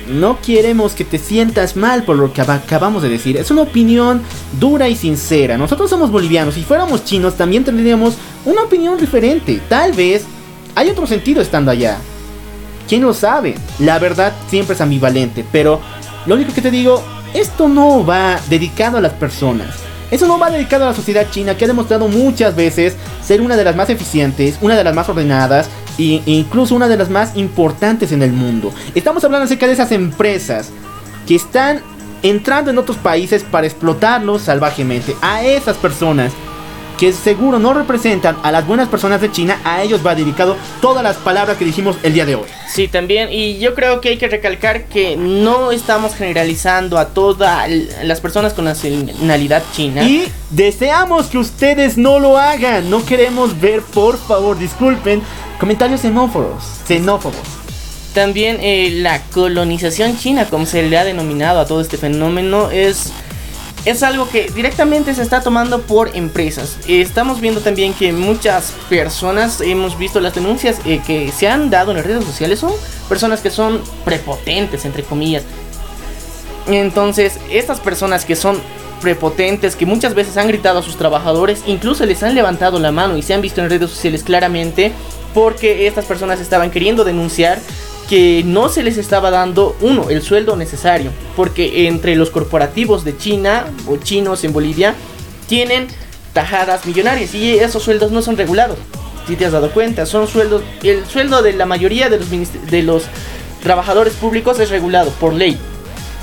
no 0.07 0.39
queremos 0.41 0.93
que 0.93 1.05
te 1.05 1.17
sientas 1.17 1.75
mal 1.75 2.03
por 2.03 2.17
lo 2.17 2.33
que 2.33 2.41
acabamos 2.41 3.03
de 3.03 3.09
decir. 3.09 3.37
Es 3.37 3.51
una 3.51 3.61
opinión 3.61 4.21
dura 4.59 4.87
y 4.89 4.95
sincera. 4.95 5.57
Nosotros 5.57 5.89
somos 5.89 6.11
bolivianos. 6.11 6.55
Si 6.55 6.63
fuéramos 6.63 7.05
chinos 7.05 7.35
también 7.35 7.63
tendríamos 7.63 8.15
una 8.45 8.63
opinión 8.63 8.97
diferente. 8.97 9.61
Tal 9.69 9.93
vez 9.93 10.25
hay 10.75 10.89
otro 10.89 11.07
sentido 11.07 11.41
estando 11.41 11.71
allá. 11.71 11.97
¿Quién 12.87 13.01
lo 13.01 13.13
sabe? 13.13 13.55
La 13.79 13.99
verdad 13.99 14.33
siempre 14.49 14.75
es 14.75 14.81
ambivalente. 14.81 15.45
Pero 15.51 15.81
lo 16.25 16.35
único 16.35 16.53
que 16.53 16.61
te 16.61 16.71
digo, 16.71 17.03
esto 17.33 17.67
no 17.67 18.05
va 18.05 18.39
dedicado 18.49 18.97
a 18.97 19.01
las 19.01 19.13
personas. 19.13 19.75
Eso 20.09 20.25
no 20.25 20.39
va 20.39 20.49
dedicado 20.49 20.85
a 20.85 20.89
la 20.89 20.95
sociedad 20.95 21.29
china 21.29 21.57
que 21.57 21.65
ha 21.65 21.67
demostrado 21.67 22.07
muchas 22.07 22.55
veces 22.55 22.95
ser 23.21 23.41
una 23.41 23.57
de 23.57 23.65
las 23.65 23.75
más 23.75 23.89
eficientes, 23.89 24.57
una 24.61 24.75
de 24.75 24.83
las 24.83 24.95
más 24.95 25.09
ordenadas 25.09 25.69
e 25.97 26.21
incluso 26.25 26.75
una 26.75 26.87
de 26.87 26.97
las 26.97 27.09
más 27.09 27.35
importantes 27.35 28.11
en 28.11 28.21
el 28.21 28.31
mundo. 28.31 28.73
Estamos 28.95 29.23
hablando 29.23 29.45
acerca 29.45 29.67
de 29.67 29.73
esas 29.73 29.91
empresas 29.91 30.69
que 31.27 31.35
están 31.35 31.81
entrando 32.23 32.71
en 32.71 32.77
otros 32.77 32.97
países 32.97 33.43
para 33.43 33.67
explotarlos 33.67 34.43
salvajemente. 34.43 35.15
A 35.21 35.43
esas 35.43 35.77
personas 35.77 36.33
que 36.97 37.13
seguro 37.13 37.59
no 37.59 37.73
representan 37.73 38.37
a 38.43 38.51
las 38.51 38.65
buenas 38.65 38.89
personas 38.89 39.21
de 39.21 39.31
China, 39.31 39.59
a 39.63 39.83
ellos 39.83 40.05
va 40.05 40.15
dedicado 40.15 40.57
todas 40.81 41.03
las 41.03 41.17
palabras 41.17 41.57
que 41.57 41.65
dijimos 41.65 41.97
el 42.03 42.13
día 42.13 42.25
de 42.25 42.35
hoy. 42.35 42.45
Sí, 42.67 42.87
también, 42.87 43.31
y 43.31 43.59
yo 43.59 43.75
creo 43.75 44.01
que 44.01 44.09
hay 44.09 44.17
que 44.17 44.27
recalcar 44.27 44.85
que 44.85 45.15
no 45.15 45.71
estamos 45.71 46.15
generalizando 46.15 46.97
a 46.97 47.09
todas 47.09 47.69
las 48.03 48.19
personas 48.21 48.53
con 48.53 48.65
nacionalidad 48.65 49.63
china. 49.73 50.03
Y 50.03 50.27
deseamos 50.49 51.27
que 51.27 51.37
ustedes 51.37 51.97
no 51.97 52.19
lo 52.19 52.37
hagan, 52.37 52.89
no 52.89 53.05
queremos 53.05 53.59
ver, 53.59 53.81
por 53.81 54.17
favor, 54.17 54.57
disculpen, 54.57 55.21
comentarios 55.59 56.01
xenófobos. 56.01 56.63
xenófobos. 56.87 57.57
También 58.13 58.57
eh, 58.61 58.89
la 59.01 59.21
colonización 59.21 60.17
china, 60.17 60.45
como 60.45 60.65
se 60.65 60.81
le 60.81 60.97
ha 60.97 61.03
denominado 61.03 61.59
a 61.59 61.67
todo 61.67 61.81
este 61.81 61.97
fenómeno, 61.97 62.71
es 62.71 63.11
es 63.85 64.03
algo 64.03 64.29
que 64.29 64.49
directamente 64.49 65.13
se 65.13 65.21
está 65.21 65.41
tomando 65.41 65.81
por 65.81 66.15
empresas. 66.15 66.77
Estamos 66.87 67.39
viendo 67.39 67.61
también 67.61 67.93
que 67.93 68.11
muchas 68.11 68.73
personas, 68.89 69.61
hemos 69.61 69.97
visto 69.97 70.19
las 70.19 70.35
denuncias 70.35 70.79
eh, 70.85 71.01
que 71.05 71.31
se 71.31 71.47
han 71.47 71.69
dado 71.69 71.91
en 71.91 71.97
las 71.97 72.05
redes 72.05 72.25
sociales, 72.25 72.59
son 72.59 72.73
personas 73.07 73.41
que 73.41 73.49
son 73.49 73.81
prepotentes, 74.03 74.85
entre 74.85 75.03
comillas. 75.03 75.43
Entonces, 76.67 77.39
estas 77.49 77.79
personas 77.79 78.25
que 78.25 78.35
son 78.35 78.59
prepotentes, 79.01 79.75
que 79.75 79.85
muchas 79.85 80.13
veces 80.15 80.37
han 80.37 80.47
gritado 80.47 80.79
a 80.79 80.83
sus 80.83 80.97
trabajadores, 80.97 81.63
incluso 81.65 82.05
les 82.05 82.23
han 82.23 82.35
levantado 82.35 82.79
la 82.79 82.91
mano 82.91 83.17
y 83.17 83.21
se 83.21 83.33
han 83.33 83.41
visto 83.41 83.61
en 83.61 83.69
redes 83.69 83.89
sociales 83.89 84.23
claramente, 84.23 84.91
porque 85.33 85.87
estas 85.87 86.05
personas 86.05 86.39
estaban 86.39 86.71
queriendo 86.71 87.03
denunciar 87.03 87.59
que 88.09 88.43
no 88.45 88.69
se 88.69 88.83
les 88.83 88.97
estaba 88.97 89.31
dando, 89.31 89.75
uno, 89.81 90.09
el 90.09 90.21
sueldo 90.21 90.55
necesario, 90.55 91.11
porque 91.35 91.87
entre 91.87 92.15
los 92.15 92.29
corporativos 92.29 93.03
de 93.03 93.17
China 93.17 93.65
o 93.87 93.97
chinos 93.97 94.43
en 94.43 94.53
Bolivia 94.53 94.95
tienen 95.47 95.87
tajadas 96.33 96.85
millonarias 96.85 97.33
y 97.33 97.57
esos 97.57 97.83
sueldos 97.83 98.11
no 98.11 98.21
son 98.21 98.37
regulados. 98.37 98.77
Si 99.27 99.35
te 99.35 99.45
has 99.45 99.51
dado 99.51 99.71
cuenta, 99.71 100.05
son 100.05 100.27
sueldos, 100.27 100.61
el 100.83 101.05
sueldo 101.05 101.41
de 101.41 101.53
la 101.53 101.65
mayoría 101.65 102.09
de 102.09 102.19
los, 102.19 102.29
de 102.69 102.83
los 102.83 103.03
trabajadores 103.61 104.13
públicos 104.13 104.59
es 104.59 104.69
regulado 104.69 105.11
por 105.19 105.33
ley, 105.33 105.57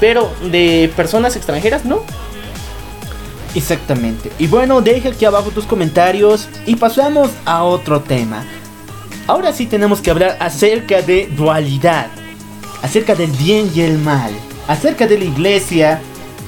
pero 0.01 0.33
de 0.51 0.91
personas 0.97 1.37
extranjeras 1.37 1.85
no. 1.85 2.03
Exactamente. 3.55 4.33
Y 4.39 4.47
bueno, 4.47 4.81
deja 4.81 5.11
aquí 5.11 5.25
abajo 5.25 5.51
tus 5.51 5.67
comentarios 5.67 6.49
y 6.67 6.77
pasamos 6.77 7.31
a 7.45 7.63
otro 7.65 8.01
tema. 8.01 8.45
Ahora 9.27 9.55
sí 9.55 9.65
tenemos 9.65 10.03
que 10.03 10.11
hablar 10.11 10.37
acerca 10.39 11.01
de 11.01 11.29
dualidad, 11.35 12.09
acerca 12.83 13.15
del 13.15 13.31
bien 13.31 13.71
y 13.75 13.81
el 13.81 13.97
mal, 13.97 14.33
acerca 14.69 15.07
de 15.07 15.19
la 15.19 15.25
iglesia 15.25 16.01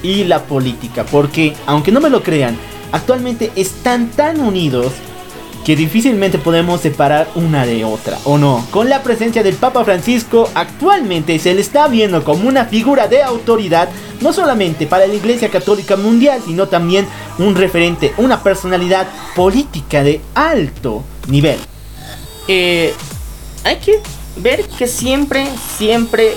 y 0.02 0.24
la 0.24 0.42
política, 0.42 1.06
porque 1.10 1.54
aunque 1.64 1.90
no 1.90 2.02
me 2.02 2.10
lo 2.10 2.22
crean, 2.22 2.54
actualmente 2.92 3.50
están 3.56 4.10
tan 4.10 4.40
unidos 4.40 4.92
que 5.64 5.74
difícilmente 5.74 6.36
podemos 6.36 6.82
separar 6.82 7.28
una 7.34 7.64
de 7.64 7.82
otra, 7.82 8.18
¿o 8.24 8.36
no? 8.36 8.62
Con 8.70 8.90
la 8.90 9.02
presencia 9.02 9.42
del 9.42 9.56
Papa 9.56 9.82
Francisco, 9.82 10.50
actualmente 10.54 11.38
se 11.38 11.54
le 11.54 11.62
está 11.62 11.88
viendo 11.88 12.22
como 12.24 12.46
una 12.46 12.66
figura 12.66 13.08
de 13.08 13.22
autoridad, 13.22 13.88
no 14.20 14.34
solamente 14.34 14.86
para 14.86 15.06
la 15.06 15.14
Iglesia 15.14 15.48
Católica 15.48 15.96
Mundial, 15.96 16.42
sino 16.44 16.68
también 16.68 17.06
un 17.38 17.56
referente, 17.56 18.12
una 18.18 18.42
personalidad 18.42 19.08
política 19.34 20.02
de 20.02 20.20
alto 20.34 21.02
nivel. 21.26 21.58
Eh, 22.48 22.94
hay 23.64 23.76
que 23.76 24.00
ver 24.36 24.64
que 24.78 24.86
siempre, 24.86 25.48
siempre 25.76 26.34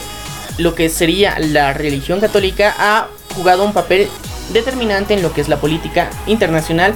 lo 0.58 0.76
que 0.76 0.90
sería 0.90 1.38
la 1.40 1.74
religión 1.74 2.20
católica 2.20 2.76
ha 2.78 3.08
jugado 3.36 3.64
un 3.64 3.74
papel 3.74 4.10
determinante 4.54 5.14
en 5.14 5.22
lo 5.22 5.32
que 5.34 5.42
es 5.42 5.48
la 5.48 5.60
política 5.60 6.10
internacional 6.28 6.94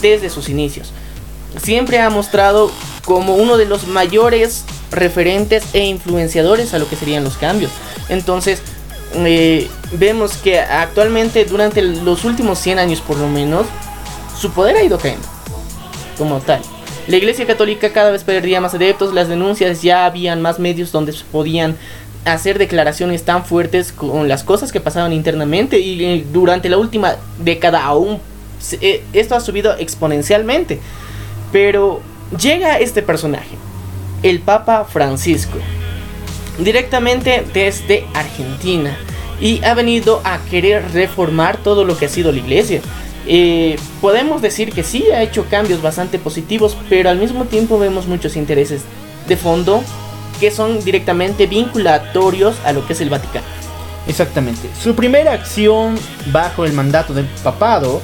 desde 0.00 0.30
sus 0.30 0.48
inicios. 0.48 0.92
Siempre 1.62 2.00
ha 2.00 2.10
mostrado 2.10 2.70
como 3.04 3.36
uno 3.36 3.56
de 3.56 3.66
los 3.66 3.86
mayores 3.86 4.64
referentes 4.90 5.64
e 5.72 5.84
influenciadores 5.86 6.74
a 6.74 6.78
lo 6.78 6.88
que 6.88 6.96
serían 6.96 7.24
los 7.24 7.36
cambios. 7.36 7.70
Entonces, 8.08 8.60
eh, 9.14 9.68
vemos 9.92 10.36
que 10.36 10.60
actualmente 10.60 11.44
durante 11.44 11.82
los 11.82 12.24
últimos 12.24 12.58
100 12.58 12.78
años 12.78 13.00
por 13.00 13.16
lo 13.16 13.28
menos, 13.28 13.66
su 14.38 14.50
poder 14.50 14.76
ha 14.76 14.82
ido 14.82 14.98
cayendo 14.98 15.26
como 16.18 16.40
tal. 16.40 16.60
La 17.08 17.16
Iglesia 17.16 17.46
Católica 17.46 17.92
cada 17.92 18.10
vez 18.10 18.24
perdía 18.24 18.60
más 18.60 18.74
adeptos, 18.74 19.14
las 19.14 19.28
denuncias 19.28 19.80
ya 19.80 20.06
habían 20.06 20.42
más 20.42 20.58
medios 20.58 20.90
donde 20.90 21.12
se 21.12 21.24
podían 21.24 21.76
hacer 22.24 22.58
declaraciones 22.58 23.22
tan 23.22 23.44
fuertes 23.44 23.92
con 23.92 24.26
las 24.26 24.42
cosas 24.42 24.72
que 24.72 24.80
pasaban 24.80 25.12
internamente 25.12 25.78
y 25.78 26.04
eh, 26.04 26.26
durante 26.32 26.68
la 26.68 26.78
última 26.78 27.14
década 27.38 27.84
aún 27.84 28.18
eh, 28.80 29.04
esto 29.12 29.36
ha 29.36 29.40
subido 29.40 29.76
exponencialmente. 29.78 30.80
Pero 31.52 32.00
llega 32.36 32.80
este 32.80 33.02
personaje, 33.02 33.56
el 34.24 34.40
Papa 34.40 34.84
Francisco, 34.84 35.58
directamente 36.58 37.44
desde 37.54 38.04
Argentina 38.14 38.96
y 39.40 39.62
ha 39.64 39.74
venido 39.74 40.20
a 40.24 40.38
querer 40.50 40.90
reformar 40.92 41.58
todo 41.58 41.84
lo 41.84 41.96
que 41.96 42.06
ha 42.06 42.08
sido 42.08 42.32
la 42.32 42.38
iglesia. 42.38 42.80
Eh, 43.26 43.76
podemos 44.00 44.40
decir 44.40 44.72
que 44.72 44.82
sí 44.82 45.04
ha 45.12 45.22
hecho 45.22 45.46
cambios 45.50 45.82
bastante 45.82 46.18
positivos, 46.18 46.76
pero 46.88 47.10
al 47.10 47.18
mismo 47.18 47.44
tiempo 47.44 47.78
vemos 47.78 48.06
muchos 48.06 48.36
intereses 48.36 48.82
de 49.26 49.36
fondo 49.36 49.82
que 50.38 50.50
son 50.50 50.84
directamente 50.84 51.46
vinculatorios 51.46 52.56
a 52.64 52.72
lo 52.72 52.86
que 52.86 52.92
es 52.92 53.00
el 53.00 53.10
Vaticano. 53.10 53.46
Exactamente. 54.06 54.68
Su 54.80 54.94
primera 54.94 55.32
acción 55.32 55.96
bajo 56.32 56.64
el 56.64 56.72
mandato 56.72 57.12
del 57.12 57.26
papado 57.42 58.00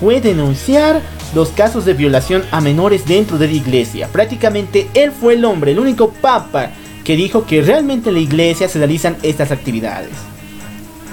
fue 0.00 0.20
denunciar 0.20 1.00
los 1.34 1.50
casos 1.50 1.84
de 1.84 1.94
violación 1.94 2.42
a 2.50 2.60
menores 2.60 3.06
dentro 3.06 3.38
de 3.38 3.46
la 3.46 3.52
iglesia. 3.52 4.08
Prácticamente 4.08 4.88
él 4.94 5.12
fue 5.12 5.34
el 5.34 5.44
hombre, 5.44 5.72
el 5.72 5.78
único 5.78 6.10
papa 6.10 6.70
que 7.04 7.16
dijo 7.16 7.44
que 7.46 7.62
realmente 7.62 8.08
en 8.08 8.16
la 8.16 8.20
iglesia 8.20 8.68
se 8.68 8.78
realizan 8.78 9.16
estas 9.22 9.50
actividades. 9.50 10.12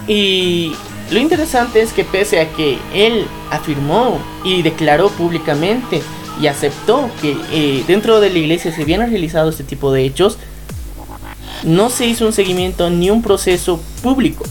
Y 0.08 0.74
lo 1.12 1.20
interesante 1.20 1.82
es 1.82 1.92
que 1.92 2.06
pese 2.06 2.40
a 2.40 2.50
que 2.54 2.80
él 2.94 3.28
afirmó 3.50 4.20
y 4.46 4.62
declaró 4.62 5.10
públicamente 5.10 6.02
y 6.42 6.48
aceptó 6.48 7.10
que 7.22 7.38
eh, 7.52 7.84
dentro 7.86 8.22
de 8.22 8.30
la 8.30 8.40
iglesia 8.40 8.74
se 8.74 8.84
habían 8.84 9.02
realizado 9.10 9.50
este 9.50 9.66
tipo 9.66 9.92
de 9.92 10.06
hechos, 10.06 10.38
no 11.64 11.90
se 11.90 12.06
hizo 12.06 12.26
un 12.26 12.34
seguimiento 12.34 12.90
ni 12.90 13.10
un 13.10 13.22
proceso 13.22 13.82
público, 14.02 14.46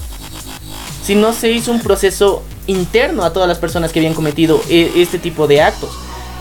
sino 1.03 1.33
se 1.33 1.51
hizo 1.51 1.73
un 1.73 1.81
proceso 1.81 2.43
interno 2.67 3.25
a 3.25 3.33
todas 3.33 3.49
las 3.49 3.59
personas 3.59 3.91
que 3.91 4.01
habían 4.01 4.15
cometido 4.15 4.63
eh, 4.69 4.93
este 4.97 5.19
tipo 5.19 5.47
de 5.47 5.63
actos. 5.63 5.91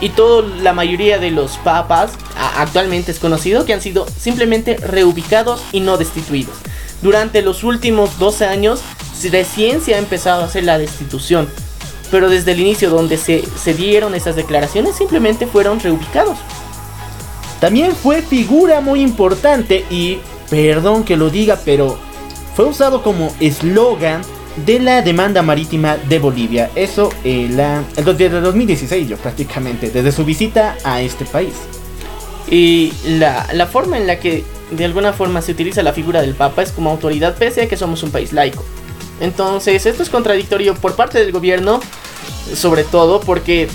Y 0.02 0.10
toda 0.10 0.48
la 0.62 0.74
mayoría 0.74 1.18
de 1.18 1.32
los 1.32 1.58
papas 1.58 2.12
actualmente 2.58 3.12
es 3.12 3.20
conocido 3.20 3.66
que 3.66 3.74
han 3.74 3.82
sido 3.82 4.06
simplemente 4.18 4.78
reubicados 4.78 5.62
y 5.72 5.80
no 5.80 5.98
destituidos. 5.98 6.56
Durante 7.02 7.42
los 7.42 7.64
últimos 7.64 8.20
12 8.20 8.46
años 8.46 8.82
recién 9.32 9.82
se 9.82 9.96
ha 9.96 9.98
empezado 9.98 10.42
a 10.42 10.46
hacer 10.46 10.64
la 10.64 10.78
destitución. 10.78 11.48
Pero 12.12 12.30
desde 12.30 12.54
el 12.54 12.60
inicio 12.60 12.90
donde 12.90 13.18
se, 13.18 13.44
se 13.58 13.74
dieron 13.74 14.16
esas 14.16 14.36
declaraciones 14.36 14.96
simplemente 14.96 15.48
fueron 15.48 15.80
reubicados. 15.80 16.38
También 17.60 17.94
fue 17.94 18.22
figura 18.22 18.82
muy 18.82 19.02
importante 19.02 19.86
y, 19.90 20.20
perdón 20.50 21.04
que 21.04 21.18
lo 21.18 21.30
diga, 21.30 21.60
pero 21.66 22.00
fue 22.56 22.66
usado 22.66 23.04
como 23.04 23.34
eslogan 23.40 24.22
de 24.66 24.80
la 24.80 25.02
demanda 25.02 25.42
marítima 25.42 25.98
de 25.98 26.20
Bolivia. 26.20 26.72
Eso 26.76 27.10
eh, 27.24 27.48
la, 27.52 27.84
desde 27.96 28.42
2016 28.42 29.08
yo 29.08 29.18
prácticamente, 29.18 29.90
desde 29.90 30.12
su 30.12 30.26
visita 30.26 30.78
a 30.84 31.02
este 31.02 31.26
país. 31.26 31.54
Y 32.50 32.94
la, 33.06 33.48
la 33.54 33.68
forma 33.68 33.98
en 33.98 34.08
la 34.08 34.20
que 34.20 34.44
de 34.72 34.86
alguna 34.86 35.14
forma 35.14 35.42
se 35.42 35.52
utiliza 35.52 35.84
la 35.84 35.94
figura 35.94 36.22
del 36.22 36.36
Papa 36.36 36.62
es 36.62 36.72
como 36.72 36.90
autoridad 36.90 37.36
pese 37.36 37.64
a 37.64 37.68
que 37.68 37.78
somos 37.78 38.04
un 38.04 38.12
país 38.12 38.34
laico. 38.34 38.64
Entonces 39.20 39.86
esto 39.86 40.04
es 40.04 40.10
contradictorio 40.10 40.76
por 40.76 40.96
parte 40.96 41.20
del 41.20 41.32
gobierno, 41.32 41.80
sobre 42.54 42.84
todo 42.84 43.20
porque 43.20 43.68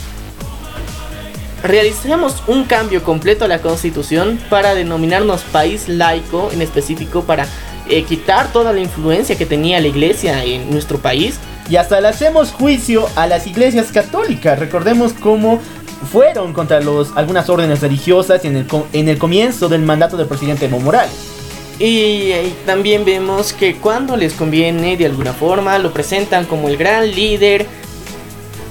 realizamos 1.62 2.42
un 2.46 2.64
cambio 2.64 3.02
completo 3.02 3.44
a 3.44 3.48
la 3.48 3.60
constitución 3.60 4.38
para 4.50 4.74
denominarnos 4.74 5.42
país 5.42 5.88
laico 5.88 6.50
en 6.52 6.62
específico 6.62 7.24
para 7.24 7.46
eh, 7.88 8.02
quitar 8.04 8.52
toda 8.52 8.72
la 8.72 8.80
influencia 8.80 9.36
que 9.36 9.46
tenía 9.46 9.80
la 9.80 9.88
iglesia 9.88 10.44
en 10.44 10.70
nuestro 10.70 10.98
país. 10.98 11.38
Y 11.68 11.76
hasta 11.76 12.00
le 12.00 12.08
hacemos 12.08 12.52
juicio 12.52 13.08
a 13.16 13.26
las 13.26 13.46
iglesias 13.46 13.90
católicas. 13.92 14.58
Recordemos 14.58 15.14
cómo 15.14 15.60
fueron 16.06 16.52
contra 16.52 16.80
los, 16.80 17.16
algunas 17.16 17.48
órdenes 17.48 17.80
religiosas 17.80 18.44
en 18.44 18.56
el, 18.56 18.66
en 18.92 19.08
el 19.08 19.18
comienzo 19.18 19.68
del 19.68 19.82
mandato 19.82 20.16
del 20.16 20.26
presidente 20.26 20.66
Evo 20.66 20.80
Morales. 20.80 21.34
Y, 21.78 22.32
también 22.66 23.04
vemos 23.04 23.52
que 23.52 23.76
cuando 23.76 24.16
les 24.16 24.34
conviene 24.34 24.96
de 24.96 25.06
alguna 25.06 25.32
forma 25.32 25.78
lo 25.78 25.92
presentan 25.92 26.44
como 26.44 26.68
el 26.68 26.76
gran 26.76 27.10
líder, 27.10 27.66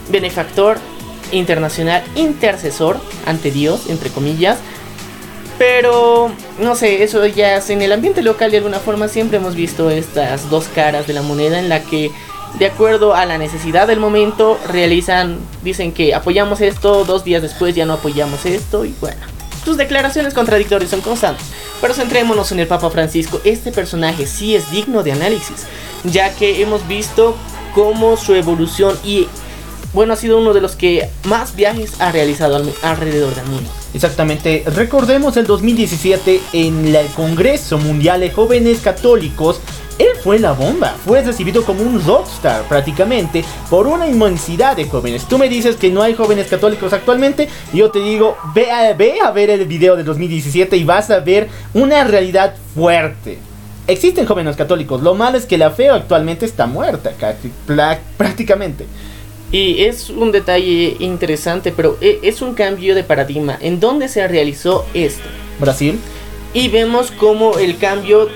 benefactor 0.10 0.78
internacional, 1.32 2.04
intercesor 2.16 2.98
ante 3.26 3.52
Dios, 3.52 3.90
entre 3.90 4.10
comillas. 4.10 4.60
Pero, 5.58 6.32
no 6.60 6.76
sé, 6.76 7.04
eso 7.04 7.26
ya 7.26 7.58
es 7.58 7.70
en 7.70 7.82
el 7.82 7.92
ambiente 7.92 8.22
local 8.22 8.52
de 8.52 8.58
alguna 8.58 8.80
forma 8.80 9.08
siempre 9.08 9.38
hemos 9.38 9.56
visto 9.56 9.90
estas 9.90 10.50
dos 10.50 10.68
caras 10.74 11.06
de 11.06 11.14
la 11.14 11.22
moneda 11.22 11.60
en 11.60 11.70
la 11.70 11.84
que 11.84 12.10
de 12.60 12.66
acuerdo 12.68 13.16
a 13.16 13.26
la 13.26 13.38
necesidad 13.38 13.88
del 13.88 14.00
momento 14.00 14.60
realizan, 14.68 15.40
dicen 15.64 15.92
que 15.92 16.14
apoyamos 16.14 16.62
esto, 16.62 17.04
dos 17.04 17.24
días 17.24 17.42
después 17.42 17.76
ya 17.76 17.86
no 17.86 17.94
apoyamos 17.94 18.46
esto 18.46 18.86
y 18.86 18.94
bueno, 19.02 19.18
sus 19.64 19.78
declaraciones 19.78 20.34
contradictorias 20.34 20.92
son 20.92 21.02
constantes. 21.02 21.46
Pero 21.82 21.94
centrémonos 21.94 22.52
en 22.52 22.60
el 22.60 22.68
Papa 22.68 22.90
Francisco. 22.90 23.42
Este 23.44 23.72
personaje 23.72 24.26
sí 24.26 24.56
es 24.56 24.72
digno 24.72 25.04
de 25.04 25.12
análisis, 25.12 25.66
ya 26.04 26.34
que 26.34 26.62
hemos 26.62 26.88
visto 26.88 27.36
cómo 27.74 28.16
su 28.18 28.36
evolución 28.36 28.98
y 29.04 29.28
bueno, 29.94 30.14
ha 30.14 30.16
sido 30.16 30.40
uno 30.40 30.54
de 30.54 30.62
los 30.62 30.76
que 30.76 31.08
más 31.26 31.56
viajes 31.56 32.02
ha 32.02 32.12
realizado 32.12 32.56
alrededor 32.82 33.36
del 33.36 33.46
mundo. 33.46 33.70
Exactamente, 33.94 34.64
recordemos 34.66 35.38
el 35.38 35.46
2017 35.46 36.42
en 36.54 36.96
el 36.96 37.06
Congreso 37.08 37.78
Mundial 37.78 38.22
de 38.22 38.32
Jóvenes 38.32 38.80
Católicos 38.80 39.60
él 40.00 40.10
fue 40.24 40.40
la 40.40 40.54
bomba, 40.54 40.96
fue 41.06 41.22
recibido 41.22 41.64
como 41.64 41.84
un 41.84 42.04
rockstar 42.04 42.64
prácticamente 42.64 43.44
por 43.70 43.88
una 43.88 44.08
inmensidad 44.08 44.76
de 44.76 44.86
jóvenes. 44.86 45.26
Tú 45.28 45.38
me 45.38 45.50
dices 45.50 45.76
que 45.76 45.90
no 45.90 46.02
hay 46.02 46.16
jóvenes 46.16 46.48
católicos 46.48 46.94
actualmente, 46.94 47.50
yo 47.74 47.92
te 47.92 48.00
digo, 48.00 48.38
ve 48.54 48.72
a, 48.72 48.94
ve 48.94 49.20
a 49.24 49.32
ver 49.32 49.50
el 49.50 49.66
video 49.66 49.96
de 49.96 50.04
2017 50.04 50.78
y 50.78 50.84
vas 50.84 51.10
a 51.10 51.20
ver 51.20 51.50
una 51.74 52.04
realidad 52.04 52.56
fuerte. 52.74 53.38
Existen 53.86 54.26
jóvenes 54.26 54.56
católicos, 54.56 55.02
lo 55.02 55.14
malo 55.14 55.38
es 55.38 55.46
que 55.46 55.58
la 55.58 55.72
fe 55.72 55.90
actualmente 55.90 56.46
está 56.46 56.66
muerta 56.66 57.12
prácticamente. 58.18 58.86
Y 59.52 59.84
es 59.84 60.10
un 60.10 60.32
detalle 60.32 60.96
interesante, 61.00 61.72
pero 61.72 61.98
e, 62.02 62.20
es 62.24 62.42
un 62.42 62.56
cambio 62.56 62.96
de 62.96 63.04
paradigma. 63.04 63.56
¿En 63.62 63.80
dónde 63.80 64.08
se 64.08 64.28
realizó 64.28 64.84
esto? 64.96 65.30
Brasil. 65.60 66.00
Y 66.56 66.70
vemos 66.70 67.12
como 67.12 67.60
el 67.60 67.78
cambio 67.78 68.30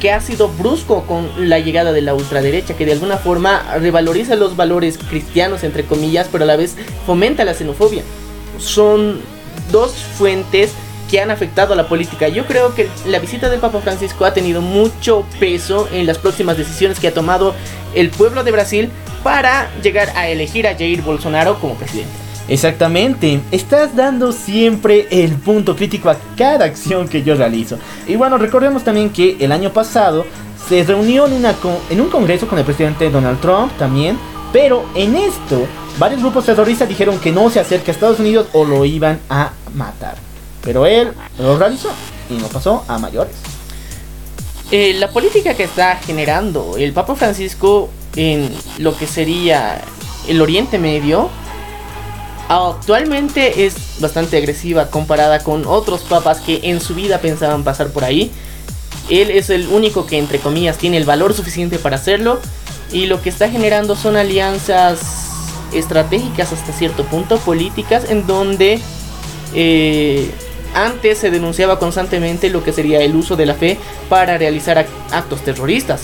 que 0.00 0.12
ha 0.12 0.20
sido 0.20 0.48
brusco 0.48 1.04
con 1.04 1.48
la 1.48 1.58
llegada 1.58 1.92
de 1.92 2.02
la 2.02 2.14
ultraderecha, 2.14 2.74
que 2.74 2.86
de 2.86 2.92
alguna 2.92 3.16
forma 3.16 3.76
revaloriza 3.78 4.36
los 4.36 4.56
valores 4.56 4.98
cristianos, 4.98 5.64
entre 5.64 5.84
comillas, 5.84 6.28
pero 6.30 6.44
a 6.44 6.46
la 6.46 6.56
vez 6.56 6.76
fomenta 7.06 7.44
la 7.44 7.54
xenofobia. 7.54 8.02
Son 8.58 9.20
dos 9.70 9.92
fuentes 9.92 10.72
que 11.10 11.20
han 11.20 11.30
afectado 11.30 11.74
a 11.74 11.76
la 11.76 11.88
política. 11.88 12.28
Yo 12.28 12.46
creo 12.46 12.74
que 12.74 12.88
la 13.06 13.18
visita 13.18 13.48
del 13.48 13.60
Papa 13.60 13.80
Francisco 13.80 14.24
ha 14.24 14.34
tenido 14.34 14.60
mucho 14.60 15.24
peso 15.38 15.88
en 15.92 16.06
las 16.06 16.18
próximas 16.18 16.56
decisiones 16.56 16.98
que 16.98 17.08
ha 17.08 17.14
tomado 17.14 17.54
el 17.94 18.10
pueblo 18.10 18.44
de 18.44 18.50
Brasil 18.52 18.90
para 19.22 19.70
llegar 19.82 20.10
a 20.16 20.28
elegir 20.28 20.66
a 20.66 20.74
Jair 20.74 21.02
Bolsonaro 21.02 21.58
como 21.60 21.74
presidente. 21.74 22.23
Exactamente, 22.46 23.40
estás 23.50 23.96
dando 23.96 24.30
siempre 24.30 25.06
el 25.10 25.32
punto 25.32 25.74
crítico 25.74 26.10
a 26.10 26.16
cada 26.36 26.66
acción 26.66 27.08
que 27.08 27.22
yo 27.22 27.34
realizo. 27.34 27.78
Y 28.06 28.16
bueno, 28.16 28.36
recordemos 28.36 28.84
también 28.84 29.10
que 29.10 29.36
el 29.40 29.50
año 29.50 29.72
pasado 29.72 30.26
se 30.68 30.84
reunió 30.84 31.26
en, 31.26 32.00
un 32.00 32.08
congreso 32.10 32.46
con 32.46 32.58
el 32.58 32.64
presidente 32.64 33.10
Donald 33.10 33.40
Trump 33.40 33.72
también, 33.78 34.18
pero 34.52 34.84
en 34.94 35.16
esto 35.16 35.66
varios 35.98 36.20
grupos 36.20 36.44
terroristas 36.44 36.88
dijeron 36.88 37.18
que 37.18 37.32
no 37.32 37.48
se 37.48 37.60
acerque 37.60 37.90
a 37.90 37.94
Estados 37.94 38.20
Unidos 38.20 38.48
o 38.52 38.64
lo 38.64 38.84
iban 38.84 39.20
a 39.30 39.52
matar. 39.74 40.16
Pero 40.62 40.84
él 40.84 41.12
lo 41.38 41.58
realizó 41.58 41.90
y 42.28 42.34
no 42.34 42.48
pasó 42.48 42.84
a 42.88 42.98
mayores. 42.98 43.34
Eh, 44.70 44.94
la 44.94 45.08
política 45.10 45.54
que 45.54 45.64
está 45.64 45.96
generando 45.96 46.76
el 46.76 46.92
Papa 46.92 47.14
Francisco 47.14 47.90
en 48.16 48.50
lo 48.78 48.96
que 48.96 49.06
sería 49.06 49.80
el 50.26 50.40
Oriente 50.40 50.78
Medio 50.78 51.30
actualmente 52.48 53.64
es 53.64 54.00
bastante 54.00 54.36
agresiva 54.36 54.90
comparada 54.90 55.40
con 55.40 55.66
otros 55.66 56.02
papas 56.02 56.40
que 56.40 56.60
en 56.64 56.80
su 56.80 56.94
vida 56.94 57.18
pensaban 57.18 57.64
pasar 57.64 57.88
por 57.88 58.04
ahí. 58.04 58.30
Él 59.08 59.30
es 59.30 59.50
el 59.50 59.68
único 59.68 60.06
que 60.06 60.18
entre 60.18 60.38
comillas 60.38 60.78
tiene 60.78 60.96
el 60.96 61.04
valor 61.04 61.34
suficiente 61.34 61.78
para 61.78 61.96
hacerlo 61.96 62.40
y 62.92 63.06
lo 63.06 63.20
que 63.20 63.28
está 63.28 63.48
generando 63.48 63.96
son 63.96 64.16
alianzas 64.16 65.00
estratégicas 65.72 66.52
hasta 66.52 66.72
cierto 66.72 67.04
punto, 67.04 67.38
políticas, 67.38 68.10
en 68.10 68.26
donde 68.26 68.78
eh, 69.54 70.30
antes 70.74 71.18
se 71.18 71.30
denunciaba 71.30 71.78
constantemente 71.78 72.50
lo 72.50 72.62
que 72.62 72.72
sería 72.72 73.00
el 73.00 73.16
uso 73.16 73.36
de 73.36 73.46
la 73.46 73.54
fe 73.54 73.78
para 74.08 74.38
realizar 74.38 74.86
actos 75.10 75.42
terroristas. 75.42 76.02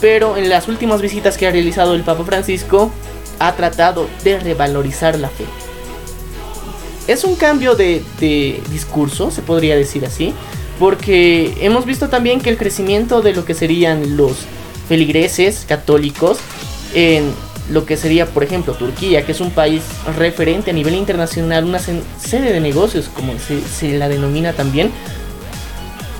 Pero 0.00 0.36
en 0.36 0.48
las 0.48 0.68
últimas 0.68 1.00
visitas 1.00 1.36
que 1.36 1.46
ha 1.46 1.52
realizado 1.52 1.94
el 1.94 2.02
Papa 2.02 2.24
Francisco, 2.24 2.90
ha 3.38 3.54
tratado 3.54 4.08
de 4.24 4.38
revalorizar 4.38 5.18
la 5.18 5.28
fe 5.28 5.44
es 7.06 7.24
un 7.24 7.34
cambio 7.34 7.74
de, 7.74 8.02
discurso, 8.70 9.30
se 9.30 9.42
podría 9.42 9.76
decir 9.76 10.04
así, 10.04 10.32
porque 10.78 11.54
hemos 11.60 11.84
visto 11.84 12.08
también 12.08 12.40
que 12.40 12.50
el 12.50 12.56
crecimiento 12.56 13.22
de 13.22 13.34
lo 13.34 13.44
que 13.44 13.54
serían 13.54 14.16
los 14.16 14.36
feligreses 14.88 15.64
católicos 15.68 16.38
en 16.94 17.30
lo 17.70 17.86
que 17.86 17.96
sería, 17.96 18.26
por 18.26 18.42
ejemplo, 18.42 18.74
Turquía, 18.74 19.24
que 19.24 19.32
es 19.32 19.40
un 19.40 19.50
país 19.50 19.82
referente 20.16 20.70
a 20.70 20.74
nivel 20.74 20.94
internacional, 20.94 21.64
una 21.64 21.78
sede 21.78 22.52
de 22.52 22.60
negocios, 22.60 23.08
como 23.14 23.34
se, 23.38 23.98
la 23.98 24.08
denomina 24.08 24.52
también, 24.52 24.90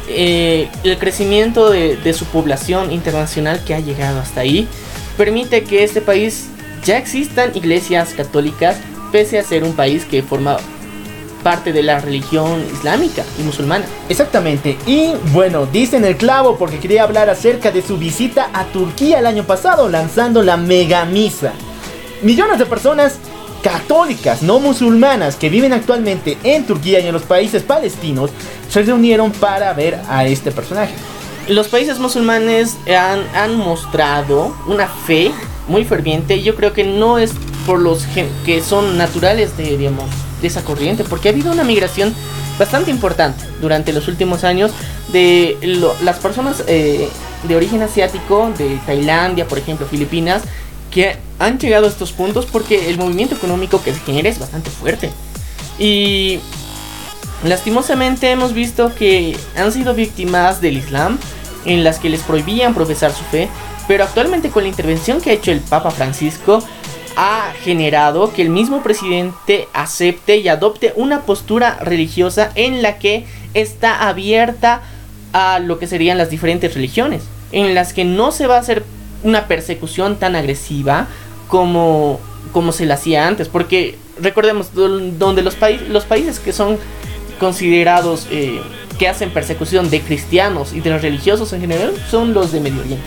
eh, 0.09 0.69
el 0.85 0.99
crecimiento 0.99 1.71
de, 1.71 1.97
de 1.97 2.13
su 2.13 2.25
población 2.27 2.93
internacional 2.93 3.63
que 3.65 3.75
ha 3.75 3.81
llegado 3.81 4.21
hasta 4.21 4.43
ahí, 4.43 4.69
permite 5.17 5.65
que 5.65 5.85
este 5.85 6.01
país 6.01 6.49
ya 6.85 6.99
existan 6.99 7.55
iglesias 7.55 8.15
católicas 8.17 8.77
pese 9.13 9.39
a 9.39 9.45
ser 9.45 9.63
un 9.63 9.75
país 9.75 10.05
que 10.05 10.23
forma 10.23 10.57
parte 11.43 11.73
de 11.73 11.83
la 11.83 12.01
religión 12.01 12.65
islámica 12.73 13.25
y 13.39 13.43
musulmana. 13.43 13.85
Exactamente. 14.09 14.79
Y 14.87 15.13
bueno, 15.33 15.67
dicen 15.67 16.05
el 16.05 16.17
clavo 16.17 16.57
porque 16.57 16.79
quería 16.79 17.03
hablar 17.03 17.31
acerca 17.31 17.71
de 17.71 17.83
su 17.83 17.99
visita 17.99 18.51
a 18.53 18.65
Turquía 18.67 19.19
el 19.19 19.27
año 19.27 19.45
pasado 19.45 19.89
lanzando 19.89 20.43
la 20.43 20.57
mega 20.57 21.05
misa. 21.05 21.53
Millones 22.23 22.59
de 22.59 22.67
personas 22.67 23.19
católicas, 23.63 24.43
no 24.43 24.59
musulmanas, 24.59 25.37
que 25.37 25.49
viven 25.49 25.73
actualmente 25.73 26.37
en 26.43 26.67
Turquía 26.67 27.01
y 27.01 27.07
en 27.07 27.13
los 27.13 27.23
países 27.23 27.63
palestinos, 27.63 28.31
se 28.69 28.83
reunieron 28.83 29.31
para 29.33 29.73
ver 29.73 30.01
a 30.09 30.27
este 30.27 30.51
personaje. 30.51 30.95
Los 31.49 31.69
países 31.69 31.99
musulmanes 31.99 32.77
han, 32.89 33.25
han 33.35 33.57
mostrado 33.57 34.55
una 34.67 34.87
fe 34.87 35.33
muy 35.69 35.85
ferviente. 35.85 36.43
Yo 36.43 36.55
creo 36.55 36.73
que 36.73 36.85
no 36.85 37.19
es 37.19 37.33
por 37.67 37.79
los 37.79 38.05
que 38.45 38.61
son 38.61 38.97
naturales 38.99 39.57
de, 39.57 39.77
digamos, 39.77 40.07
de 40.43 40.49
esa 40.49 40.63
corriente, 40.63 41.05
porque 41.05 41.29
ha 41.29 41.33
habido 41.33 41.51
una 41.51 41.65
migración 41.65 42.15
bastante 42.59 42.91
importante 42.91 43.43
durante 43.61 43.93
los 43.93 44.09
últimos 44.09 44.45
años 44.45 44.73
de 45.13 45.57
las 46.03 46.19
personas 46.19 46.63
eh, 46.67 47.09
de 47.49 47.57
origen 47.57 47.83
asiático, 47.83 48.53
de 48.59 48.79
Tailandia, 48.85 49.49
por 49.49 49.59
ejemplo, 49.59 49.87
Filipinas, 49.87 50.43
que 50.91 51.17
han 51.39 51.59
llegado 51.59 51.87
a 51.87 51.89
estos 51.89 52.13
puntos 52.13 52.47
porque 52.47 52.91
el 52.91 52.99
movimiento 52.99 53.35
económico 53.35 53.83
que 53.83 53.95
se 53.95 54.01
genera 54.01 54.29
es 54.29 54.39
bastante 54.39 54.71
fuerte. 54.71 55.11
Y 55.79 56.41
lastimosamente 57.45 58.31
hemos 58.31 58.53
visto 58.53 58.95
que 58.95 59.37
han 59.57 59.73
sido 59.73 59.95
víctimas 59.95 60.61
del 60.61 60.77
Islam, 60.77 61.19
en 61.65 61.85
las 61.85 61.99
que 61.99 62.11
les 62.11 62.21
prohibían 62.23 62.75
profesar 62.75 63.13
su 63.13 63.25
fe, 63.25 63.49
pero 63.89 64.05
actualmente 64.05 64.51
con 64.51 64.65
la 64.65 64.69
intervención 64.69 65.21
que 65.21 65.31
ha 65.31 65.33
hecho 65.33 65.51
el 65.51 65.61
Papa 65.61 65.91
Francisco, 65.91 66.63
ha 67.17 67.53
generado 67.63 68.33
que 68.33 68.43
el 68.43 68.51
mismo 68.51 68.83
presidente 68.83 69.69
acepte 69.73 70.39
y 70.39 70.49
adopte 70.49 70.93
una 70.97 71.23
postura 71.23 71.79
religiosa 71.81 72.51
en 72.55 72.83
la 72.83 72.99
que 72.99 73.27
está 73.55 74.09
abierta 74.09 74.83
a 75.33 75.59
lo 75.59 75.79
que 75.79 75.87
serían 75.87 76.19
las 76.19 76.31
diferentes 76.31 76.75
religiones, 76.75 77.23
en 77.53 77.75
las 77.75 77.93
que 77.93 78.05
no 78.05 78.33
se 78.33 78.47
va 78.47 78.57
a 78.57 78.61
hacer 78.61 78.85
una 79.23 79.47
persecución 79.47 80.17
tan 80.17 80.37
agresiva 80.37 81.07
como, 81.49 82.21
como 82.53 82.73
se 82.73 82.87
la 82.87 82.95
hacía 82.95 83.27
antes, 83.27 83.49
porque 83.49 83.97
recordemos, 84.21 84.75
donde 84.75 85.43
los, 85.43 85.57
los 85.89 86.05
países 86.05 86.39
que 86.39 86.53
son 86.53 86.79
considerados 87.39 88.27
eh, 88.31 88.61
que 88.99 89.09
hacen 89.09 89.31
persecución 89.31 89.91
de 89.91 90.01
cristianos 90.01 90.73
y 90.73 90.81
de 90.81 90.91
los 90.91 91.03
religiosos 91.03 91.53
en 91.53 91.61
general 91.61 91.93
son 92.11 92.35
los 92.35 92.53
de 92.53 92.61
Medio 92.61 92.81
Oriente. 92.81 93.05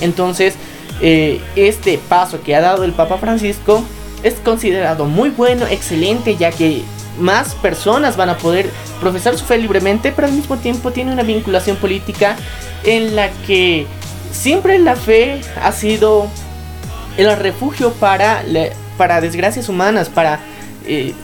Entonces, 0.00 0.54
eh, 1.00 1.40
este 1.56 1.98
paso 1.98 2.42
que 2.42 2.54
ha 2.54 2.60
dado 2.60 2.84
el 2.84 2.92
Papa 2.92 3.18
Francisco 3.18 3.84
es 4.22 4.34
considerado 4.34 5.04
muy 5.04 5.30
bueno, 5.30 5.66
excelente, 5.66 6.36
ya 6.36 6.50
que 6.50 6.82
más 7.18 7.54
personas 7.56 8.16
van 8.16 8.30
a 8.30 8.36
poder 8.36 8.70
profesar 9.00 9.36
su 9.36 9.44
fe 9.44 9.58
libremente, 9.58 10.12
pero 10.12 10.26
al 10.26 10.34
mismo 10.34 10.56
tiempo 10.56 10.90
tiene 10.90 11.12
una 11.12 11.22
vinculación 11.22 11.76
política 11.76 12.36
en 12.84 13.16
la 13.16 13.30
que 13.46 13.86
siempre 14.32 14.78
la 14.78 14.96
fe 14.96 15.40
ha 15.62 15.72
sido 15.72 16.28
el 17.16 17.36
refugio 17.36 17.92
para, 17.92 18.42
para 18.96 19.20
desgracias 19.20 19.68
humanas, 19.68 20.08
para 20.08 20.40
eh, 20.86 21.14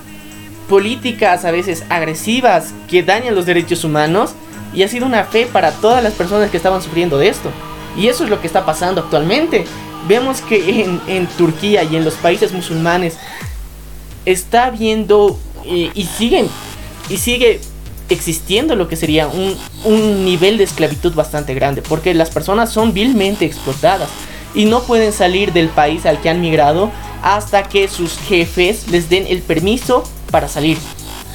políticas 0.69 1.45
a 1.45 1.51
veces 1.51 1.85
agresivas 1.89 2.73
que 2.89 3.03
dañan 3.03 3.35
los 3.35 3.47
derechos 3.47 3.85
humanos, 3.85 4.35
y 4.73 4.83
ha 4.83 4.89
sido 4.89 5.07
una 5.07 5.25
fe 5.25 5.47
para 5.47 5.71
todas 5.71 6.03
las 6.03 6.15
personas 6.15 6.51
que 6.51 6.57
estaban 6.57 6.83
sufriendo 6.83 7.17
de 7.17 7.29
esto. 7.29 7.51
Y 7.97 8.09
eso 8.09 8.25
es 8.25 8.31
lo 8.31 8.41
que 8.41 8.47
está 8.47 8.67
pasando 8.67 9.01
actualmente. 9.03 9.65
Vemos 10.09 10.41
que 10.41 10.85
en, 11.07 11.27
Turquía 11.39 11.83
y 11.85 11.97
en 11.97 12.05
los 12.05 12.15
países 12.15 12.53
musulmanes 12.53 13.17
está 14.27 14.67
habiendo 14.67 15.39
y 15.65 16.05
siguen 16.05 16.49
y 17.09 17.17
sigue 17.17 17.61
existiendo 18.11 18.77
lo 18.77 18.89
que 18.89 18.97
sería 18.97 19.29
un 19.29 20.25
nivel 20.25 20.59
de 20.59 20.65
esclavitud 20.65 21.15
bastante 21.15 21.55
grande, 21.55 21.83
porque 21.83 22.15
las 22.15 22.31
personas 22.31 22.71
son 22.71 22.93
vilmente 22.93 23.45
explotadas 23.45 24.09
y 24.55 24.67
no 24.67 24.83
pueden 24.83 25.13
salir 25.13 25.53
del 25.53 25.69
país 25.69 26.07
al 26.07 26.21
que 26.21 26.31
han 26.31 26.41
migrado 26.41 26.91
hasta 27.23 27.65
que 27.65 27.89
sus 27.89 28.19
jefes 28.19 28.89
les 28.89 29.09
den 29.09 29.27
el 29.27 29.43
permiso 29.43 30.05
para 30.31 30.49
salir. 30.49 30.79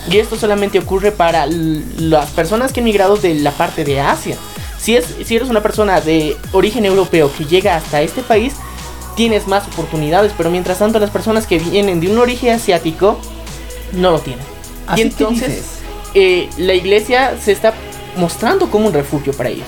Y 0.09 0.17
esto 0.17 0.37
solamente 0.37 0.79
ocurre 0.79 1.11
para 1.11 1.45
las 1.45 2.29
personas 2.31 2.71
que 2.71 2.79
han 2.79 2.85
migrado 2.85 3.17
de 3.17 3.35
la 3.35 3.51
parte 3.51 3.83
de 3.83 3.99
Asia. 3.99 4.37
Si, 4.79 4.95
es, 4.95 5.05
si 5.25 5.35
eres 5.35 5.49
una 5.49 5.61
persona 5.61 6.01
de 6.01 6.37
origen 6.53 6.85
europeo 6.85 7.31
que 7.37 7.45
llega 7.45 7.75
hasta 7.75 8.01
este 8.01 8.21
país, 8.21 8.53
tienes 9.15 9.47
más 9.47 9.67
oportunidades, 9.67 10.31
pero 10.37 10.49
mientras 10.49 10.79
tanto 10.79 10.99
las 10.99 11.09
personas 11.09 11.45
que 11.45 11.59
vienen 11.59 11.99
de 11.99 12.09
un 12.09 12.17
origen 12.17 12.53
asiático 12.53 13.19
no 13.91 14.11
lo 14.11 14.19
tienen. 14.19 14.45
y 14.95 15.01
entonces 15.01 15.79
eh, 16.13 16.49
la 16.57 16.73
iglesia 16.73 17.37
se 17.43 17.51
está 17.51 17.73
mostrando 18.15 18.71
como 18.71 18.87
un 18.87 18.93
refugio 18.93 19.33
para 19.33 19.49
ellos. 19.49 19.67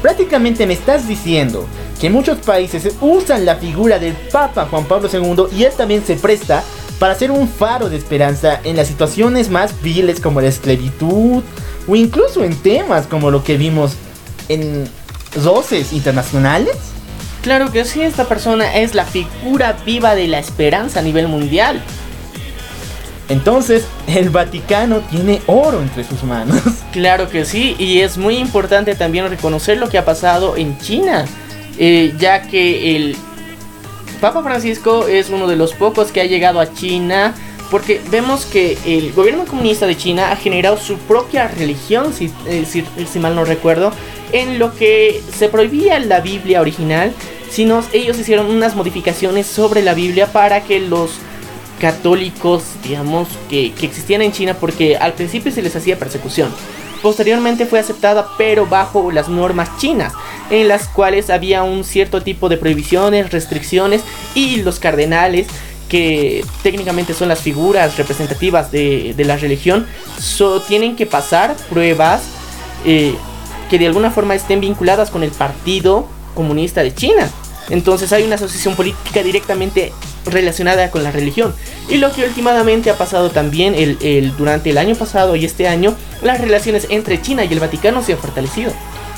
Prácticamente 0.00 0.66
me 0.66 0.74
estás 0.74 1.08
diciendo 1.08 1.66
que 2.00 2.10
muchos 2.10 2.38
países 2.38 2.94
usan 3.00 3.44
la 3.44 3.56
figura 3.56 3.98
del 3.98 4.12
Papa 4.12 4.66
Juan 4.70 4.84
Pablo 4.84 5.08
II 5.12 5.56
y 5.56 5.64
él 5.64 5.72
también 5.76 6.04
se 6.04 6.16
presta 6.16 6.62
para 6.98 7.14
ser 7.14 7.30
un 7.30 7.48
faro 7.48 7.88
de 7.88 7.96
esperanza 7.96 8.60
en 8.64 8.76
las 8.76 8.88
situaciones 8.88 9.50
más 9.50 9.80
viles 9.82 10.20
como 10.20 10.40
la 10.40 10.48
esclavitud 10.48 11.42
o 11.86 11.96
incluso 11.96 12.44
en 12.44 12.56
temas 12.56 13.06
como 13.06 13.30
lo 13.30 13.44
que 13.44 13.56
vimos 13.56 13.92
en 14.48 14.88
roces 15.42 15.92
internacionales. 15.92 16.76
Claro 17.42 17.70
que 17.70 17.84
sí, 17.84 18.02
esta 18.02 18.24
persona 18.24 18.76
es 18.76 18.94
la 18.94 19.04
figura 19.04 19.76
viva 19.84 20.14
de 20.14 20.28
la 20.28 20.38
esperanza 20.38 21.00
a 21.00 21.02
nivel 21.02 21.28
mundial. 21.28 21.82
Entonces, 23.28 23.86
el 24.06 24.30
Vaticano 24.30 25.00
tiene 25.10 25.40
oro 25.46 25.80
entre 25.80 26.04
sus 26.04 26.22
manos. 26.24 26.60
Claro 26.94 27.28
que 27.28 27.44
sí, 27.44 27.74
y 27.76 28.02
es 28.02 28.18
muy 28.18 28.36
importante 28.36 28.94
también 28.94 29.28
reconocer 29.28 29.78
lo 29.78 29.88
que 29.88 29.98
ha 29.98 30.04
pasado 30.04 30.56
en 30.56 30.78
China, 30.78 31.24
eh, 31.76 32.14
ya 32.20 32.42
que 32.42 32.94
el 32.94 33.16
Papa 34.20 34.44
Francisco 34.44 35.08
es 35.08 35.28
uno 35.28 35.48
de 35.48 35.56
los 35.56 35.72
pocos 35.72 36.12
que 36.12 36.20
ha 36.20 36.24
llegado 36.24 36.60
a 36.60 36.72
China, 36.72 37.34
porque 37.70 38.00
vemos 38.10 38.46
que 38.46 38.78
el 38.84 39.12
gobierno 39.12 39.44
comunista 39.46 39.86
de 39.86 39.96
China 39.96 40.32
ha 40.32 40.36
generado 40.36 40.76
su 40.76 40.96
propia 40.98 41.48
religión, 41.48 42.12
si, 42.12 42.30
eh, 42.46 42.64
si 42.66 43.18
mal 43.18 43.34
no 43.34 43.44
recuerdo, 43.44 43.92
en 44.32 44.58
lo 44.58 44.74
que 44.74 45.22
se 45.36 45.48
prohibía 45.48 45.98
la 46.00 46.20
Biblia 46.20 46.60
original, 46.60 47.12
sino 47.50 47.84
ellos 47.92 48.18
hicieron 48.18 48.46
unas 48.46 48.74
modificaciones 48.74 49.46
sobre 49.46 49.82
la 49.82 49.94
Biblia 49.94 50.26
para 50.26 50.64
que 50.64 50.80
los 50.80 51.12
católicos, 51.80 52.64
digamos, 52.82 53.28
que, 53.48 53.66
existían 53.80 54.22
en 54.22 54.32
China 54.32 54.54
porque 54.58 54.96
al 54.96 55.12
principio 55.12 55.52
se 55.52 55.62
les 55.62 55.76
hacía 55.76 55.98
persecución. 55.98 56.52
Posteriormente 57.02 57.66
fue 57.66 57.78
aceptada 57.78 58.28
pero 58.38 58.66
bajo 58.66 59.12
las 59.12 59.28
normas 59.28 59.76
chinas, 59.76 60.14
en 60.50 60.66
las 60.68 60.88
cuales 60.88 61.30
había 61.30 61.62
un 61.62 61.84
cierto 61.84 62.22
tipo 62.22 62.48
de 62.48 62.56
prohibiciones, 62.56 63.30
restricciones 63.30 64.02
y 64.34 64.62
los 64.62 64.78
cardenales, 64.80 65.46
que 65.94 66.44
técnicamente 66.64 67.14
son 67.14 67.28
las 67.28 67.38
figuras 67.38 67.96
representativas 67.96 68.72
de, 68.72 69.14
la 69.18 69.36
religión, 69.36 69.86
tienen 70.66 70.96
que 70.96 71.06
pasar 71.06 71.54
pruebas 71.70 72.22
eh, 72.84 73.14
que 73.70 73.78
de 73.78 73.86
alguna 73.86 74.10
forma 74.10 74.34
estén 74.34 74.60
vinculadas 74.60 75.12
con 75.12 75.22
el 75.22 75.30
Partido 75.30 76.08
Comunista 76.34 76.82
de 76.82 76.92
China. 76.92 77.30
Entonces 77.70 78.12
hay 78.12 78.24
una 78.24 78.34
asociación 78.34 78.74
política 78.74 79.22
directamente 79.22 79.92
relacionada 80.26 80.90
con 80.90 81.04
la 81.04 81.12
religión. 81.12 81.54
Y 81.88 81.98
lo 81.98 82.10
que 82.10 82.24
últimamente 82.24 82.90
ha 82.90 82.98
pasado 82.98 83.30
también 83.30 83.76
el, 83.76 84.36
durante 84.36 84.70
el 84.70 84.78
año 84.78 84.96
pasado 84.96 85.36
y 85.36 85.44
este 85.44 85.68
año, 85.68 85.94
las 86.24 86.40
relaciones 86.40 86.88
entre 86.90 87.22
China 87.22 87.44
y 87.44 87.52
el 87.52 87.60
Vaticano 87.60 88.02
se 88.02 88.14
han 88.14 88.18
fortalecido. 88.18 88.72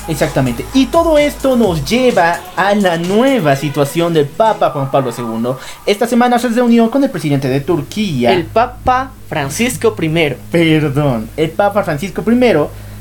Exactamente. 0.07 0.65
Y 0.73 0.85
todo 0.87 1.17
esto 1.17 1.55
nos 1.55 1.83
lleva 1.83 2.39
a 2.55 2.73
la 2.75 2.97
nueva 2.97 3.55
situación 3.55 4.13
del 4.13 4.25
Papa 4.25 4.69
Juan 4.69 4.89
Pablo 4.89 5.11
II. 5.17 5.51
Esta 5.85 6.07
semana 6.07 6.39
se 6.39 6.49
reunió 6.49 6.89
con 6.89 7.03
el 7.03 7.09
presidente 7.09 7.49
de 7.49 7.59
Turquía. 7.59 8.31
El 8.31 8.45
Papa 8.45 9.11
Francisco 9.27 9.95
I. 10.01 10.35
Perdón, 10.51 11.29
el 11.35 11.49
Papa 11.49 11.83
Francisco 11.83 12.23
I. 12.29 12.39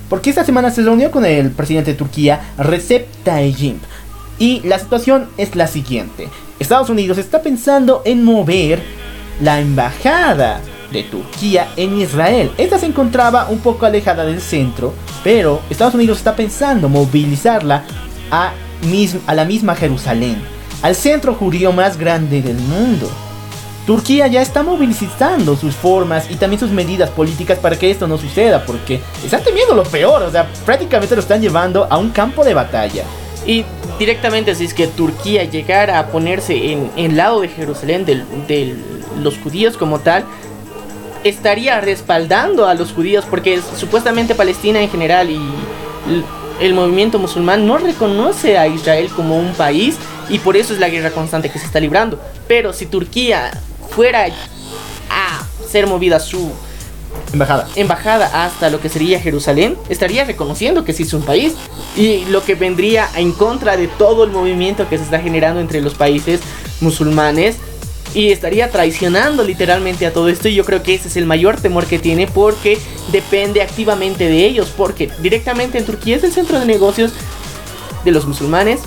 Porque 0.08 0.30
esta 0.30 0.44
semana 0.44 0.70
se 0.70 0.82
reunió 0.82 1.10
con 1.10 1.24
el 1.24 1.50
presidente 1.50 1.92
de 1.92 1.96
Turquía, 1.96 2.52
Recep 2.58 3.08
Tayyip 3.24 3.78
y 4.38 4.60
la 4.64 4.78
situación 4.78 5.28
es 5.36 5.56
la 5.56 5.66
siguiente. 5.66 6.28
Estados 6.58 6.90
Unidos 6.90 7.18
está 7.18 7.42
pensando 7.42 8.02
en 8.04 8.24
mover 8.24 8.82
la 9.40 9.60
embajada 9.60 10.60
de 10.90 11.02
Turquía 11.04 11.68
en 11.76 12.00
Israel. 12.00 12.50
Esta 12.58 12.78
se 12.78 12.86
encontraba 12.86 13.48
un 13.48 13.58
poco 13.58 13.86
alejada 13.86 14.24
del 14.24 14.40
centro, 14.40 14.94
pero 15.24 15.60
Estados 15.70 15.94
Unidos 15.94 16.18
está 16.18 16.36
pensando 16.36 16.88
movilizarla 16.88 17.84
a, 18.30 18.52
a 19.26 19.34
la 19.34 19.44
misma 19.44 19.74
Jerusalén, 19.74 20.36
al 20.82 20.94
centro 20.94 21.34
judío 21.34 21.72
más 21.72 21.96
grande 21.96 22.42
del 22.42 22.58
mundo. 22.58 23.10
Turquía 23.86 24.26
ya 24.26 24.42
está 24.42 24.64
movilizando 24.64 25.56
sus 25.56 25.74
formas 25.76 26.28
y 26.28 26.34
también 26.34 26.58
sus 26.58 26.70
medidas 26.70 27.08
políticas 27.10 27.58
para 27.60 27.78
que 27.78 27.88
esto 27.88 28.08
no 28.08 28.18
suceda, 28.18 28.64
porque 28.64 29.00
están 29.24 29.44
temiendo 29.44 29.76
lo 29.76 29.84
peor, 29.84 30.22
o 30.22 30.30
sea, 30.30 30.50
prácticamente 30.64 31.14
lo 31.14 31.20
están 31.20 31.40
llevando 31.40 31.86
a 31.88 31.96
un 31.96 32.10
campo 32.10 32.44
de 32.44 32.52
batalla. 32.52 33.04
Y 33.46 33.64
directamente, 33.96 34.56
si 34.56 34.64
es 34.64 34.74
que 34.74 34.88
Turquía 34.88 35.44
llegara 35.44 36.00
a 36.00 36.08
ponerse 36.08 36.72
en 36.72 36.90
el 36.96 37.16
lado 37.16 37.40
de 37.42 37.48
Jerusalén, 37.48 38.04
de 38.04 38.74
los 39.22 39.38
judíos 39.38 39.76
como 39.76 40.00
tal, 40.00 40.24
estaría 41.28 41.80
respaldando 41.80 42.66
a 42.66 42.74
los 42.74 42.92
judíos, 42.92 43.24
porque 43.28 43.60
supuestamente 43.76 44.34
Palestina 44.34 44.80
en 44.80 44.90
general 44.90 45.30
y 45.30 45.40
el 46.60 46.74
movimiento 46.74 47.18
musulmán 47.18 47.66
no 47.66 47.78
reconoce 47.78 48.58
a 48.58 48.66
Israel 48.66 49.10
como 49.14 49.38
un 49.38 49.52
país 49.54 49.96
y 50.28 50.38
por 50.38 50.56
eso 50.56 50.72
es 50.72 50.80
la 50.80 50.88
guerra 50.88 51.10
constante 51.10 51.50
que 51.50 51.58
se 51.58 51.66
está 51.66 51.80
librando. 51.80 52.20
Pero 52.48 52.72
si 52.72 52.86
Turquía 52.86 53.50
fuera 53.90 54.26
a 55.10 55.44
ser 55.68 55.86
movida 55.86 56.20
su 56.20 56.52
embajada. 57.32 57.68
embajada 57.76 58.44
hasta 58.44 58.70
lo 58.70 58.80
que 58.80 58.88
sería 58.88 59.20
Jerusalén, 59.20 59.76
estaría 59.88 60.24
reconociendo 60.24 60.84
que 60.84 60.92
sí 60.92 61.02
es 61.02 61.12
un 61.12 61.22
país 61.22 61.54
y 61.96 62.24
lo 62.26 62.44
que 62.44 62.54
vendría 62.54 63.08
en 63.16 63.32
contra 63.32 63.76
de 63.76 63.88
todo 63.88 64.24
el 64.24 64.30
movimiento 64.30 64.88
que 64.88 64.98
se 64.98 65.04
está 65.04 65.20
generando 65.20 65.60
entre 65.60 65.80
los 65.80 65.94
países 65.94 66.40
musulmanes 66.80 67.56
y 68.14 68.30
estaría 68.30 68.70
traicionando 68.70 69.44
literalmente 69.44 70.06
a 70.06 70.12
todo 70.12 70.28
esto 70.28 70.48
y 70.48 70.54
yo 70.54 70.64
creo 70.64 70.82
que 70.82 70.94
ese 70.94 71.08
es 71.08 71.16
el 71.16 71.26
mayor 71.26 71.60
temor 71.60 71.86
que 71.86 71.98
tiene 71.98 72.26
porque 72.26 72.78
depende 73.12 73.62
activamente 73.62 74.28
de 74.28 74.44
ellos 74.44 74.72
porque 74.76 75.10
directamente 75.20 75.78
en 75.78 75.84
Turquía 75.84 76.16
es 76.16 76.24
el 76.24 76.32
centro 76.32 76.58
de 76.58 76.66
negocios 76.66 77.12
de 78.04 78.10
los 78.10 78.26
musulmanes 78.26 78.80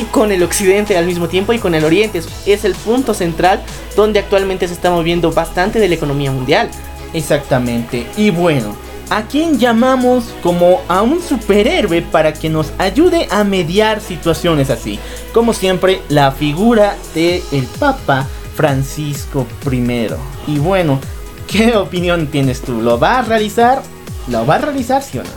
y 0.00 0.04
con 0.04 0.32
el 0.32 0.42
occidente 0.42 0.96
al 0.96 1.06
mismo 1.06 1.28
tiempo 1.28 1.52
y 1.52 1.58
con 1.58 1.74
el 1.74 1.84
oriente 1.84 2.22
es 2.46 2.64
el 2.64 2.74
punto 2.74 3.14
central 3.14 3.62
donde 3.96 4.20
actualmente 4.20 4.68
se 4.68 4.74
está 4.74 4.90
moviendo 4.90 5.32
bastante 5.32 5.80
de 5.80 5.88
la 5.88 5.94
economía 5.94 6.30
mundial 6.30 6.70
Exactamente. 7.12 8.06
Y 8.16 8.30
bueno, 8.30 8.76
¿a 9.10 9.22
quién 9.22 9.58
llamamos 9.58 10.24
como 10.42 10.82
a 10.88 11.02
un 11.02 11.22
superhéroe 11.22 12.02
para 12.02 12.32
que 12.32 12.48
nos 12.48 12.72
ayude 12.78 13.28
a 13.30 13.44
mediar 13.44 14.00
situaciones 14.00 14.70
así? 14.70 14.98
Como 15.32 15.52
siempre, 15.52 16.02
la 16.08 16.32
figura 16.32 16.96
del 17.14 17.42
el 17.52 17.64
Papa 17.78 18.26
Francisco 18.58 19.46
I. 19.70 20.08
Y 20.48 20.58
bueno, 20.58 20.98
¿qué 21.46 21.76
opinión 21.76 22.26
tienes 22.26 22.60
tú? 22.60 22.82
¿Lo 22.82 22.98
va 22.98 23.20
a 23.20 23.22
realizar? 23.22 23.82
¿Lo 24.26 24.44
va 24.44 24.56
a 24.56 24.58
realizar, 24.58 25.00
sí 25.00 25.16
o 25.18 25.22
no? 25.22 25.30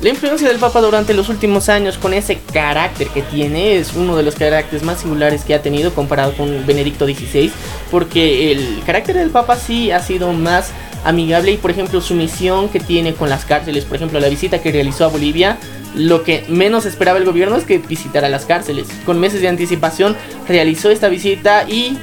La 0.00 0.10
influencia 0.10 0.46
del 0.46 0.58
Papa 0.58 0.80
durante 0.80 1.14
los 1.14 1.28
últimos 1.28 1.68
años 1.68 1.98
con 1.98 2.14
ese 2.14 2.38
carácter 2.52 3.08
que 3.08 3.22
tiene 3.22 3.76
es 3.76 3.94
uno 3.94 4.16
de 4.16 4.22
los 4.22 4.36
caracteres 4.36 4.84
más 4.84 5.00
singulares 5.00 5.42
que 5.42 5.52
ha 5.52 5.62
tenido 5.62 5.92
comparado 5.94 6.32
con 6.36 6.64
Benedicto 6.64 7.06
XVI, 7.06 7.50
porque 7.90 8.52
el 8.52 8.82
carácter 8.86 9.16
del 9.16 9.30
Papa 9.30 9.56
sí 9.56 9.90
ha 9.90 9.98
sido 9.98 10.32
más 10.32 10.70
amigable 11.04 11.50
y 11.50 11.56
por 11.56 11.72
ejemplo 11.72 12.00
su 12.00 12.14
misión 12.14 12.68
que 12.68 12.78
tiene 12.78 13.14
con 13.14 13.30
las 13.30 13.44
cárceles, 13.44 13.84
por 13.84 13.96
ejemplo 13.96 14.20
la 14.20 14.28
visita 14.28 14.62
que 14.62 14.70
realizó 14.70 15.06
a 15.06 15.08
Bolivia, 15.08 15.58
lo 15.96 16.22
que 16.22 16.44
menos 16.48 16.86
esperaba 16.86 17.18
el 17.18 17.24
gobierno 17.24 17.56
es 17.56 17.64
que 17.64 17.78
visitara 17.78 18.28
las 18.28 18.46
cárceles. 18.46 18.86
Con 19.06 19.20
meses 19.20 19.40
de 19.40 19.48
anticipación 19.48 20.16
realizó 20.48 20.90
esta 20.90 21.08
visita 21.08 21.68
y 21.68 21.98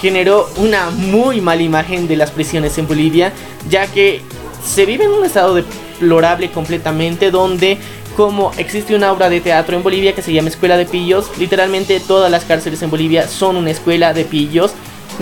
generó 0.00 0.48
una 0.56 0.90
muy 0.90 1.40
mala 1.40 1.62
imagen 1.62 2.08
de 2.08 2.16
las 2.16 2.30
prisiones 2.30 2.78
en 2.78 2.86
Bolivia, 2.86 3.32
ya 3.68 3.86
que 3.86 4.22
se 4.64 4.86
vive 4.86 5.04
en 5.04 5.10
un 5.10 5.24
estado 5.24 5.54
deplorable 5.54 6.50
completamente 6.50 7.30
donde 7.30 7.78
como 8.16 8.50
existe 8.56 8.96
una 8.96 9.12
obra 9.12 9.28
de 9.30 9.40
teatro 9.40 9.76
en 9.76 9.82
Bolivia 9.84 10.12
que 10.12 10.22
se 10.22 10.32
llama 10.32 10.48
Escuela 10.48 10.76
de 10.76 10.86
Pillos, 10.86 11.30
literalmente 11.38 12.00
todas 12.00 12.28
las 12.30 12.44
cárceles 12.44 12.82
en 12.82 12.90
Bolivia 12.90 13.28
son 13.28 13.56
una 13.56 13.70
escuela 13.70 14.12
de 14.12 14.24
pillos, 14.24 14.72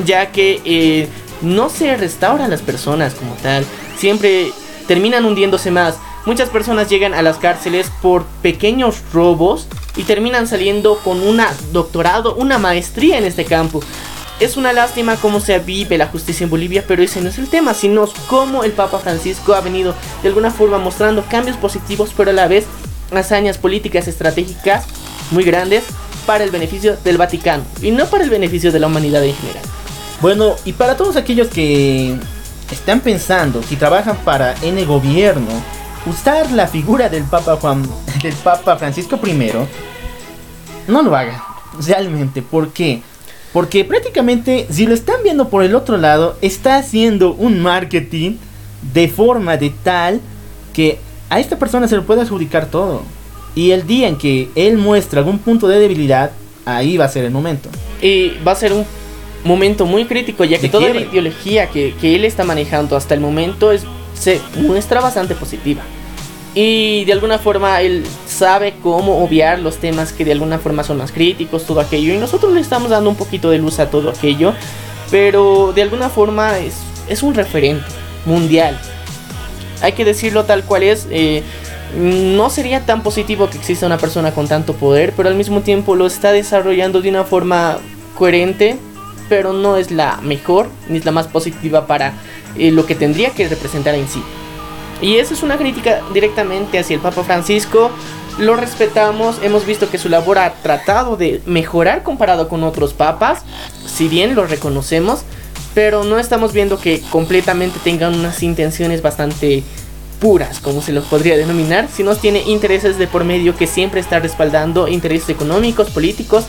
ya 0.06 0.32
que 0.32 0.62
eh, 0.64 1.06
no 1.42 1.68
se 1.68 1.94
restauran 1.96 2.48
las 2.48 2.62
personas 2.62 3.14
como 3.14 3.34
tal, 3.34 3.66
siempre 3.98 4.50
terminan 4.88 5.26
hundiéndose 5.26 5.70
más. 5.70 5.98
Muchas 6.24 6.48
personas 6.48 6.88
llegan 6.88 7.12
a 7.12 7.20
las 7.20 7.36
cárceles 7.36 7.92
por 8.00 8.24
pequeños 8.42 8.96
robos 9.12 9.68
y 9.96 10.04
terminan 10.04 10.46
saliendo 10.46 10.98
con 11.00 11.20
un 11.20 11.40
doctorado, 11.72 12.34
una 12.34 12.58
maestría 12.58 13.18
en 13.18 13.24
este 13.24 13.44
campo. 13.44 13.82
Es 14.38 14.58
una 14.58 14.74
lástima 14.74 15.16
cómo 15.16 15.40
se 15.40 15.58
vive 15.58 15.96
la 15.96 16.08
justicia 16.08 16.44
en 16.44 16.50
Bolivia, 16.50 16.84
pero 16.86 17.02
ese 17.02 17.22
no 17.22 17.30
es 17.30 17.38
el 17.38 17.48
tema, 17.48 17.72
sino 17.72 18.06
cómo 18.26 18.64
el 18.64 18.72
Papa 18.72 18.98
Francisco 18.98 19.54
ha 19.54 19.62
venido 19.62 19.94
de 20.22 20.28
alguna 20.28 20.50
forma 20.50 20.76
mostrando 20.76 21.24
cambios 21.24 21.56
positivos, 21.56 22.10
pero 22.14 22.30
a 22.30 22.34
la 22.34 22.46
vez 22.46 22.66
hazañas 23.14 23.56
políticas 23.56 24.08
estratégicas 24.08 24.84
muy 25.30 25.42
grandes 25.42 25.84
para 26.26 26.44
el 26.44 26.50
beneficio 26.50 26.96
del 27.02 27.16
Vaticano 27.16 27.64
y 27.80 27.92
no 27.92 28.06
para 28.06 28.24
el 28.24 28.30
beneficio 28.30 28.72
de 28.72 28.78
la 28.78 28.88
humanidad 28.88 29.24
en 29.24 29.34
general. 29.34 29.62
Bueno, 30.20 30.56
y 30.66 30.74
para 30.74 30.98
todos 30.98 31.16
aquellos 31.16 31.48
que 31.48 32.18
están 32.70 33.00
pensando, 33.00 33.62
si 33.62 33.76
trabajan 33.76 34.16
para 34.18 34.54
N 34.62 34.84
gobierno, 34.84 35.48
usar 36.04 36.50
la 36.52 36.66
figura 36.66 37.08
del 37.08 37.24
Papa 37.24 37.56
Juan, 37.56 37.88
del 38.22 38.34
Papa 38.34 38.76
Francisco 38.76 39.18
I, 39.24 39.52
no 40.88 41.02
lo 41.02 41.16
hagan, 41.16 41.40
realmente. 41.86 42.42
¿Por 42.42 42.72
qué? 42.72 43.02
Porque 43.56 43.86
prácticamente, 43.86 44.66
si 44.68 44.84
lo 44.86 44.92
están 44.92 45.16
viendo 45.24 45.48
por 45.48 45.62
el 45.64 45.74
otro 45.74 45.96
lado, 45.96 46.36
está 46.42 46.76
haciendo 46.76 47.32
un 47.32 47.62
marketing 47.62 48.32
de 48.92 49.08
forma 49.08 49.56
de 49.56 49.70
tal 49.82 50.20
que 50.74 50.98
a 51.30 51.40
esta 51.40 51.58
persona 51.58 51.88
se 51.88 51.96
le 51.96 52.02
puede 52.02 52.20
adjudicar 52.20 52.66
todo. 52.66 53.00
Y 53.54 53.70
el 53.70 53.86
día 53.86 54.08
en 54.08 54.18
que 54.18 54.50
él 54.56 54.76
muestra 54.76 55.20
algún 55.20 55.38
punto 55.38 55.68
de 55.68 55.78
debilidad, 55.78 56.32
ahí 56.66 56.98
va 56.98 57.06
a 57.06 57.08
ser 57.08 57.24
el 57.24 57.30
momento. 57.30 57.70
Y 58.02 58.32
va 58.46 58.52
a 58.52 58.56
ser 58.56 58.74
un 58.74 58.84
momento 59.42 59.86
muy 59.86 60.04
crítico, 60.04 60.44
ya 60.44 60.58
que 60.58 60.68
toda 60.68 60.88
la 60.88 60.92
quiebre. 60.92 61.10
ideología 61.10 61.70
que, 61.70 61.94
que 61.98 62.14
él 62.14 62.26
está 62.26 62.44
manejando 62.44 62.94
hasta 62.94 63.14
el 63.14 63.20
momento 63.20 63.72
es, 63.72 63.84
se 64.12 64.38
muestra 64.54 65.00
bastante 65.00 65.34
positiva. 65.34 65.80
Y 66.58 67.04
de 67.04 67.12
alguna 67.12 67.38
forma 67.38 67.82
él 67.82 68.02
sabe 68.26 68.74
cómo 68.82 69.22
obviar 69.22 69.58
los 69.58 69.76
temas 69.76 70.14
que 70.14 70.24
de 70.24 70.32
alguna 70.32 70.58
forma 70.58 70.84
son 70.84 70.96
más 70.96 71.12
críticos, 71.12 71.66
todo 71.66 71.80
aquello. 71.80 72.14
Y 72.14 72.16
nosotros 72.16 72.54
le 72.54 72.60
estamos 72.62 72.88
dando 72.88 73.10
un 73.10 73.16
poquito 73.16 73.50
de 73.50 73.58
luz 73.58 73.78
a 73.78 73.90
todo 73.90 74.08
aquello. 74.08 74.54
Pero 75.10 75.74
de 75.74 75.82
alguna 75.82 76.08
forma 76.08 76.58
es, 76.58 76.76
es 77.08 77.22
un 77.22 77.34
referente 77.34 77.84
mundial. 78.24 78.80
Hay 79.82 79.92
que 79.92 80.06
decirlo 80.06 80.44
tal 80.44 80.64
cual 80.64 80.82
es. 80.82 81.06
eh, 81.10 81.42
no 81.94 82.50
sería 82.50 82.80
tan 82.84 83.02
positivo 83.02 83.48
que 83.48 83.58
exista 83.58 83.86
una 83.86 83.98
persona 83.98 84.32
con 84.32 84.48
tanto 84.48 84.74
poder, 84.74 85.12
pero 85.16 85.28
al 85.28 85.34
mismo 85.34 85.60
tiempo 85.60 85.94
lo 85.94 86.06
está 86.06 86.32
desarrollando 86.32 87.00
de 87.00 87.10
una 87.10 87.24
forma 87.24 87.78
coherente, 88.16 88.76
pero 89.28 89.52
no 89.52 89.76
es 89.76 89.90
la 89.90 90.18
mejor 90.22 90.68
ni 90.88 90.98
es 90.98 91.04
la 91.04 91.12
más 91.12 91.26
positiva 91.26 91.86
para 91.86 92.14
eh, 92.58 92.70
lo 92.70 92.86
que 92.86 92.94
tendría 92.94 93.30
que 93.30 93.48
representar 93.48 93.94
en 93.94 94.08
sí. 94.08 94.22
Y 95.00 95.16
esa 95.16 95.34
es 95.34 95.42
una 95.42 95.58
crítica 95.58 96.02
directamente 96.14 96.78
hacia 96.78 96.94
el 96.94 97.00
Papa 97.00 97.22
Francisco. 97.22 97.90
Lo 98.38 98.56
respetamos, 98.56 99.36
hemos 99.42 99.64
visto 99.64 99.90
que 99.90 99.98
su 99.98 100.08
labor 100.08 100.38
ha 100.38 100.52
tratado 100.54 101.16
de 101.16 101.40
mejorar 101.46 102.02
comparado 102.02 102.48
con 102.48 102.64
otros 102.64 102.92
papas, 102.92 103.42
si 103.86 104.08
bien 104.08 104.34
lo 104.34 104.46
reconocemos, 104.46 105.20
pero 105.74 106.04
no 106.04 106.18
estamos 106.18 106.52
viendo 106.52 106.78
que 106.78 107.00
completamente 107.10 107.78
tengan 107.82 108.14
unas 108.14 108.42
intenciones 108.42 109.00
bastante 109.00 109.62
puras, 110.20 110.60
como 110.60 110.82
se 110.82 110.92
los 110.92 111.04
podría 111.04 111.36
denominar, 111.36 111.88
sino 111.94 112.14
tiene 112.16 112.42
intereses 112.42 112.98
de 112.98 113.06
por 113.06 113.24
medio 113.24 113.56
que 113.56 113.66
siempre 113.66 114.00
está 114.00 114.18
respaldando 114.18 114.88
intereses 114.88 115.28
económicos, 115.30 115.90
políticos, 115.90 116.44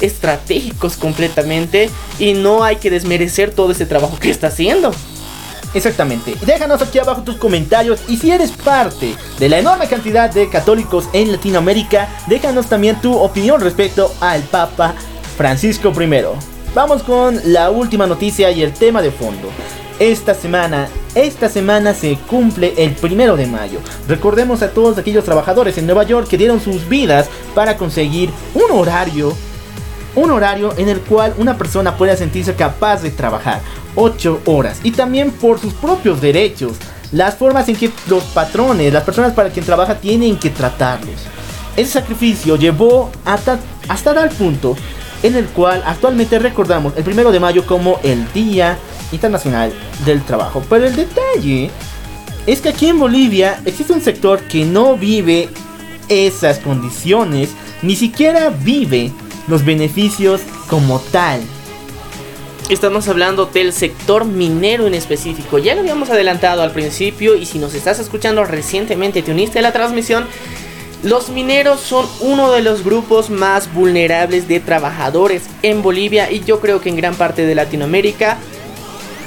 estratégicos 0.00 0.96
completamente, 0.96 1.90
y 2.18 2.34
no 2.34 2.64
hay 2.64 2.76
que 2.76 2.90
desmerecer 2.90 3.52
todo 3.52 3.72
ese 3.72 3.86
trabajo 3.86 4.18
que 4.18 4.30
está 4.30 4.48
haciendo. 4.48 4.90
Exactamente. 5.74 6.36
Déjanos 6.44 6.82
aquí 6.82 6.98
abajo 6.98 7.22
tus 7.22 7.36
comentarios 7.36 8.00
y 8.08 8.16
si 8.16 8.30
eres 8.30 8.52
parte 8.52 9.16
de 9.38 9.48
la 9.48 9.58
enorme 9.58 9.88
cantidad 9.88 10.30
de 10.30 10.48
católicos 10.48 11.08
en 11.12 11.32
Latinoamérica, 11.32 12.08
déjanos 12.26 12.66
también 12.66 13.00
tu 13.00 13.14
opinión 13.14 13.60
respecto 13.60 14.12
al 14.20 14.42
Papa 14.42 14.94
Francisco 15.36 15.92
I. 15.98 16.24
Vamos 16.74 17.02
con 17.02 17.38
la 17.52 17.70
última 17.70 18.06
noticia 18.06 18.50
y 18.50 18.62
el 18.62 18.72
tema 18.72 19.02
de 19.02 19.10
fondo. 19.10 19.48
Esta 19.98 20.34
semana, 20.34 20.88
esta 21.14 21.48
semana 21.48 21.94
se 21.94 22.16
cumple 22.16 22.74
el 22.76 22.92
primero 22.92 23.36
de 23.36 23.46
mayo. 23.46 23.78
Recordemos 24.08 24.62
a 24.62 24.70
todos 24.70 24.98
aquellos 24.98 25.24
trabajadores 25.24 25.78
en 25.78 25.86
Nueva 25.86 26.04
York 26.04 26.28
que 26.28 26.38
dieron 26.38 26.60
sus 26.60 26.88
vidas 26.88 27.28
para 27.54 27.76
conseguir 27.76 28.30
un 28.54 28.76
horario 28.76 29.34
un 30.14 30.30
horario 30.30 30.74
en 30.76 30.88
el 30.88 31.00
cual 31.00 31.34
una 31.38 31.56
persona 31.56 31.96
pueda 31.96 32.16
sentirse 32.16 32.54
capaz 32.54 33.02
de 33.02 33.10
trabajar 33.10 33.60
8 33.94 34.42
horas 34.46 34.80
y 34.82 34.92
también 34.92 35.30
por 35.30 35.58
sus 35.58 35.74
propios 35.74 36.20
derechos, 36.20 36.72
las 37.12 37.34
formas 37.34 37.68
en 37.68 37.76
que 37.76 37.90
los 38.08 38.24
patrones, 38.24 38.92
las 38.92 39.04
personas 39.04 39.32
para 39.32 39.50
quien 39.50 39.64
trabaja 39.64 39.96
tienen 39.96 40.36
que 40.36 40.50
tratarlos. 40.50 41.26
Ese 41.76 41.92
sacrificio 41.92 42.56
llevó 42.56 43.10
hasta, 43.24 43.58
hasta 43.88 44.14
tal 44.14 44.30
punto 44.30 44.76
en 45.22 45.36
el 45.36 45.46
cual 45.46 45.82
actualmente 45.86 46.38
recordamos 46.38 46.94
el 46.96 47.04
primero 47.04 47.30
de 47.30 47.40
mayo 47.40 47.66
como 47.66 47.98
el 48.02 48.30
Día 48.32 48.78
Internacional 49.12 49.72
del 50.04 50.22
Trabajo. 50.22 50.62
Pero 50.68 50.86
el 50.86 50.96
detalle 50.96 51.70
es 52.46 52.60
que 52.60 52.70
aquí 52.70 52.88
en 52.88 52.98
Bolivia 52.98 53.60
existe 53.64 53.92
un 53.92 54.00
sector 54.00 54.40
que 54.42 54.64
no 54.64 54.96
vive 54.96 55.48
esas 56.08 56.58
condiciones, 56.58 57.50
ni 57.82 57.96
siquiera 57.96 58.50
vive 58.50 59.12
los 59.48 59.64
beneficios 59.64 60.40
como 60.68 60.98
tal. 60.98 61.40
Estamos 62.68 63.08
hablando 63.08 63.46
del 63.46 63.72
sector 63.72 64.24
minero 64.24 64.86
en 64.86 64.94
específico. 64.94 65.58
Ya 65.58 65.74
lo 65.74 65.80
habíamos 65.80 66.10
adelantado 66.10 66.62
al 66.62 66.70
principio 66.70 67.34
y 67.34 67.44
si 67.44 67.58
nos 67.58 67.74
estás 67.74 67.98
escuchando 67.98 68.44
recientemente 68.44 69.22
te 69.22 69.30
uniste 69.30 69.58
a 69.58 69.62
la 69.62 69.72
transmisión. 69.72 70.26
Los 71.02 71.30
mineros 71.30 71.80
son 71.80 72.06
uno 72.20 72.52
de 72.52 72.62
los 72.62 72.84
grupos 72.84 73.28
más 73.28 73.72
vulnerables 73.74 74.46
de 74.46 74.60
trabajadores 74.60 75.42
en 75.62 75.82
Bolivia 75.82 76.30
y 76.30 76.44
yo 76.44 76.60
creo 76.60 76.80
que 76.80 76.88
en 76.88 76.96
gran 76.96 77.16
parte 77.16 77.44
de 77.44 77.54
Latinoamérica 77.54 78.38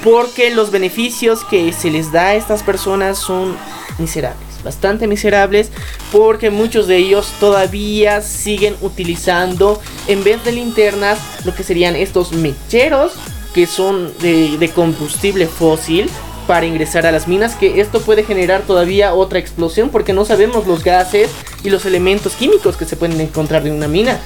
porque 0.02 0.50
los 0.50 0.70
beneficios 0.70 1.44
que 1.44 1.72
se 1.72 1.90
les 1.90 2.12
da 2.12 2.28
a 2.28 2.34
estas 2.34 2.62
personas 2.62 3.18
son 3.18 3.56
miserables, 3.98 4.46
bastante 4.64 5.06
miserables, 5.06 5.70
porque 6.12 6.50
muchos 6.50 6.86
de 6.86 6.96
ellos 6.96 7.32
todavía 7.40 8.20
siguen 8.20 8.76
utilizando 8.80 9.80
en 10.06 10.24
vez 10.24 10.44
de 10.44 10.52
linternas 10.52 11.18
lo 11.44 11.54
que 11.54 11.62
serían 11.62 11.96
estos 11.96 12.32
mecheros 12.32 13.12
que 13.54 13.66
son 13.66 14.12
de, 14.18 14.58
de 14.58 14.68
combustible 14.68 15.46
fósil 15.46 16.10
para 16.46 16.66
ingresar 16.66 17.06
a 17.06 17.12
las 17.12 17.26
minas, 17.26 17.54
que 17.54 17.80
esto 17.80 18.00
puede 18.00 18.22
generar 18.22 18.62
todavía 18.62 19.14
otra 19.14 19.38
explosión 19.38 19.90
porque 19.90 20.12
no 20.12 20.24
sabemos 20.24 20.66
los 20.66 20.84
gases 20.84 21.30
y 21.64 21.70
los 21.70 21.84
elementos 21.86 22.34
químicos 22.34 22.76
que 22.76 22.84
se 22.84 22.96
pueden 22.96 23.20
encontrar 23.20 23.66
en 23.66 23.74
una 23.74 23.88
mina. 23.88 24.20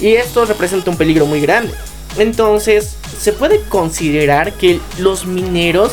Y 0.00 0.14
esto 0.14 0.44
representa 0.46 0.90
un 0.90 0.96
peligro 0.96 1.26
muy 1.26 1.40
grande. 1.40 1.72
Entonces, 2.18 2.96
se 3.18 3.32
puede 3.32 3.60
considerar 3.62 4.54
que 4.54 4.80
los 4.98 5.26
mineros 5.26 5.92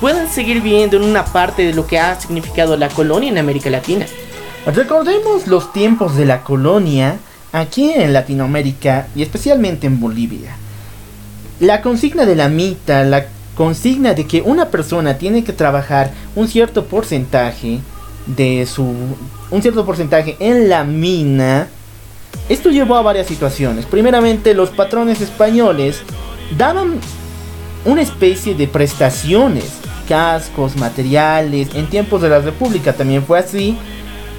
puedan 0.00 0.28
seguir 0.28 0.62
viviendo 0.62 0.96
en 0.96 1.04
una 1.04 1.24
parte 1.24 1.62
de 1.62 1.74
lo 1.74 1.86
que 1.86 1.98
ha 1.98 2.18
significado 2.18 2.76
la 2.76 2.88
colonia 2.88 3.30
en 3.30 3.38
América 3.38 3.70
Latina. 3.70 4.06
Recordemos 4.66 5.46
los 5.46 5.72
tiempos 5.72 6.16
de 6.16 6.26
la 6.26 6.42
colonia 6.42 7.18
aquí 7.52 7.90
en 7.90 8.12
Latinoamérica 8.12 9.08
y 9.14 9.22
especialmente 9.22 9.86
en 9.86 10.00
Bolivia. 10.00 10.56
La 11.60 11.82
consigna 11.82 12.24
de 12.24 12.36
la 12.36 12.48
mitad, 12.48 13.04
la 13.06 13.26
consigna 13.54 14.14
de 14.14 14.26
que 14.26 14.42
una 14.42 14.70
persona 14.70 15.18
tiene 15.18 15.44
que 15.44 15.52
trabajar 15.52 16.12
un 16.34 16.48
cierto 16.48 16.86
porcentaje 16.86 17.80
de 18.26 18.66
su 18.66 18.94
un 19.50 19.62
cierto 19.62 19.84
porcentaje 19.84 20.36
en 20.40 20.68
la 20.68 20.84
mina 20.84 21.68
esto 22.48 22.70
llevó 22.70 22.96
a 22.96 23.02
varias 23.02 23.26
situaciones. 23.26 23.86
Primeramente, 23.86 24.54
los 24.54 24.70
patrones 24.70 25.20
españoles 25.20 26.02
daban 26.56 26.98
una 27.84 28.02
especie 28.02 28.54
de 28.54 28.66
prestaciones, 28.66 29.70
cascos, 30.10 30.76
materiales. 30.76 31.68
En 31.74 31.86
tiempos 31.86 32.20
de 32.20 32.28
la 32.28 32.40
República 32.40 32.92
también 32.92 33.24
fue 33.24 33.38
así, 33.38 33.78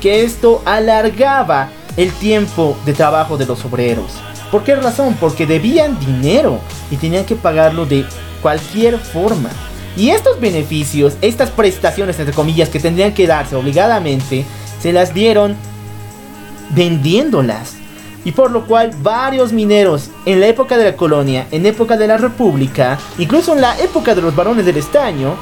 que 0.02 0.24
esto 0.24 0.62
alargaba 0.66 1.70
el 1.96 2.12
tiempo 2.12 2.78
de 2.86 2.92
trabajo 2.92 3.38
de 3.38 3.46
los 3.46 3.64
obreros. 3.64 4.12
¿Por 4.52 4.66
qué 4.66 4.76
razón? 4.76 5.16
Porque 5.18 5.48
debían 5.48 5.98
dinero 5.98 6.60
y 6.92 6.98
tenían 6.98 7.24
que 7.24 7.38
pagarlo 7.38 7.86
de 7.86 8.06
cualquier 8.42 8.98
forma. 8.98 9.50
Y 9.96 10.10
estos 10.10 10.42
beneficios, 10.42 11.16
estas 11.22 11.50
prestaciones 11.50 12.20
entre 12.20 12.36
comillas 12.36 12.68
que 12.68 12.82
tendrían 12.82 13.14
que 13.14 13.28
darse 13.28 13.56
obligadamente, 13.56 14.44
se 14.82 14.92
las 14.92 15.14
dieron 15.14 15.56
vendiéndolas. 16.72 17.76
Y 18.26 18.34
por 18.34 18.52
lo 18.52 18.68
cual 18.68 18.92
varios 19.02 19.54
mineros 19.54 20.10
en 20.26 20.42
la 20.42 20.48
época 20.48 20.78
de 20.78 20.84
la 20.84 20.98
colonia, 20.98 21.48
en 21.52 21.66
época 21.66 21.96
de 21.96 22.08
la 22.08 22.18
república, 22.18 23.00
incluso 23.18 23.54
en 23.54 23.62
la 23.62 23.80
época 23.80 24.14
de 24.14 24.22
los 24.22 24.36
varones 24.36 24.66
del 24.66 24.78
estaño, 24.78 25.38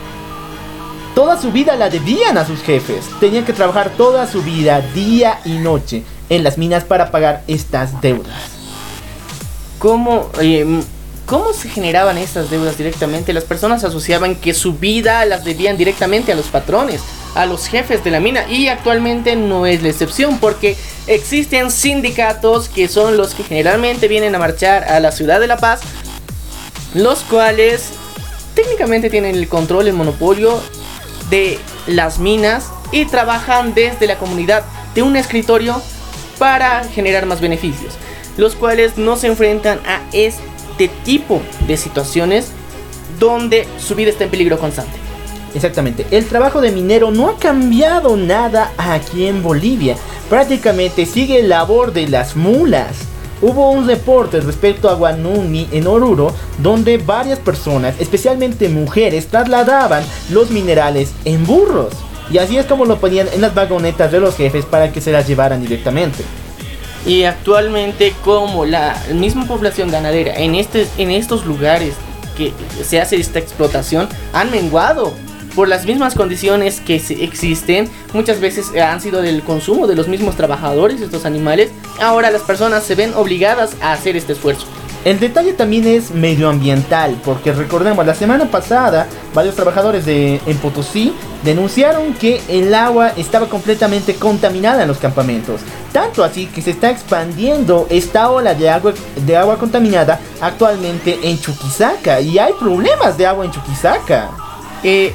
toda 1.19 1.37
su 1.37 1.51
vida 1.51 1.75
la 1.75 1.89
debían 1.89 2.37
a 2.37 2.47
sus 2.47 2.61
jefes. 2.61 3.03
Tenían 3.19 3.43
que 3.43 3.51
trabajar 3.51 3.89
toda 3.97 4.25
su 4.25 4.41
vida, 4.41 4.79
día 4.79 5.41
y 5.43 5.57
noche, 5.57 6.03
en 6.29 6.45
las 6.45 6.57
minas 6.57 6.85
para 6.85 7.11
pagar 7.11 7.43
estas 7.45 7.99
deudas. 7.99 8.33
¿Cómo, 9.79 10.29
eh, 10.39 10.81
¿Cómo 11.25 11.51
se 11.51 11.67
generaban 11.67 12.17
estas 12.17 12.49
deudas 12.49 12.77
directamente? 12.77 13.33
Las 13.33 13.43
personas 13.43 13.83
asociaban 13.83 14.37
que 14.37 14.53
su 14.53 14.75
vida 14.75 15.25
las 15.25 15.43
debían 15.43 15.75
directamente 15.75 16.31
a 16.31 16.35
los 16.35 16.45
patrones, 16.45 17.01
a 17.35 17.45
los 17.45 17.67
jefes 17.67 18.01
de 18.01 18.11
la 18.11 18.21
mina. 18.21 18.49
Y 18.49 18.69
actualmente 18.69 19.35
no 19.35 19.65
es 19.65 19.83
la 19.83 19.89
excepción 19.89 20.39
porque 20.39 20.77
existen 21.05 21.69
sindicatos 21.69 22.69
que 22.69 22.87
son 22.87 23.17
los 23.17 23.35
que 23.35 23.43
generalmente 23.43 24.07
vienen 24.07 24.35
a 24.35 24.39
marchar 24.39 24.85
a 24.85 25.01
la 25.01 25.11
ciudad 25.11 25.41
de 25.41 25.47
La 25.47 25.57
Paz. 25.57 25.81
Los 26.93 27.23
cuales 27.23 27.89
técnicamente 28.55 29.09
tienen 29.09 29.35
el 29.35 29.49
control, 29.49 29.89
el 29.89 29.93
monopolio 29.95 30.61
de 31.29 31.59
las 31.87 32.19
minas 32.19 32.71
y 32.91 33.05
trabajan 33.05 33.73
desde 33.73 34.07
la 34.07 34.17
comunidad 34.17 34.63
de 34.95 35.03
un 35.03 35.15
escritorio 35.15 35.81
para 36.37 36.83
generar 36.85 37.25
más 37.25 37.41
beneficios. 37.41 37.95
Los 38.37 38.55
cuales 38.55 38.97
no 38.97 39.15
se 39.17 39.27
enfrentan 39.27 39.79
a 39.85 40.01
este 40.13 40.87
tipo 41.03 41.41
de 41.67 41.77
situaciones 41.77 42.51
donde 43.19 43.67
su 43.77 43.95
vida 43.95 44.09
está 44.09 44.23
en 44.23 44.31
peligro 44.31 44.57
constante. 44.57 44.97
Exactamente, 45.55 46.05
el 46.11 46.25
trabajo 46.25 46.61
de 46.61 46.71
minero 46.71 47.11
no 47.11 47.27
ha 47.29 47.37
cambiado 47.37 48.15
nada 48.15 48.71
aquí 48.77 49.25
en 49.25 49.41
Bolivia. 49.41 49.95
Prácticamente 50.29 51.05
sigue 51.05 51.39
el 51.39 51.49
labor 51.49 51.91
de 51.91 52.07
las 52.07 52.35
mulas. 52.35 53.07
Hubo 53.41 53.71
un 53.71 53.87
reporte 53.87 54.41
respecto 54.41 54.89
a 54.89 54.95
Guanuni 54.95 55.69
en 55.71 55.87
Oruro, 55.87 56.33
donde 56.57 56.97
varias 56.97 57.39
personas, 57.39 57.95
especialmente 57.99 58.67
mujeres, 58.67 59.27
trasladaban 59.27 60.03
los 60.29 60.51
minerales 60.51 61.13
en 61.23 61.45
burros. 61.45 61.93
Y 62.31 62.37
así 62.37 62.57
es 62.57 62.65
como 62.65 62.85
lo 62.85 62.99
ponían 62.99 63.27
en 63.33 63.41
las 63.41 63.55
vagonetas 63.55 64.11
de 64.11 64.19
los 64.19 64.35
jefes 64.35 64.65
para 64.65 64.91
que 64.91 64.99
se 65.01 65.11
las 65.11 65.25
llevaran 65.25 65.61
directamente. 65.61 66.23
Y 67.05 67.23
actualmente 67.23 68.13
como 68.25 68.65
la 68.65 69.01
misma 69.13 69.45
población 69.47 69.89
ganadera 69.89 70.35
en, 70.35 70.55
este, 70.55 70.85
en 70.97 71.11
estos 71.11 71.45
lugares 71.45 71.93
que 72.37 72.53
se 72.83 72.99
hace 72.99 73.15
esta 73.15 73.39
explotación 73.39 74.09
han 74.33 74.51
menguado 74.51 75.13
por 75.59 75.67
las 75.67 75.85
mismas 75.85 76.15
condiciones 76.15 76.79
que 76.79 76.95
existen, 76.95 77.89
muchas 78.13 78.39
veces 78.39 78.71
han 78.81 79.01
sido 79.01 79.21
del 79.21 79.43
consumo 79.43 79.87
de 79.87 79.95
los 79.97 80.07
mismos 80.07 80.37
trabajadores 80.37 81.01
estos 81.01 81.25
animales, 81.25 81.69
ahora 81.99 82.31
las 82.31 82.43
personas 82.43 82.85
se 82.85 82.95
ven 82.95 83.13
obligadas 83.13 83.75
a 83.81 83.91
hacer 83.91 84.15
este 84.15 84.31
esfuerzo. 84.31 84.67
El 85.03 85.19
detalle 85.19 85.51
también 85.51 85.85
es 85.85 86.11
medioambiental, 86.11 87.19
porque 87.25 87.51
recordemos, 87.51 88.05
la 88.05 88.15
semana 88.15 88.45
pasada 88.45 89.07
varios 89.33 89.53
trabajadores 89.55 90.05
de, 90.05 90.39
en 90.45 90.57
Potosí 90.59 91.13
denunciaron 91.43 92.13
que 92.13 92.41
el 92.47 92.73
agua 92.73 93.11
estaba 93.17 93.49
completamente 93.49 94.15
contaminada 94.15 94.83
en 94.83 94.87
los 94.87 94.97
campamentos. 94.97 95.59
Tanto 95.91 96.23
así 96.23 96.45
que 96.45 96.61
se 96.61 96.71
está 96.71 96.89
expandiendo 96.89 97.85
esta 97.89 98.29
ola 98.29 98.53
de 98.53 98.69
agua, 98.69 98.93
de 99.25 99.35
agua 99.35 99.57
contaminada 99.57 100.21
actualmente 100.39 101.19
en 101.21 101.37
Chuquisaca. 101.37 102.21
Y 102.21 102.39
hay 102.39 102.53
problemas 102.53 103.17
de 103.17 103.25
agua 103.25 103.43
en 103.43 103.51
Chuquisaca. 103.51 104.29
Eh, 104.83 105.13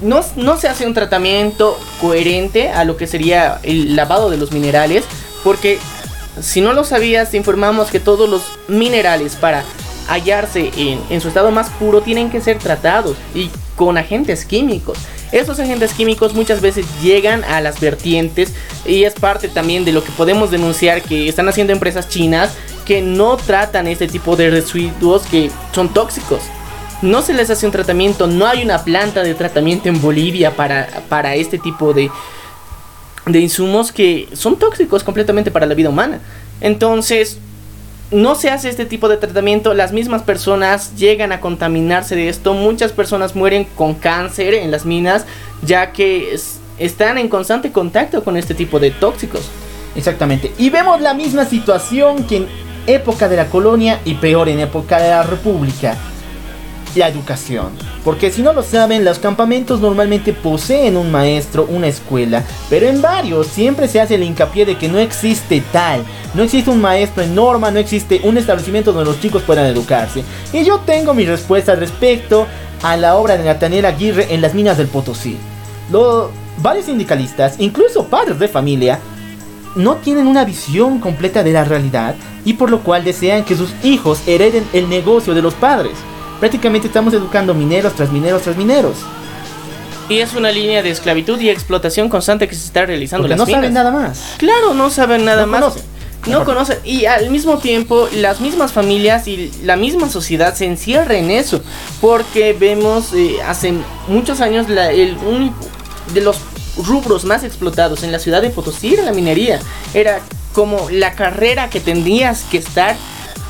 no, 0.00 0.20
no 0.36 0.56
se 0.56 0.68
hace 0.68 0.86
un 0.86 0.94
tratamiento 0.94 1.78
coherente 2.00 2.70
a 2.70 2.84
lo 2.84 2.96
que 2.96 3.06
sería 3.06 3.60
el 3.62 3.96
lavado 3.96 4.30
de 4.30 4.36
los 4.36 4.52
minerales, 4.52 5.04
porque 5.44 5.78
si 6.40 6.60
no 6.60 6.72
lo 6.72 6.84
sabías, 6.84 7.30
te 7.30 7.36
informamos 7.36 7.90
que 7.90 8.00
todos 8.00 8.28
los 8.28 8.42
minerales 8.68 9.34
para 9.36 9.64
hallarse 10.08 10.70
en, 10.76 11.20
su 11.20 11.28
estado 11.28 11.50
más 11.50 11.68
puro 11.70 12.00
tienen 12.00 12.30
que 12.30 12.40
ser 12.40 12.58
tratados 12.58 13.16
y 13.34 13.50
con 13.76 13.98
agentes 13.98 14.44
químicos. 14.44 14.98
Estos 15.30 15.60
agentes 15.60 15.92
químicos 15.92 16.32
muchas 16.32 16.62
veces 16.62 16.86
llegan 17.02 17.44
a 17.44 17.60
las 17.60 17.80
vertientes 17.80 18.54
y 18.86 19.04
es 19.04 19.12
parte 19.12 19.48
también 19.48 19.84
de 19.84 19.92
lo 19.92 20.02
que 20.02 20.10
podemos 20.12 20.50
denunciar 20.50 21.02
que 21.02 21.28
están 21.28 21.48
haciendo 21.48 21.74
empresas 21.74 22.08
chinas 22.08 22.54
que 22.86 23.02
no 23.02 23.36
tratan 23.36 23.86
este 23.86 24.08
tipo 24.08 24.36
de 24.36 24.48
residuos 24.48 25.22
que 25.22 25.50
son 25.74 25.92
tóxicos. 25.92 26.40
No 27.00 27.22
se 27.22 27.32
les 27.32 27.48
hace 27.50 27.64
un 27.64 27.72
tratamiento, 27.72 28.26
no 28.26 28.46
hay 28.46 28.62
una 28.64 28.82
planta 28.82 29.22
de 29.22 29.34
tratamiento 29.34 29.88
en 29.88 30.00
Bolivia 30.00 30.56
para, 30.56 30.88
para 31.08 31.34
este 31.36 31.58
tipo 31.58 31.92
de, 31.92 32.10
de 33.26 33.38
insumos 33.38 33.92
que 33.92 34.28
son 34.32 34.58
tóxicos 34.58 35.04
completamente 35.04 35.50
para 35.50 35.66
la 35.66 35.74
vida 35.74 35.90
humana. 35.90 36.20
Entonces, 36.60 37.38
no 38.10 38.34
se 38.34 38.50
hace 38.50 38.68
este 38.70 38.86
tipo 38.86 39.08
de 39.08 39.18
tratamiento, 39.18 39.74
las 39.74 39.92
mismas 39.92 40.22
personas 40.22 40.96
llegan 40.96 41.30
a 41.32 41.40
contaminarse 41.40 42.16
de 42.16 42.28
esto, 42.28 42.54
muchas 42.54 42.92
personas 42.92 43.36
mueren 43.36 43.66
con 43.76 43.94
cáncer 43.94 44.54
en 44.54 44.70
las 44.70 44.86
minas 44.86 45.26
ya 45.62 45.92
que 45.92 46.34
están 46.78 47.18
en 47.18 47.28
constante 47.28 47.70
contacto 47.70 48.24
con 48.24 48.36
este 48.36 48.54
tipo 48.54 48.80
de 48.80 48.90
tóxicos. 48.90 49.48
Exactamente, 49.94 50.52
y 50.58 50.70
vemos 50.70 51.00
la 51.00 51.12
misma 51.12 51.44
situación 51.44 52.24
que 52.24 52.36
en 52.38 52.46
época 52.86 53.28
de 53.28 53.36
la 53.36 53.46
colonia 53.46 54.00
y 54.04 54.14
peor 54.14 54.48
en 54.48 54.60
época 54.60 54.98
de 54.98 55.10
la 55.10 55.22
república 55.22 55.96
la 56.98 57.08
educación. 57.08 57.70
Porque 58.04 58.30
si 58.30 58.42
no 58.42 58.52
lo 58.52 58.62
saben, 58.62 59.04
los 59.04 59.18
campamentos 59.18 59.80
normalmente 59.80 60.32
poseen 60.32 60.96
un 60.96 61.10
maestro, 61.10 61.66
una 61.70 61.86
escuela, 61.86 62.44
pero 62.68 62.86
en 62.86 63.00
varios 63.00 63.46
siempre 63.46 63.88
se 63.88 64.00
hace 64.00 64.16
el 64.16 64.22
hincapié 64.22 64.66
de 64.66 64.76
que 64.76 64.88
no 64.88 64.98
existe 64.98 65.62
tal, 65.72 66.04
no 66.34 66.42
existe 66.42 66.70
un 66.70 66.80
maestro 66.80 67.22
en 67.22 67.34
norma, 67.34 67.70
no 67.70 67.78
existe 67.78 68.20
un 68.24 68.36
establecimiento 68.36 68.92
donde 68.92 69.10
los 69.10 69.20
chicos 69.20 69.42
puedan 69.42 69.66
educarse. 69.66 70.22
Y 70.52 70.64
yo 70.64 70.80
tengo 70.80 71.14
mi 71.14 71.24
respuesta 71.24 71.74
respecto 71.74 72.46
a 72.82 72.96
la 72.96 73.16
obra 73.16 73.36
de 73.36 73.44
Nathaniel 73.44 73.86
Aguirre 73.86 74.32
en 74.34 74.40
las 74.40 74.54
minas 74.54 74.78
del 74.78 74.88
Potosí. 74.88 75.36
Lo, 75.90 76.30
varios 76.58 76.86
sindicalistas, 76.86 77.56
incluso 77.58 78.06
padres 78.06 78.38
de 78.38 78.48
familia, 78.48 78.98
no 79.74 79.96
tienen 79.96 80.26
una 80.26 80.44
visión 80.44 80.98
completa 80.98 81.42
de 81.42 81.52
la 81.52 81.64
realidad 81.64 82.14
y 82.44 82.54
por 82.54 82.70
lo 82.70 82.80
cual 82.80 83.04
desean 83.04 83.44
que 83.44 83.56
sus 83.56 83.70
hijos 83.84 84.22
hereden 84.26 84.64
el 84.72 84.88
negocio 84.88 85.34
de 85.34 85.42
los 85.42 85.54
padres. 85.54 85.92
Prácticamente 86.38 86.86
estamos 86.86 87.12
educando 87.14 87.54
mineros 87.54 87.94
tras 87.94 88.12
mineros 88.12 88.42
tras 88.42 88.56
mineros. 88.56 88.96
Y 90.08 90.20
es 90.20 90.34
una 90.34 90.50
línea 90.50 90.82
de 90.82 90.90
esclavitud 90.90 91.38
y 91.40 91.50
explotación 91.50 92.08
constante 92.08 92.48
que 92.48 92.54
se 92.54 92.64
está 92.64 92.86
realizando. 92.86 93.28
Porque 93.28 93.36
no 93.36 93.46
saben 93.46 93.74
nada 93.74 93.90
más. 93.90 94.34
Claro, 94.38 94.72
no 94.72 94.88
saben 94.90 95.24
nada 95.24 95.44
más. 95.44 95.74
No 96.26 96.44
conocen. 96.44 96.78
Y 96.84 97.04
al 97.04 97.30
mismo 97.30 97.58
tiempo, 97.58 98.08
las 98.14 98.40
mismas 98.40 98.72
familias 98.72 99.28
y 99.28 99.50
la 99.64 99.76
misma 99.76 100.08
sociedad 100.08 100.54
se 100.54 100.66
encierra 100.66 101.16
en 101.16 101.30
eso. 101.30 101.60
Porque 102.00 102.54
vemos 102.58 103.12
eh, 103.14 103.36
hace 103.46 103.74
muchos 104.08 104.40
años 104.40 104.68
la, 104.68 104.90
el 104.90 105.16
único 105.18 105.56
de 106.14 106.22
los 106.22 106.38
rubros 106.76 107.24
más 107.24 107.44
explotados 107.44 108.02
en 108.02 108.12
la 108.12 108.18
ciudad 108.18 108.40
de 108.40 108.50
Potosí 108.50 108.94
era 108.94 109.02
la 109.02 109.12
minería. 109.12 109.60
Era 109.94 110.20
como 110.52 110.88
la 110.90 111.12
carrera 111.12 111.70
que 111.70 111.80
tendrías 111.80 112.44
que 112.50 112.58
estar 112.58 112.96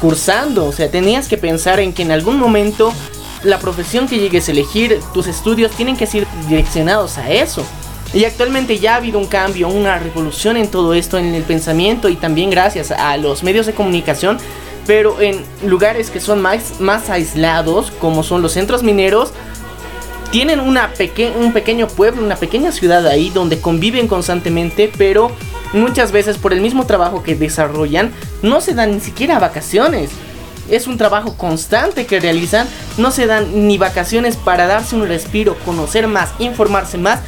cursando, 0.00 0.66
o 0.66 0.72
sea, 0.72 0.90
tenías 0.90 1.28
que 1.28 1.36
pensar 1.36 1.80
en 1.80 1.92
que 1.92 2.02
en 2.02 2.12
algún 2.12 2.38
momento 2.38 2.92
la 3.42 3.58
profesión 3.58 4.08
que 4.08 4.18
llegues 4.18 4.48
a 4.48 4.52
elegir, 4.52 5.00
tus 5.14 5.26
estudios 5.26 5.72
tienen 5.72 5.96
que 5.96 6.06
ser 6.06 6.26
direccionados 6.48 7.18
a 7.18 7.30
eso. 7.30 7.64
Y 8.14 8.24
actualmente 8.24 8.78
ya 8.78 8.94
ha 8.94 8.96
habido 8.96 9.18
un 9.18 9.26
cambio, 9.26 9.68
una 9.68 9.98
revolución 9.98 10.56
en 10.56 10.68
todo 10.68 10.94
esto, 10.94 11.18
en 11.18 11.34
el 11.34 11.42
pensamiento 11.42 12.08
y 12.08 12.16
también 12.16 12.50
gracias 12.50 12.90
a 12.90 13.16
los 13.18 13.42
medios 13.42 13.66
de 13.66 13.74
comunicación, 13.74 14.38
pero 14.86 15.20
en 15.20 15.44
lugares 15.62 16.10
que 16.10 16.20
son 16.20 16.40
más, 16.40 16.80
más 16.80 17.10
aislados, 17.10 17.90
como 17.90 18.22
son 18.22 18.40
los 18.40 18.52
centros 18.52 18.82
mineros, 18.82 19.32
tienen 20.30 20.60
una 20.60 20.90
un 21.38 21.52
pequeño 21.52 21.88
pueblo, 21.88 22.22
una 22.22 22.36
pequeña 22.36 22.72
ciudad 22.72 23.06
ahí 23.06 23.30
donde 23.30 23.60
conviven 23.60 24.08
constantemente, 24.08 24.90
pero 24.96 25.30
muchas 25.72 26.12
veces 26.12 26.38
por 26.38 26.52
el 26.52 26.60
mismo 26.60 26.86
trabajo 26.86 27.22
que 27.22 27.34
desarrollan 27.34 28.12
no 28.42 28.60
se 28.60 28.74
dan 28.74 28.92
ni 28.92 29.00
siquiera 29.00 29.38
vacaciones. 29.38 30.10
Es 30.70 30.86
un 30.86 30.98
trabajo 30.98 31.34
constante 31.36 32.06
que 32.06 32.20
realizan, 32.20 32.68
no 32.98 33.10
se 33.10 33.26
dan 33.26 33.66
ni 33.66 33.78
vacaciones 33.78 34.36
para 34.36 34.66
darse 34.66 34.96
un 34.96 35.08
respiro, 35.08 35.56
conocer 35.64 36.06
más, 36.08 36.30
informarse 36.38 36.98
más 36.98 37.20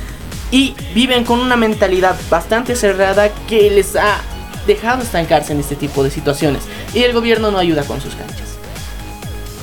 y 0.51 0.75
viven 0.95 1.25
con 1.25 1.41
una 1.41 1.57
mentalidad 1.57 2.17
bastante 2.29 2.77
cerrada 2.77 3.31
que 3.49 3.71
les 3.71 3.97
ha 3.97 4.21
dejado 4.67 5.03
estancarse 5.03 5.53
en 5.53 5.61
este 5.61 5.77
tipo 5.77 6.05
de 6.05 6.11
situaciones 6.11 6.63
y 6.93 7.03
el 7.03 7.13
gobierno 7.13 7.51
no 7.51 7.59
ayuda 7.59 7.85
con 7.85 8.01
sus 8.01 8.15
canchas. 8.15 8.49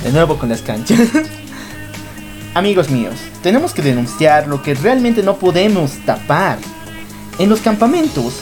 De 0.03 0.11
nuevo 0.11 0.37
con 0.37 0.49
las 0.49 0.61
canchas. 0.61 0.99
Amigos 2.53 2.89
míos, 2.89 3.15
tenemos 3.43 3.73
que 3.73 3.83
denunciar 3.83 4.47
lo 4.47 4.63
que 4.63 4.73
realmente 4.73 5.21
no 5.21 5.37
podemos 5.37 5.91
tapar. 6.05 6.57
En 7.37 7.49
los 7.49 7.59
campamentos 7.59 8.33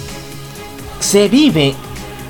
se 1.16 1.30
vive 1.30 1.74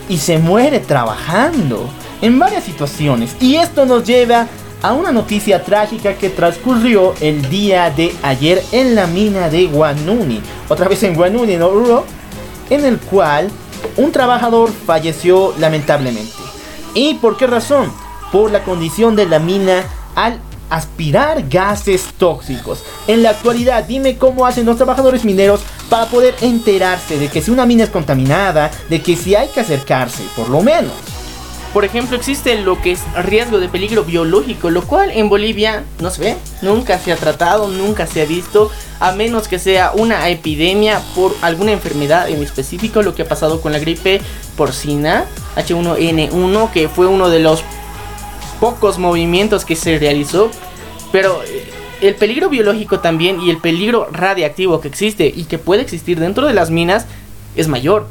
y 0.08 0.20
se 0.20 0.38
muere 0.38 0.80
trabajando 0.80 1.90
en 2.22 2.38
varias 2.38 2.66
situaciones 2.66 3.36
y 3.42 3.56
esto 3.56 3.84
nos 3.88 4.04
lleva 4.04 4.46
a 4.84 4.94
una 4.94 5.12
noticia 5.12 5.64
trágica 5.64 6.14
que 6.14 6.30
transcurrió 6.30 7.16
el 7.20 7.50
día 7.50 7.90
de 7.90 8.16
ayer 8.22 8.62
en 8.72 8.94
la 8.94 9.08
mina 9.08 9.50
de 9.50 9.66
Guanuni, 9.66 10.40
otra 10.70 10.88
vez 10.88 11.02
en 11.02 11.16
Guanuni, 11.16 11.56
¿no? 11.56 12.04
En 12.70 12.86
el 12.86 13.00
cual 13.00 13.50
un 13.98 14.12
trabajador 14.12 14.72
falleció 14.86 15.56
lamentablemente. 15.58 16.34
¿Y 16.94 17.16
por 17.16 17.38
qué 17.38 17.48
razón? 17.48 17.92
Por 18.32 18.52
la 18.52 18.64
condición 18.64 19.16
de 19.16 19.26
la 19.26 19.40
mina 19.40 19.84
al 20.14 20.40
aspirar 20.70 21.47
gases 21.49 22.05
tóxicos. 22.18 22.84
En 23.07 23.24
la 23.24 23.32
actualidad, 23.32 23.84
dime 23.84 24.18
cómo 24.18 24.45
hacen 24.45 24.66
los 24.66 24.78
trabajadores 24.78 25.26
mineros 25.26 25.61
para 25.89 26.07
poder 26.07 26.36
enterarse 26.41 27.18
de 27.18 27.28
que 27.28 27.41
si 27.41 27.51
una 27.51 27.66
mina 27.66 27.84
es 27.84 27.89
contaminada, 27.89 28.72
de 28.89 29.01
que 29.01 29.16
si 29.16 29.36
hay 29.36 29.47
que 29.49 29.61
acercarse, 29.61 30.24
por 30.36 30.49
lo 30.49 30.61
menos. 30.61 30.93
Por 31.76 31.84
ejemplo, 31.84 32.16
existe 32.16 32.57
lo 32.57 32.82
que 32.82 32.93
es 32.93 33.01
riesgo 33.26 33.59
de 33.59 33.68
peligro 33.68 34.05
biológico, 34.05 34.70
lo 34.70 34.88
cual 34.88 35.11
en 35.11 35.28
Bolivia 35.28 35.84
no 35.99 36.09
se 36.09 36.22
ve, 36.22 36.38
nunca 36.61 36.97
se 36.97 37.11
ha 37.11 37.18
tratado, 37.18 37.68
nunca 37.68 38.07
se 38.07 38.22
ha 38.22 38.26
visto, 38.26 38.72
a 39.01 39.11
menos 39.11 39.49
que 39.49 39.59
sea 39.59 39.91
una 39.93 40.30
epidemia 40.30 41.01
por 41.16 41.36
alguna 41.41 41.74
enfermedad 41.74 42.30
en 42.30 42.41
específico, 42.41 43.01
lo 43.01 43.13
que 43.13 43.24
ha 43.24 43.28
pasado 43.28 43.59
con 43.59 43.74
la 43.74 43.80
gripe 43.80 44.22
porcina 44.55 45.26
H1N1, 45.57 46.72
que 46.72 46.88
fue 46.88 47.07
uno 47.07 47.28
de 47.28 47.39
los 47.39 47.61
pocos 48.60 48.97
movimientos 48.97 49.66
que 49.66 49.76
se 49.76 49.97
realizó, 49.99 50.49
pero 51.12 51.41
eh, 51.43 51.66
el 52.01 52.16
peligro 52.16 52.49
biológico 52.49 52.99
también 52.99 53.39
y 53.41 53.49
el 53.49 53.58
peligro 53.58 54.08
radiactivo 54.12 54.82
que 54.82 54.88
existe 54.88 55.32
y 55.34 55.45
que 55.45 55.58
puede 55.58 55.82
existir 55.82 56.20
dentro 56.20 56.47
de 56.47 56.53
las 56.53 56.70
minas 56.70 57.06
es 57.56 57.68
mayor. 57.68 58.08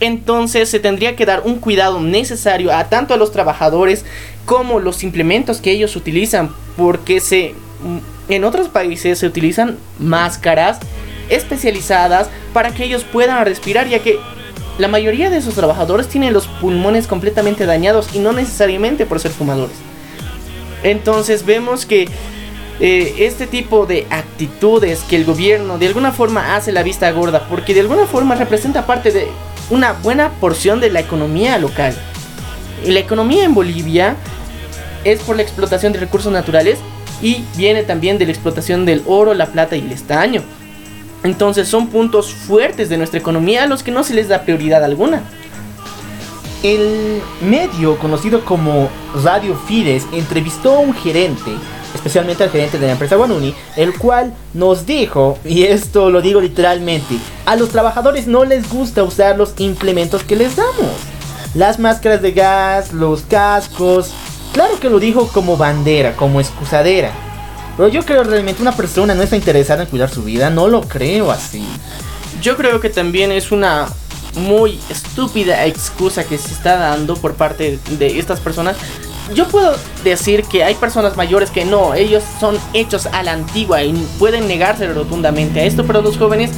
Entonces 0.00 0.68
se 0.68 0.80
tendría 0.80 1.14
que 1.14 1.26
dar 1.26 1.42
un 1.44 1.56
cuidado 1.56 2.00
necesario 2.00 2.72
a 2.72 2.88
tanto 2.88 3.14
a 3.14 3.16
los 3.16 3.30
trabajadores 3.30 4.04
como 4.46 4.80
los 4.80 5.04
implementos 5.04 5.60
que 5.60 5.70
ellos 5.70 5.94
utilizan, 5.94 6.50
porque 6.76 7.20
se 7.20 7.54
mm, 7.82 8.32
en 8.32 8.44
otros 8.44 8.68
países 8.68 9.18
se 9.18 9.26
utilizan 9.26 9.78
máscaras 9.98 10.78
especializadas 11.28 12.28
para 12.52 12.74
que 12.74 12.84
ellos 12.84 13.04
puedan 13.04 13.44
respirar, 13.44 13.88
ya 13.88 14.00
que 14.00 14.18
la 14.78 14.88
mayoría 14.88 15.30
de 15.30 15.36
esos 15.36 15.54
trabajadores 15.54 16.08
tienen 16.08 16.32
los 16.32 16.46
pulmones 16.46 17.06
completamente 17.06 17.66
dañados 17.66 18.14
y 18.14 18.18
no 18.18 18.32
necesariamente 18.32 19.06
por 19.06 19.20
ser 19.20 19.30
fumadores. 19.30 19.76
Entonces 20.82 21.44
vemos 21.44 21.86
que 21.86 22.08
eh, 22.80 23.14
este 23.18 23.46
tipo 23.46 23.86
de 23.86 24.06
actitudes 24.10 25.04
que 25.08 25.16
el 25.16 25.24
gobierno 25.24 25.78
de 25.78 25.86
alguna 25.86 26.10
forma 26.10 26.56
hace 26.56 26.72
la 26.72 26.82
vista 26.82 27.10
gorda, 27.12 27.46
porque 27.48 27.74
de 27.74 27.80
alguna 27.80 28.06
forma 28.06 28.34
representa 28.34 28.86
parte 28.86 29.12
de 29.12 29.28
una 29.70 29.92
buena 29.92 30.30
porción 30.40 30.80
de 30.80 30.90
la 30.90 31.00
economía 31.00 31.58
local. 31.58 31.96
La 32.84 32.98
economía 32.98 33.44
en 33.44 33.54
Bolivia 33.54 34.16
es 35.04 35.20
por 35.20 35.36
la 35.36 35.42
explotación 35.42 35.92
de 35.92 36.00
recursos 36.00 36.32
naturales 36.32 36.78
y 37.20 37.44
viene 37.56 37.84
también 37.84 38.18
de 38.18 38.26
la 38.26 38.32
explotación 38.32 38.84
del 38.84 39.02
oro, 39.06 39.34
la 39.34 39.46
plata 39.46 39.76
y 39.76 39.80
el 39.80 39.92
estaño. 39.92 40.42
Entonces 41.24 41.68
son 41.68 41.88
puntos 41.88 42.32
fuertes 42.32 42.88
de 42.88 42.96
nuestra 42.96 43.20
economía 43.20 43.64
a 43.64 43.66
los 43.66 43.82
que 43.82 43.92
no 43.92 44.02
se 44.02 44.14
les 44.14 44.28
da 44.28 44.42
prioridad 44.42 44.82
alguna. 44.82 45.22
El 46.62 47.20
medio 47.40 47.98
conocido 47.98 48.44
como 48.44 48.88
Radio 49.22 49.56
Fides 49.66 50.06
entrevistó 50.12 50.74
a 50.74 50.78
un 50.78 50.94
gerente, 50.94 51.50
especialmente 51.94 52.44
al 52.44 52.50
gerente 52.50 52.78
de 52.78 52.86
la 52.86 52.92
empresa 52.92 53.16
Guanuni, 53.16 53.54
el 53.76 53.98
cual 53.98 54.32
nos 54.54 54.86
dijo, 54.86 55.38
y 55.44 55.64
esto 55.64 56.10
lo 56.10 56.22
digo 56.22 56.40
literalmente, 56.40 57.16
a 57.46 57.56
los 57.56 57.70
trabajadores 57.70 58.26
no 58.26 58.44
les 58.44 58.68
gusta 58.68 59.02
usar 59.02 59.36
los 59.36 59.54
implementos 59.58 60.22
que 60.22 60.36
les 60.36 60.56
damos. 60.56 60.92
Las 61.54 61.78
máscaras 61.78 62.22
de 62.22 62.32
gas, 62.32 62.92
los 62.92 63.22
cascos, 63.22 64.12
claro 64.52 64.78
que 64.80 64.88
lo 64.88 65.00
dijo 65.00 65.28
como 65.28 65.56
bandera, 65.56 66.16
como 66.16 66.40
excusadera. 66.40 67.12
Pero 67.76 67.88
yo 67.88 68.04
creo 68.04 68.24
realmente 68.24 68.62
una 68.62 68.72
persona 68.72 69.14
no 69.14 69.22
está 69.22 69.36
interesada 69.36 69.82
en 69.82 69.88
cuidar 69.88 70.10
su 70.10 70.22
vida, 70.22 70.50
no 70.50 70.68
lo 70.68 70.82
creo 70.82 71.30
así. 71.30 71.64
Yo 72.40 72.56
creo 72.56 72.80
que 72.80 72.90
también 72.90 73.32
es 73.32 73.52
una 73.52 73.88
muy 74.36 74.78
estúpida 74.88 75.66
excusa 75.66 76.24
que 76.24 76.38
se 76.38 76.52
está 76.52 76.76
dando 76.76 77.16
por 77.16 77.34
parte 77.34 77.78
de 77.90 78.18
estas 78.18 78.40
personas. 78.40 78.76
Yo 79.34 79.46
puedo 79.48 79.76
decir 80.04 80.44
que 80.44 80.64
hay 80.64 80.74
personas 80.74 81.16
mayores 81.16 81.50
que 81.50 81.64
no, 81.64 81.94
ellos 81.94 82.22
son 82.40 82.58
hechos 82.74 83.06
a 83.06 83.22
la 83.22 83.32
antigua 83.32 83.82
y 83.82 83.92
pueden 84.18 84.48
negarse 84.48 84.86
rotundamente 84.92 85.60
a 85.60 85.64
esto, 85.64 85.84
pero 85.86 86.02
los 86.02 86.18
jóvenes 86.18 86.50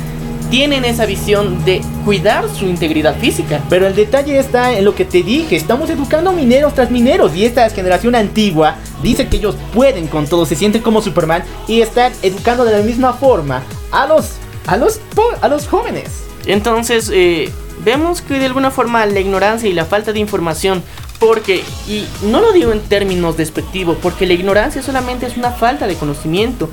tienen 0.55 0.85
esa 0.85 1.05
visión 1.05 1.65
de 1.65 1.81
cuidar 2.05 2.49
su 2.49 2.67
integridad 2.67 3.19
física. 3.19 3.61
Pero 3.69 3.89
el 3.89 3.97
detalle 3.97 4.39
está 4.39 4.79
en 4.79 4.85
lo 4.85 4.95
que 4.95 5.05
te 5.05 5.25
dije, 5.25 5.57
estamos 5.57 5.91
educando 5.91 6.33
mineros 6.33 6.75
tras 6.75 6.93
mineros 6.93 7.35
y 7.35 7.45
esta 7.45 7.69
generación 7.71 8.15
antigua 8.15 8.77
dice 9.03 9.27
que 9.27 9.39
ellos 9.39 9.57
pueden 9.75 10.07
con 10.07 10.29
todo, 10.29 10.47
se 10.47 10.55
sienten 10.55 10.81
como 10.81 11.03
Superman 11.03 11.43
y 11.67 11.81
están 11.81 12.13
educando 12.23 12.65
de 12.65 12.71
la 12.71 12.85
misma 12.85 13.15
forma 13.15 13.65
a 13.91 14.07
los 14.07 14.35
a 14.69 14.77
los 14.77 15.01
a 15.41 15.49
los 15.49 15.67
jóvenes. 15.67 16.23
Entonces, 16.47 17.11
eh, 17.13 17.51
vemos 17.85 18.21
que 18.21 18.35
de 18.35 18.47
alguna 18.47 18.71
forma 18.71 19.05
la 19.07 19.19
ignorancia 19.19 19.69
y 19.69 19.73
la 19.73 19.87
falta 19.87 20.13
de 20.13 20.21
información 20.21 20.85
porque, 21.19 21.65
y 21.89 22.07
no 22.27 22.41
lo 22.41 22.53
digo 22.53 22.71
en 22.71 22.81
términos 22.81 23.37
despectivos, 23.37 23.97
porque 24.01 24.25
la 24.25 24.35
ignorancia 24.35 24.83
solamente 24.83 25.27
es 25.27 25.37
una 25.37 25.51
falta 25.51 25.89
de 25.89 25.97
conocimiento. 25.97 26.69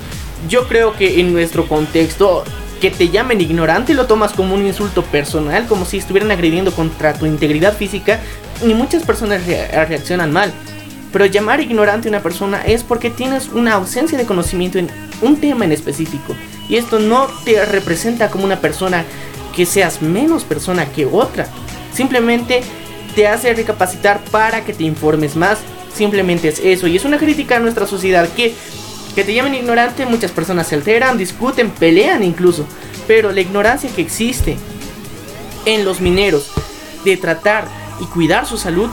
Yo 0.48 0.68
creo 0.68 0.92
que 0.92 1.18
en 1.18 1.32
nuestro 1.32 1.66
contexto 1.66 2.44
que 2.82 2.90
te 2.90 3.10
llamen 3.10 3.40
ignorante 3.40 3.94
lo 3.94 4.06
tomas 4.06 4.32
como 4.32 4.56
un 4.56 4.66
insulto 4.66 5.04
personal, 5.04 5.68
como 5.68 5.84
si 5.84 5.98
estuvieran 5.98 6.32
agrediendo 6.32 6.72
contra 6.72 7.14
tu 7.14 7.26
integridad 7.26 7.76
física 7.76 8.18
y 8.60 8.74
muchas 8.74 9.04
personas 9.04 9.46
reaccionan 9.46 10.32
mal. 10.32 10.52
Pero 11.12 11.26
llamar 11.26 11.60
ignorante 11.60 12.08
a 12.08 12.10
una 12.10 12.24
persona 12.24 12.60
es 12.66 12.82
porque 12.82 13.08
tienes 13.08 13.50
una 13.50 13.74
ausencia 13.74 14.18
de 14.18 14.26
conocimiento 14.26 14.80
en 14.80 14.90
un 15.20 15.36
tema 15.36 15.64
en 15.64 15.70
específico. 15.70 16.34
Y 16.68 16.74
esto 16.74 16.98
no 16.98 17.28
te 17.44 17.64
representa 17.66 18.30
como 18.30 18.46
una 18.46 18.60
persona 18.60 19.04
que 19.54 19.64
seas 19.64 20.02
menos 20.02 20.42
persona 20.42 20.86
que 20.86 21.06
otra. 21.06 21.46
Simplemente 21.94 22.62
te 23.14 23.28
hace 23.28 23.54
recapacitar 23.54 24.18
para 24.32 24.64
que 24.64 24.72
te 24.72 24.82
informes 24.82 25.36
más. 25.36 25.58
Simplemente 25.94 26.48
es 26.48 26.58
eso. 26.58 26.88
Y 26.88 26.96
es 26.96 27.04
una 27.04 27.18
crítica 27.18 27.58
a 27.58 27.60
nuestra 27.60 27.86
sociedad 27.86 28.28
que 28.30 28.56
que 29.14 29.24
te 29.24 29.34
llamen 29.34 29.54
ignorante, 29.54 30.06
muchas 30.06 30.30
personas 30.30 30.66
se 30.66 30.74
alteran, 30.74 31.18
discuten, 31.18 31.70
pelean 31.70 32.22
incluso. 32.22 32.66
Pero 33.06 33.32
la 33.32 33.40
ignorancia 33.40 33.90
que 33.94 34.02
existe 34.02 34.56
en 35.66 35.84
los 35.84 36.00
mineros 36.00 36.50
de 37.04 37.16
tratar 37.16 37.66
y 38.00 38.04
cuidar 38.06 38.46
su 38.46 38.56
salud 38.56 38.90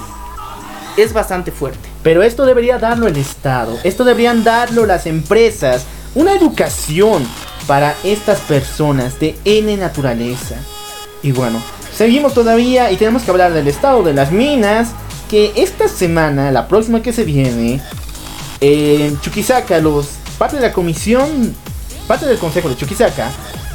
es 0.98 1.14
bastante 1.14 1.52
fuerte. 1.52 1.90
Pero 2.04 2.24
esto 2.24 2.46
debería 2.46 2.78
darlo 2.78 3.08
el 3.08 3.18
Estado, 3.18 3.78
esto 3.84 4.04
deberían 4.04 4.44
darlo 4.44 4.86
las 4.86 5.06
empresas, 5.06 5.86
una 6.16 6.34
educación 6.34 7.26
para 7.68 7.96
estas 8.04 8.40
personas 8.40 9.20
de 9.20 9.38
N 9.46 9.78
naturaleza. 9.78 10.56
Y 11.22 11.32
bueno, 11.32 11.62
seguimos 11.94 12.34
todavía 12.34 12.92
y 12.92 12.98
tenemos 12.98 13.24
que 13.24 13.32
hablar 13.32 13.54
del 13.54 13.68
estado 13.68 14.04
de 14.04 14.14
las 14.14 14.32
minas, 14.32 14.90
que 15.30 15.52
esta 15.56 15.88
semana, 15.88 16.52
la 16.52 16.68
próxima 16.68 17.04
que 17.04 17.14
se 17.14 17.24
viene, 17.26 17.82
en 18.62 19.20
Chuquisaca, 19.22 19.80
los 19.80 20.08
parte 20.38 20.58
de 20.58 20.62
la 20.62 20.74
comisión, 20.74 21.56
parte 22.08 22.26
del 22.26 22.38
consejo 22.38 22.70
de 22.70 22.78
Chuquisaca, 22.78 23.32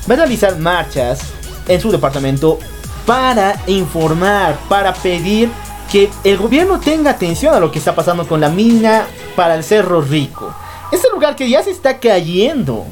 va 0.09 0.15
a 0.15 0.19
realizar 0.19 0.59
marchas 0.59 1.21
en 1.69 1.81
su 1.81 1.91
departamento 1.91 2.59
para 3.07 3.61
informar, 3.67 4.59
para 4.69 4.93
pedir 4.95 5.51
que 5.91 6.11
el 6.25 6.37
gobierno 6.37 6.81
tenga 6.81 7.11
atención 7.11 7.55
a 7.55 7.61
lo 7.61 7.71
que 7.71 7.79
está 7.79 7.95
pasando 7.95 8.27
con 8.27 8.41
la 8.41 8.49
mina 8.49 9.07
para 9.37 9.55
el 9.55 9.63
Cerro 9.63 10.01
Rico. 10.01 10.55
Este 10.91 11.09
lugar 11.11 11.37
que 11.37 11.49
ya 11.49 11.63
se 11.63 11.71
está 11.71 11.99
cayendo. 11.99 12.85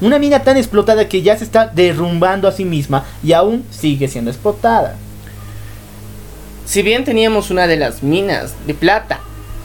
Una 0.00 0.18
mina 0.18 0.42
tan 0.42 0.56
explotada 0.56 1.08
que 1.08 1.22
ya 1.22 1.36
se 1.36 1.44
está 1.44 1.66
derrumbando 1.66 2.48
a 2.48 2.52
sí 2.52 2.64
misma 2.64 3.04
y 3.22 3.32
aún 3.32 3.64
sigue 3.70 4.08
siendo 4.08 4.30
explotada. 4.30 4.96
Si 6.64 6.82
bien 6.82 7.04
teníamos 7.04 7.50
una 7.50 7.66
de 7.66 7.76
las 7.76 8.02
minas 8.02 8.54
de 8.66 8.74
plata 8.74 9.20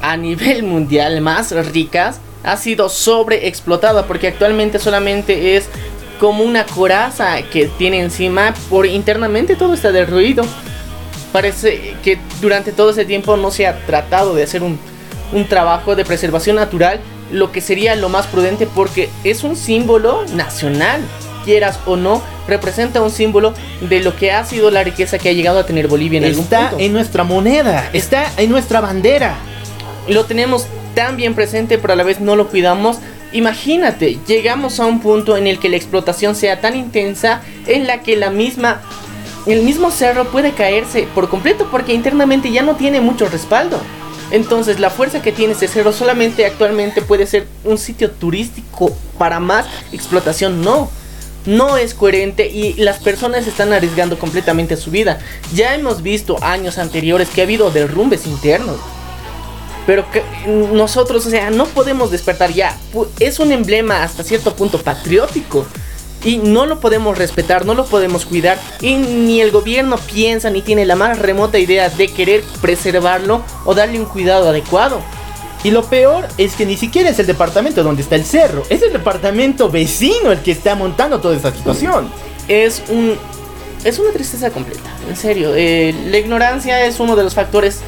a 0.06 0.18
nivel 0.18 0.62
mundial 0.62 1.20
más 1.22 1.52
ricas 1.72 2.20
ha 2.44 2.58
sido 2.58 2.90
sobreexplotada 2.90 4.06
porque 4.06 4.28
actualmente 4.28 4.78
solamente 4.78 5.58
es 5.58 5.68
como 6.20 6.44
una 6.44 6.64
coraza 6.66 7.42
que 7.42 7.66
tiene 7.80 8.00
encima 8.00 8.54
por 8.70 8.86
internamente 8.86 9.56
todo 9.56 9.74
está 9.74 9.92
derruido. 9.92 10.46
Parece 11.34 11.96
que 12.04 12.20
durante 12.40 12.72
todo 12.72 12.92
ese 12.92 13.04
tiempo 13.04 13.36
no 13.36 13.50
se 13.50 13.66
ha 13.66 13.84
tratado 13.88 14.36
de 14.36 14.44
hacer 14.44 14.62
un, 14.62 14.78
un 15.34 15.48
trabajo 15.48 15.96
de 15.96 16.06
preservación 16.06 16.56
natural, 16.56 17.00
lo 17.32 17.52
que 17.52 17.60
sería 17.60 17.96
lo 17.96 18.08
más 18.08 18.28
prudente 18.28 18.68
porque 18.68 19.10
es 19.24 19.44
un 19.44 19.56
símbolo 19.56 20.24
nacional, 20.34 21.02
quieras 21.44 21.80
o 21.88 21.96
no, 21.98 22.22
representa 22.48 23.02
un 23.02 23.10
símbolo 23.10 23.56
de 23.82 24.02
lo 24.02 24.16
que 24.16 24.32
ha 24.32 24.46
sido 24.46 24.70
la 24.70 24.84
riqueza 24.84 25.18
que 25.18 25.30
ha 25.30 25.34
llegado 25.34 25.60
a 25.60 25.66
tener 25.66 25.88
Bolivia 25.88 26.20
en 26.20 26.26
está 26.26 26.58
algún 26.58 26.70
punto. 26.70 26.86
en 26.86 26.94
nuestra 26.94 27.24
moneda, 27.24 27.90
está 27.92 28.32
en 28.38 28.52
nuestra 28.52 28.82
bandera 28.82 29.36
lo 30.08 30.26
tenemos 30.26 30.68
tan 30.96 31.18
bien 31.18 31.36
presente 31.36 31.78
pero 31.78 31.94
a 31.94 31.96
la 31.96 32.04
vez 32.04 32.20
no 32.20 32.36
lo 32.36 32.48
cuidamos. 32.48 32.98
Imagínate, 33.32 34.18
llegamos 34.28 34.80
a 34.80 34.86
un 34.86 35.02
punto 35.02 35.36
en 35.36 35.46
el 35.46 35.60
que 35.60 35.70
la 35.70 35.76
explotación 35.76 36.36
sea 36.36 36.62
tan 36.62 36.76
intensa 36.76 37.42
en 37.68 37.86
la 37.86 38.02
que 38.02 38.16
la 38.16 38.30
misma 38.30 38.82
el 39.46 39.62
mismo 39.62 39.92
cerro 39.92 40.26
puede 40.26 40.54
caerse 40.54 41.08
por 41.14 41.30
completo 41.30 41.68
porque 41.70 41.94
internamente 41.94 42.52
ya 42.52 42.64
no 42.64 42.76
tiene 42.76 43.02
mucho 43.02 43.28
respaldo. 43.28 43.80
Entonces 44.32 44.80
la 44.80 44.90
fuerza 44.90 45.22
que 45.22 45.32
tiene 45.32 45.54
ese 45.54 45.68
cerro 45.68 45.94
solamente 45.94 46.46
actualmente 46.46 47.04
puede 47.04 47.28
ser 47.28 47.46
un 47.64 47.78
sitio 47.78 48.10
turístico 48.10 48.92
para 49.20 49.40
más 49.40 49.68
explotación. 49.92 50.62
No, 50.64 50.90
no 51.46 51.78
es 51.78 51.94
coherente 51.94 52.48
y 52.48 52.74
las 52.74 52.98
personas 52.98 53.46
están 53.46 53.72
arriesgando 53.72 54.18
completamente 54.18 54.78
su 54.78 54.90
vida. 54.90 55.20
Ya 55.54 55.76
hemos 55.76 56.02
visto 56.02 56.42
años 56.42 56.80
anteriores 56.80 57.30
que 57.30 57.42
ha 57.42 57.44
habido 57.44 57.70
derrumbes 57.70 58.26
internos 58.26 58.78
pero 59.86 60.10
que 60.10 60.24
nosotros, 60.48 61.26
o 61.26 61.30
sea, 61.30 61.50
no 61.52 61.66
podemos 61.66 62.12
despertar 62.12 62.52
ya. 62.52 62.78
Es 63.20 63.40
un 63.40 63.52
emblema 63.52 64.04
hasta 64.04 64.24
cierto 64.24 64.56
punto 64.56 64.82
patriótico. 64.82 65.66
Y 66.24 66.38
no 66.38 66.66
lo 66.66 66.80
podemos 66.80 67.20
respetar, 67.20 67.68
no 67.68 67.76
lo 67.76 67.86
podemos 67.86 68.26
cuidar. 68.26 68.58
Y 68.82 68.96
ni 68.96 69.42
el 69.42 69.52
gobierno 69.52 69.98
piensa 69.98 70.50
ni 70.50 70.64
tiene 70.64 70.86
la 70.86 70.96
más 70.96 71.20
remota 71.20 71.60
idea 71.60 71.90
de 71.90 72.08
querer 72.08 72.44
preservarlo 72.62 73.44
o 73.64 73.76
darle 73.76 74.00
un 74.00 74.06
cuidado 74.06 74.50
adecuado. 74.50 75.02
Y 75.64 75.72
lo 75.72 75.84
peor 75.84 76.28
es 76.38 76.56
que 76.56 76.66
ni 76.66 76.78
siquiera 76.78 77.10
es 77.10 77.20
el 77.20 77.28
departamento 77.28 77.84
donde 77.84 78.02
está 78.02 78.16
el 78.16 78.26
cerro, 78.26 78.64
es 78.70 78.82
el 78.84 78.94
departamento 78.94 79.70
vecino 79.70 80.32
el 80.32 80.40
que 80.42 80.52
está 80.52 80.76
montando 80.76 81.20
toda 81.20 81.36
esta 81.36 81.52
situación. 81.52 82.10
Es 82.48 82.84
un. 82.90 83.16
Es 83.84 84.00
una 84.00 84.12
tristeza 84.12 84.50
completa, 84.50 84.90
en 85.08 85.16
serio. 85.16 85.54
Eh, 85.56 85.94
la 86.08 86.18
ignorancia 86.18 86.86
es 86.86 87.00
uno 87.00 87.16
de 87.16 87.24
los 87.24 87.36
factores 87.36 87.82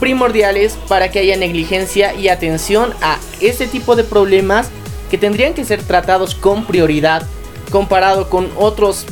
primordiales 0.00 0.76
para 0.88 1.10
que 1.10 1.20
haya 1.20 1.36
negligencia 1.36 2.14
y 2.14 2.28
atención 2.28 2.92
a 3.02 3.18
este 3.40 3.66
tipo 3.66 3.94
de 3.94 4.02
problemas 4.02 4.68
que 5.10 5.18
tendrían 5.18 5.54
que 5.54 5.64
ser 5.64 5.82
tratados 5.82 6.34
con 6.34 6.64
prioridad 6.64 7.26
comparado 7.70 8.28
con 8.28 8.50
otros 8.56 9.04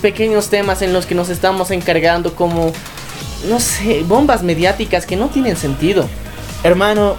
pequeños 0.00 0.48
temas 0.48 0.80
en 0.80 0.92
los 0.92 1.04
que 1.04 1.14
nos 1.14 1.28
estamos 1.28 1.70
encargando 1.70 2.34
como 2.34 2.72
no 3.48 3.60
sé, 3.60 4.02
bombas 4.06 4.42
mediáticas 4.42 5.06
que 5.06 5.16
no 5.16 5.28
tienen 5.28 5.56
sentido. 5.56 6.08
Hermano, 6.62 7.16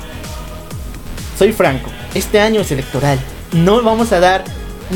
soy 1.37 1.53
franco, 1.53 1.89
este 2.13 2.39
año 2.39 2.61
es 2.61 2.71
electoral. 2.71 3.19
No 3.53 3.81
vamos 3.81 4.11
a 4.11 4.19
dar 4.19 4.43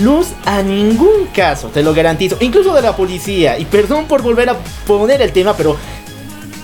luz 0.01 0.27
a 0.45 0.61
ningún 0.61 1.27
caso, 1.33 1.69
te 1.69 1.83
lo 1.83 1.93
garantizo, 1.93 2.37
incluso 2.39 2.73
de 2.73 2.81
la 2.81 2.95
policía. 2.95 3.57
Y 3.57 3.65
perdón 3.65 4.05
por 4.05 4.21
volver 4.21 4.49
a 4.49 4.57
poner 4.85 5.21
el 5.21 5.31
tema, 5.31 5.55
pero 5.55 5.77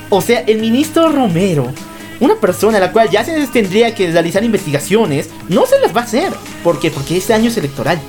o 0.10 0.22
sea, 0.22 0.41
el 0.41 0.60
ministro 0.60 1.10
Romero 1.10 1.72
una 2.19 2.36
persona 2.36 2.77
a 2.77 2.81
la 2.81 2.91
cual 2.91 3.10
ya 3.10 3.23
se 3.23 3.48
tendría 3.48 3.95
que 3.95 4.11
realizar 4.11 4.44
investigaciones, 4.44 5.30
no 5.48 5.65
se 5.65 5.80
las 5.80 5.95
va 5.95 6.02
a 6.02 6.03
hacer. 6.03 6.34
¿Por 6.64 6.80
qué? 6.80 6.91
Porque 6.91 7.18
este 7.18 7.34
año 7.34 7.49
es 7.49 7.57
electoral. 7.57 7.99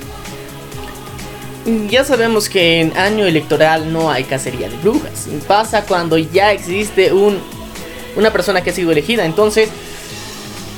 Ya 1.89 2.03
sabemos 2.03 2.49
que 2.49 2.81
en 2.81 2.97
año 2.97 3.25
electoral 3.25 3.93
no 3.93 4.09
hay 4.09 4.23
cacería 4.23 4.67
de 4.67 4.77
brujas. 4.77 5.27
Pasa 5.47 5.85
cuando 5.85 6.17
ya 6.17 6.51
existe 6.51 7.13
un, 7.13 7.39
una 8.15 8.31
persona 8.31 8.61
que 8.61 8.71
ha 8.71 8.73
sido 8.73 8.91
elegida. 8.91 9.25
Entonces, 9.25 9.69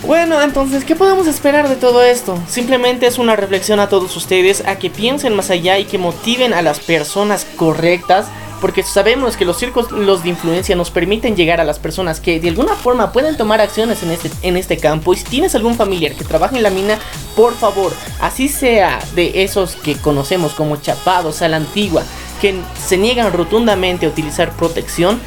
bueno, 0.06 0.42
entonces, 0.42 0.84
¿qué 0.84 0.96
podemos 0.96 1.26
esperar 1.28 1.70
de 1.70 1.78
todo 1.78 2.04
esto? 2.04 2.38
Simplemente 2.48 3.08
es 3.08 3.18
una 3.18 3.38
reflexión 3.38 3.80
a 3.80 3.88
todos 3.88 4.16
ustedes, 4.18 4.62
a 4.68 4.78
que 4.78 4.90
piensen 4.90 5.34
más 5.36 5.50
allá 5.50 5.80
y 5.80 5.86
que 5.86 5.98
motiven 5.98 6.54
a 6.54 6.62
las 6.62 6.82
personas 6.82 7.48
correctas 7.56 8.28
porque 8.64 8.82
sabemos 8.82 9.36
que 9.36 9.44
los 9.44 9.58
círculos 9.58 10.24
de 10.24 10.30
influencia 10.30 10.74
nos 10.74 10.90
permiten 10.90 11.36
llegar 11.36 11.60
a 11.60 11.66
las 11.66 11.80
personas 11.80 12.22
que 12.22 12.40
de 12.40 12.48
alguna 12.48 12.76
forma 12.76 13.12
pueden 13.12 13.36
tomar 13.36 13.60
acciones 13.60 14.02
en 14.04 14.12
este, 14.12 14.32
en 14.42 14.56
este 14.56 14.78
campo. 14.78 15.12
Y 15.12 15.18
si 15.18 15.26
tienes 15.26 15.54
algún 15.54 15.76
familiar 15.76 16.14
que 16.14 16.24
trabaja 16.24 16.56
en 16.56 16.64
la 16.64 16.70
mina, 16.70 16.98
por 17.36 17.54
favor, 17.56 17.92
así 18.22 18.48
sea 18.48 19.00
de 19.16 19.44
esos 19.44 19.76
que 19.76 19.98
conocemos 19.98 20.54
como 20.54 20.78
chapados 20.78 21.42
a 21.42 21.50
la 21.50 21.58
antigua, 21.58 22.04
que 22.40 22.56
se 22.82 22.96
niegan 22.98 23.34
rotundamente 23.34 24.06
a 24.06 24.10
utilizar 24.10 24.56
protección, 24.56 25.20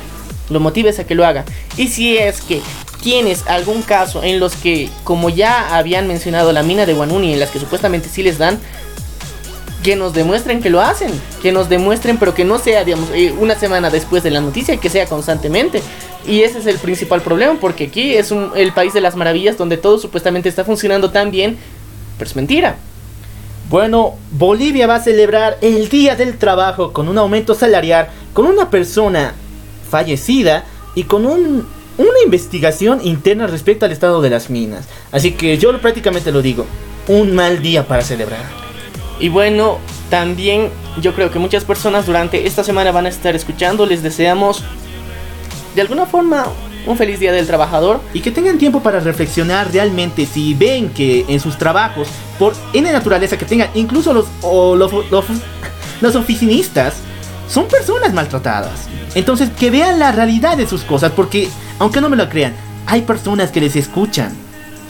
lo 0.49 0.59
motives 0.59 0.99
a 0.99 1.05
que 1.05 1.15
lo 1.15 1.27
haga. 1.27 1.45
Y 1.77 1.89
si 1.89 2.17
es 2.17 2.41
que 2.41 2.63
tienes 3.03 3.47
algún 3.49 3.83
caso 3.83 4.23
en 4.23 4.41
los 4.41 4.57
que, 4.57 4.89
como 5.05 5.29
ya 5.29 5.77
habían 5.77 6.09
mencionado 6.09 6.55
la 6.55 6.63
mina 6.63 6.87
de 6.87 6.95
Wanuni, 6.95 7.35
en 7.35 7.41
las 7.41 7.51
que 7.51 7.61
supuestamente 7.61 8.09
sí 8.09 8.23
les 8.23 8.39
dan, 8.39 8.59
que 9.87 9.95
nos 9.95 10.15
demuestren 10.15 10.61
que 10.61 10.69
lo 10.69 10.81
hacen, 10.81 11.13
que 11.41 11.53
nos 11.53 11.69
demuestren, 11.69 12.19
pero 12.19 12.35
que 12.35 12.45
no 12.45 12.59
sea, 12.59 12.83
digamos, 12.83 13.09
eh, 13.15 13.33
una 13.39 13.55
semana 13.55 13.89
después 13.89 14.25
de 14.25 14.33
la 14.33 14.41
noticia, 14.41 14.79
que 14.79 14.91
sea 14.91 15.07
constantemente. 15.07 15.81
Y 16.27 16.41
ese 16.41 16.59
es 16.59 16.67
el 16.67 16.79
principal 16.79 17.21
problema, 17.21 17.57
porque 17.61 17.85
aquí 17.85 18.17
es 18.17 18.33
el 18.33 18.73
país 18.73 18.95
de 18.95 19.01
las 19.01 19.15
maravillas 19.15 19.57
donde 19.57 19.77
todo 19.77 20.01
supuestamente 20.01 20.49
está 20.49 20.65
funcionando 20.65 21.13
tan 21.13 21.31
bien, 21.31 21.57
pero 22.19 22.29
es 22.29 22.35
mentira. 22.35 22.79
Bueno, 23.71 24.17
Bolivia 24.33 24.89
va 24.89 24.97
a 24.97 25.01
celebrar 25.01 25.57
el 25.61 25.89
Día 25.89 26.17
del 26.17 26.37
Trabajo 26.37 26.93
con 26.93 27.09
un 27.09 27.17
aumento 27.17 27.55
salarial, 27.55 28.09
con 28.33 28.47
una 28.47 28.69
persona 28.69 29.35
fallecida 29.89 30.65
y 30.97 31.05
con 31.05 31.25
un, 31.25 31.65
una 31.97 32.21
investigación 32.25 33.07
interna 33.07 33.47
respecto 33.47 33.87
al 33.87 33.93
estado 33.93 34.21
de 34.21 34.31
las 34.31 34.51
minas. 34.51 34.89
Así 35.13 35.31
que 35.31 35.59
yo 35.59 35.81
prácticamente 35.81 36.33
lo 36.33 36.43
digo, 36.43 36.67
un 37.07 37.37
mal 37.37 37.63
día 37.63 37.87
para 37.87 38.03
celebrar. 38.03 38.66
Y 39.19 39.29
bueno, 39.29 39.79
también 40.11 40.71
yo 41.01 41.15
creo 41.15 41.31
que 41.31 41.39
muchas 41.39 41.65
personas 41.65 42.07
durante 42.07 42.47
esta 42.47 42.63
semana 42.65 42.93
van 42.93 43.07
a 43.07 43.09
estar 43.09 43.35
escuchando. 43.35 43.87
Les 43.87 44.03
deseamos 44.03 44.63
de 45.75 45.83
alguna 45.83 46.07
forma 46.07 46.47
un 46.87 46.97
feliz 46.97 47.19
día 47.19 47.33
del 47.33 47.47
trabajador. 47.47 48.01
Y 48.15 48.21
que 48.21 48.31
tengan 48.31 48.59
tiempo 48.59 48.81
para 48.81 49.01
reflexionar 49.01 49.73
realmente 49.73 50.27
si 50.27 50.55
ven 50.55 50.91
que 50.91 51.25
en 51.29 51.41
sus 51.41 51.59
trabajos, 51.59 52.09
por 52.39 52.55
N 52.73 52.91
naturaleza 52.93 53.37
que 53.37 53.45
tengan, 53.45 53.71
incluso 53.75 54.13
los, 54.13 54.27
los, 54.43 55.25
los 56.01 56.17
oficinistas, 56.17 56.95
son 57.49 57.67
personas 57.67 58.13
maltratadas. 58.13 58.89
Entonces 59.15 59.51
que 59.51 59.71
vean 59.71 59.99
la 59.99 60.13
realidad 60.13 60.57
de 60.57 60.67
sus 60.67 60.83
cosas, 60.83 61.13
porque 61.13 61.49
aunque 61.79 62.01
no 62.01 62.09
me 62.09 62.17
lo 62.17 62.29
crean, 62.29 62.55
hay 62.87 63.03
personas 63.03 63.51
que 63.51 63.61
les 63.61 63.77
escuchan 63.77 64.46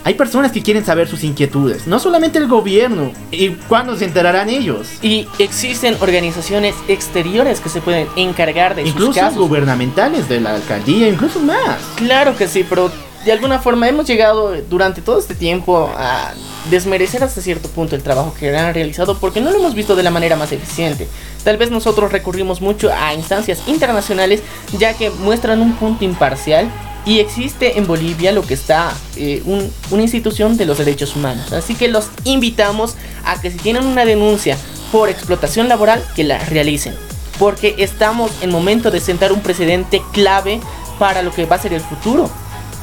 hay 0.06 0.14
personas 0.14 0.52
que 0.52 0.62
quieren 0.62 0.84
saber 0.84 1.08
sus 1.08 1.24
inquietudes, 1.24 1.88
no 1.88 1.98
solamente 1.98 2.38
el 2.38 2.46
gobierno. 2.46 3.10
¿Y 3.32 3.48
cuándo 3.48 3.96
se 3.96 4.04
enterarán 4.04 4.48
ellos? 4.48 4.86
Y 5.02 5.26
existen 5.40 5.96
organizaciones 6.00 6.76
exteriores 6.86 7.58
que 7.58 7.68
se 7.68 7.80
pueden 7.80 8.06
encargar 8.14 8.76
de 8.76 8.82
incluso 8.82 9.06
sus 9.06 9.16
casos. 9.16 9.38
gubernamentales 9.40 10.28
de 10.28 10.40
la 10.40 10.54
alcaldía, 10.54 11.08
incluso 11.08 11.40
más. 11.40 11.80
Claro 11.96 12.36
que 12.36 12.46
sí, 12.46 12.64
pero 12.70 12.92
de 13.24 13.32
alguna 13.32 13.58
forma 13.58 13.88
hemos 13.88 14.06
llegado 14.06 14.54
durante 14.70 15.02
todo 15.02 15.18
este 15.18 15.34
tiempo 15.34 15.90
a 15.96 16.34
desmerecer 16.70 17.24
hasta 17.24 17.40
cierto 17.40 17.68
punto 17.68 17.96
el 17.96 18.04
trabajo 18.04 18.32
que 18.38 18.56
han 18.56 18.74
realizado 18.74 19.18
porque 19.18 19.40
no 19.40 19.50
lo 19.50 19.56
hemos 19.56 19.74
visto 19.74 19.96
de 19.96 20.04
la 20.04 20.12
manera 20.12 20.36
más 20.36 20.52
eficiente. 20.52 21.08
Tal 21.42 21.56
vez 21.56 21.72
nosotros 21.72 22.12
recurrimos 22.12 22.60
mucho 22.60 22.92
a 22.94 23.12
instancias 23.12 23.60
internacionales 23.66 24.40
ya 24.78 24.94
que 24.94 25.10
muestran 25.10 25.60
un 25.62 25.72
punto 25.74 26.04
imparcial 26.04 26.70
y 27.06 27.20
existe 27.20 27.78
en 27.78 27.86
Bolivia 27.86 28.32
lo 28.32 28.42
que 28.42 28.54
está 28.54 28.92
eh, 29.16 29.42
una 29.90 30.02
institución 30.02 30.56
de 30.56 30.66
los 30.66 30.78
derechos 30.78 31.14
humanos. 31.14 31.52
Así 31.52 31.76
que 31.76 31.86
los 31.86 32.10
invitamos 32.24 32.96
a 33.24 33.40
que 33.40 33.52
si 33.52 33.58
tienen 33.58 33.86
una 33.86 34.04
denuncia 34.04 34.58
por 34.90 35.08
explotación 35.08 35.68
laboral, 35.68 36.04
que 36.16 36.24
la 36.24 36.38
realicen. 36.40 36.94
Porque 37.38 37.76
estamos 37.78 38.32
en 38.40 38.50
momento 38.50 38.90
de 38.90 39.00
sentar 39.00 39.32
un 39.32 39.40
precedente 39.40 40.02
clave 40.12 40.60
para 40.98 41.22
lo 41.22 41.30
que 41.30 41.46
va 41.46 41.56
a 41.56 41.60
ser 41.60 41.72
el 41.74 41.80
futuro. 41.80 42.28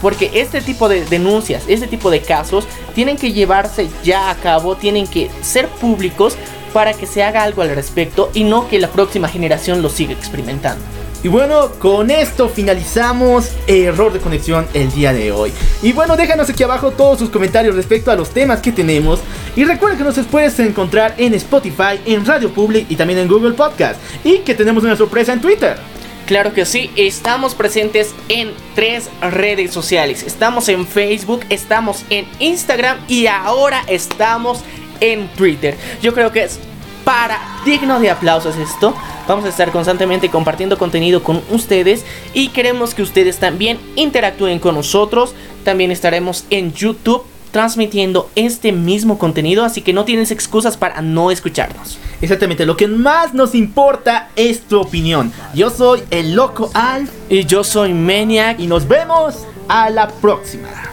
Porque 0.01 0.31
este 0.33 0.61
tipo 0.61 0.87
de 0.87 1.05
denuncias, 1.05 1.63
este 1.67 1.87
tipo 1.87 2.09
de 2.09 2.21
casos, 2.21 2.65
tienen 2.95 3.17
que 3.17 3.33
llevarse 3.33 3.89
ya 4.03 4.29
a 4.29 4.35
cabo, 4.35 4.77
tienen 4.77 5.05
que 5.05 5.29
ser 5.41 5.67
públicos 5.67 6.37
para 6.71 6.93
que 6.93 7.07
se 7.07 7.23
haga 7.23 7.43
algo 7.43 7.61
al 7.61 7.75
respecto 7.75 8.29
y 8.33 8.45
no 8.45 8.67
que 8.69 8.79
la 8.79 8.89
próxima 8.89 9.27
generación 9.27 9.81
lo 9.81 9.89
siga 9.89 10.13
experimentando. 10.13 10.83
Y 11.23 11.29
bueno, 11.29 11.71
con 11.79 12.11
esto 12.11 12.49
finalizamos 12.49 13.53
error 13.65 14.11
de 14.11 14.19
conexión 14.19 14.67
el 14.73 14.91
día 14.91 15.13
de 15.13 15.31
hoy. 15.31 15.53
Y 15.81 15.93
bueno, 15.93 16.17
déjanos 16.17 16.49
aquí 16.49 16.63
abajo 16.63 16.91
todos 16.91 17.17
sus 17.17 17.29
comentarios 17.29 17.75
respecto 17.75 18.11
a 18.11 18.15
los 18.15 18.31
temas 18.31 18.59
que 18.59 18.73
tenemos. 18.73 19.21
Y 19.55 19.63
recuerda 19.63 19.97
que 19.97 20.03
nos 20.03 20.19
puedes 20.27 20.59
encontrar 20.59 21.15
en 21.17 21.33
Spotify, 21.35 21.97
en 22.05 22.25
Radio 22.25 22.53
Public 22.53 22.87
y 22.89 22.97
también 22.97 23.19
en 23.19 23.29
Google 23.29 23.53
Podcast. 23.53 24.01
Y 24.25 24.39
que 24.39 24.53
tenemos 24.53 24.83
una 24.83 24.97
sorpresa 24.97 25.31
en 25.31 25.39
Twitter. 25.39 25.77
Claro 26.25 26.53
que 26.53 26.65
sí, 26.65 26.91
estamos 26.97 27.55
presentes 27.55 28.13
en 28.27 28.51
tres 28.75 29.09
redes 29.21 29.71
sociales. 29.71 30.23
Estamos 30.23 30.67
en 30.67 30.85
Facebook, 30.85 31.45
estamos 31.49 32.03
en 32.09 32.27
Instagram 32.39 32.97
y 33.07 33.27
ahora 33.27 33.83
estamos 33.87 34.59
en 34.99 35.29
Twitter. 35.29 35.77
Yo 36.01 36.13
creo 36.13 36.33
que 36.33 36.43
es 36.43 36.59
para 37.03 37.39
digno 37.65 37.99
de 37.99 38.09
aplausos 38.09 38.57
esto. 38.57 38.93
Vamos 39.27 39.45
a 39.45 39.49
estar 39.49 39.71
constantemente 39.71 40.29
compartiendo 40.29 40.77
contenido 40.77 41.23
con 41.23 41.41
ustedes 41.49 42.05
y 42.33 42.49
queremos 42.49 42.93
que 42.93 43.01
ustedes 43.01 43.37
también 43.37 43.79
interactúen 43.95 44.59
con 44.59 44.75
nosotros. 44.75 45.33
También 45.63 45.91
estaremos 45.91 46.45
en 46.49 46.73
YouTube 46.73 47.23
transmitiendo 47.51 48.31
este 48.35 48.71
mismo 48.71 49.19
contenido, 49.19 49.63
así 49.63 49.81
que 49.81 49.93
no 49.93 50.05
tienes 50.05 50.31
excusas 50.31 50.75
para 50.75 51.01
no 51.01 51.29
escucharnos. 51.29 51.99
Exactamente, 52.19 52.65
lo 52.65 52.75
que 52.75 52.87
más 52.87 53.33
nos 53.35 53.53
importa 53.53 54.29
es 54.35 54.61
tu 54.61 54.81
opinión. 54.81 55.31
Yo 55.53 55.69
soy 55.69 56.03
el 56.09 56.33
Loco 56.33 56.71
Al 56.73 57.07
y 57.29 57.45
yo 57.45 57.63
soy 57.63 57.93
Maniac 57.93 58.59
y 58.59 58.65
nos 58.65 58.87
vemos 58.87 59.45
a 59.67 59.91
la 59.91 60.07
próxima. 60.07 60.92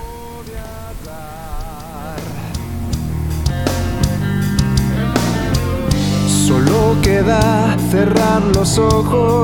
Solo 6.50 6.96
queda 7.00 7.76
cerrar 7.92 8.42
los 8.56 8.76
ojos 8.76 9.40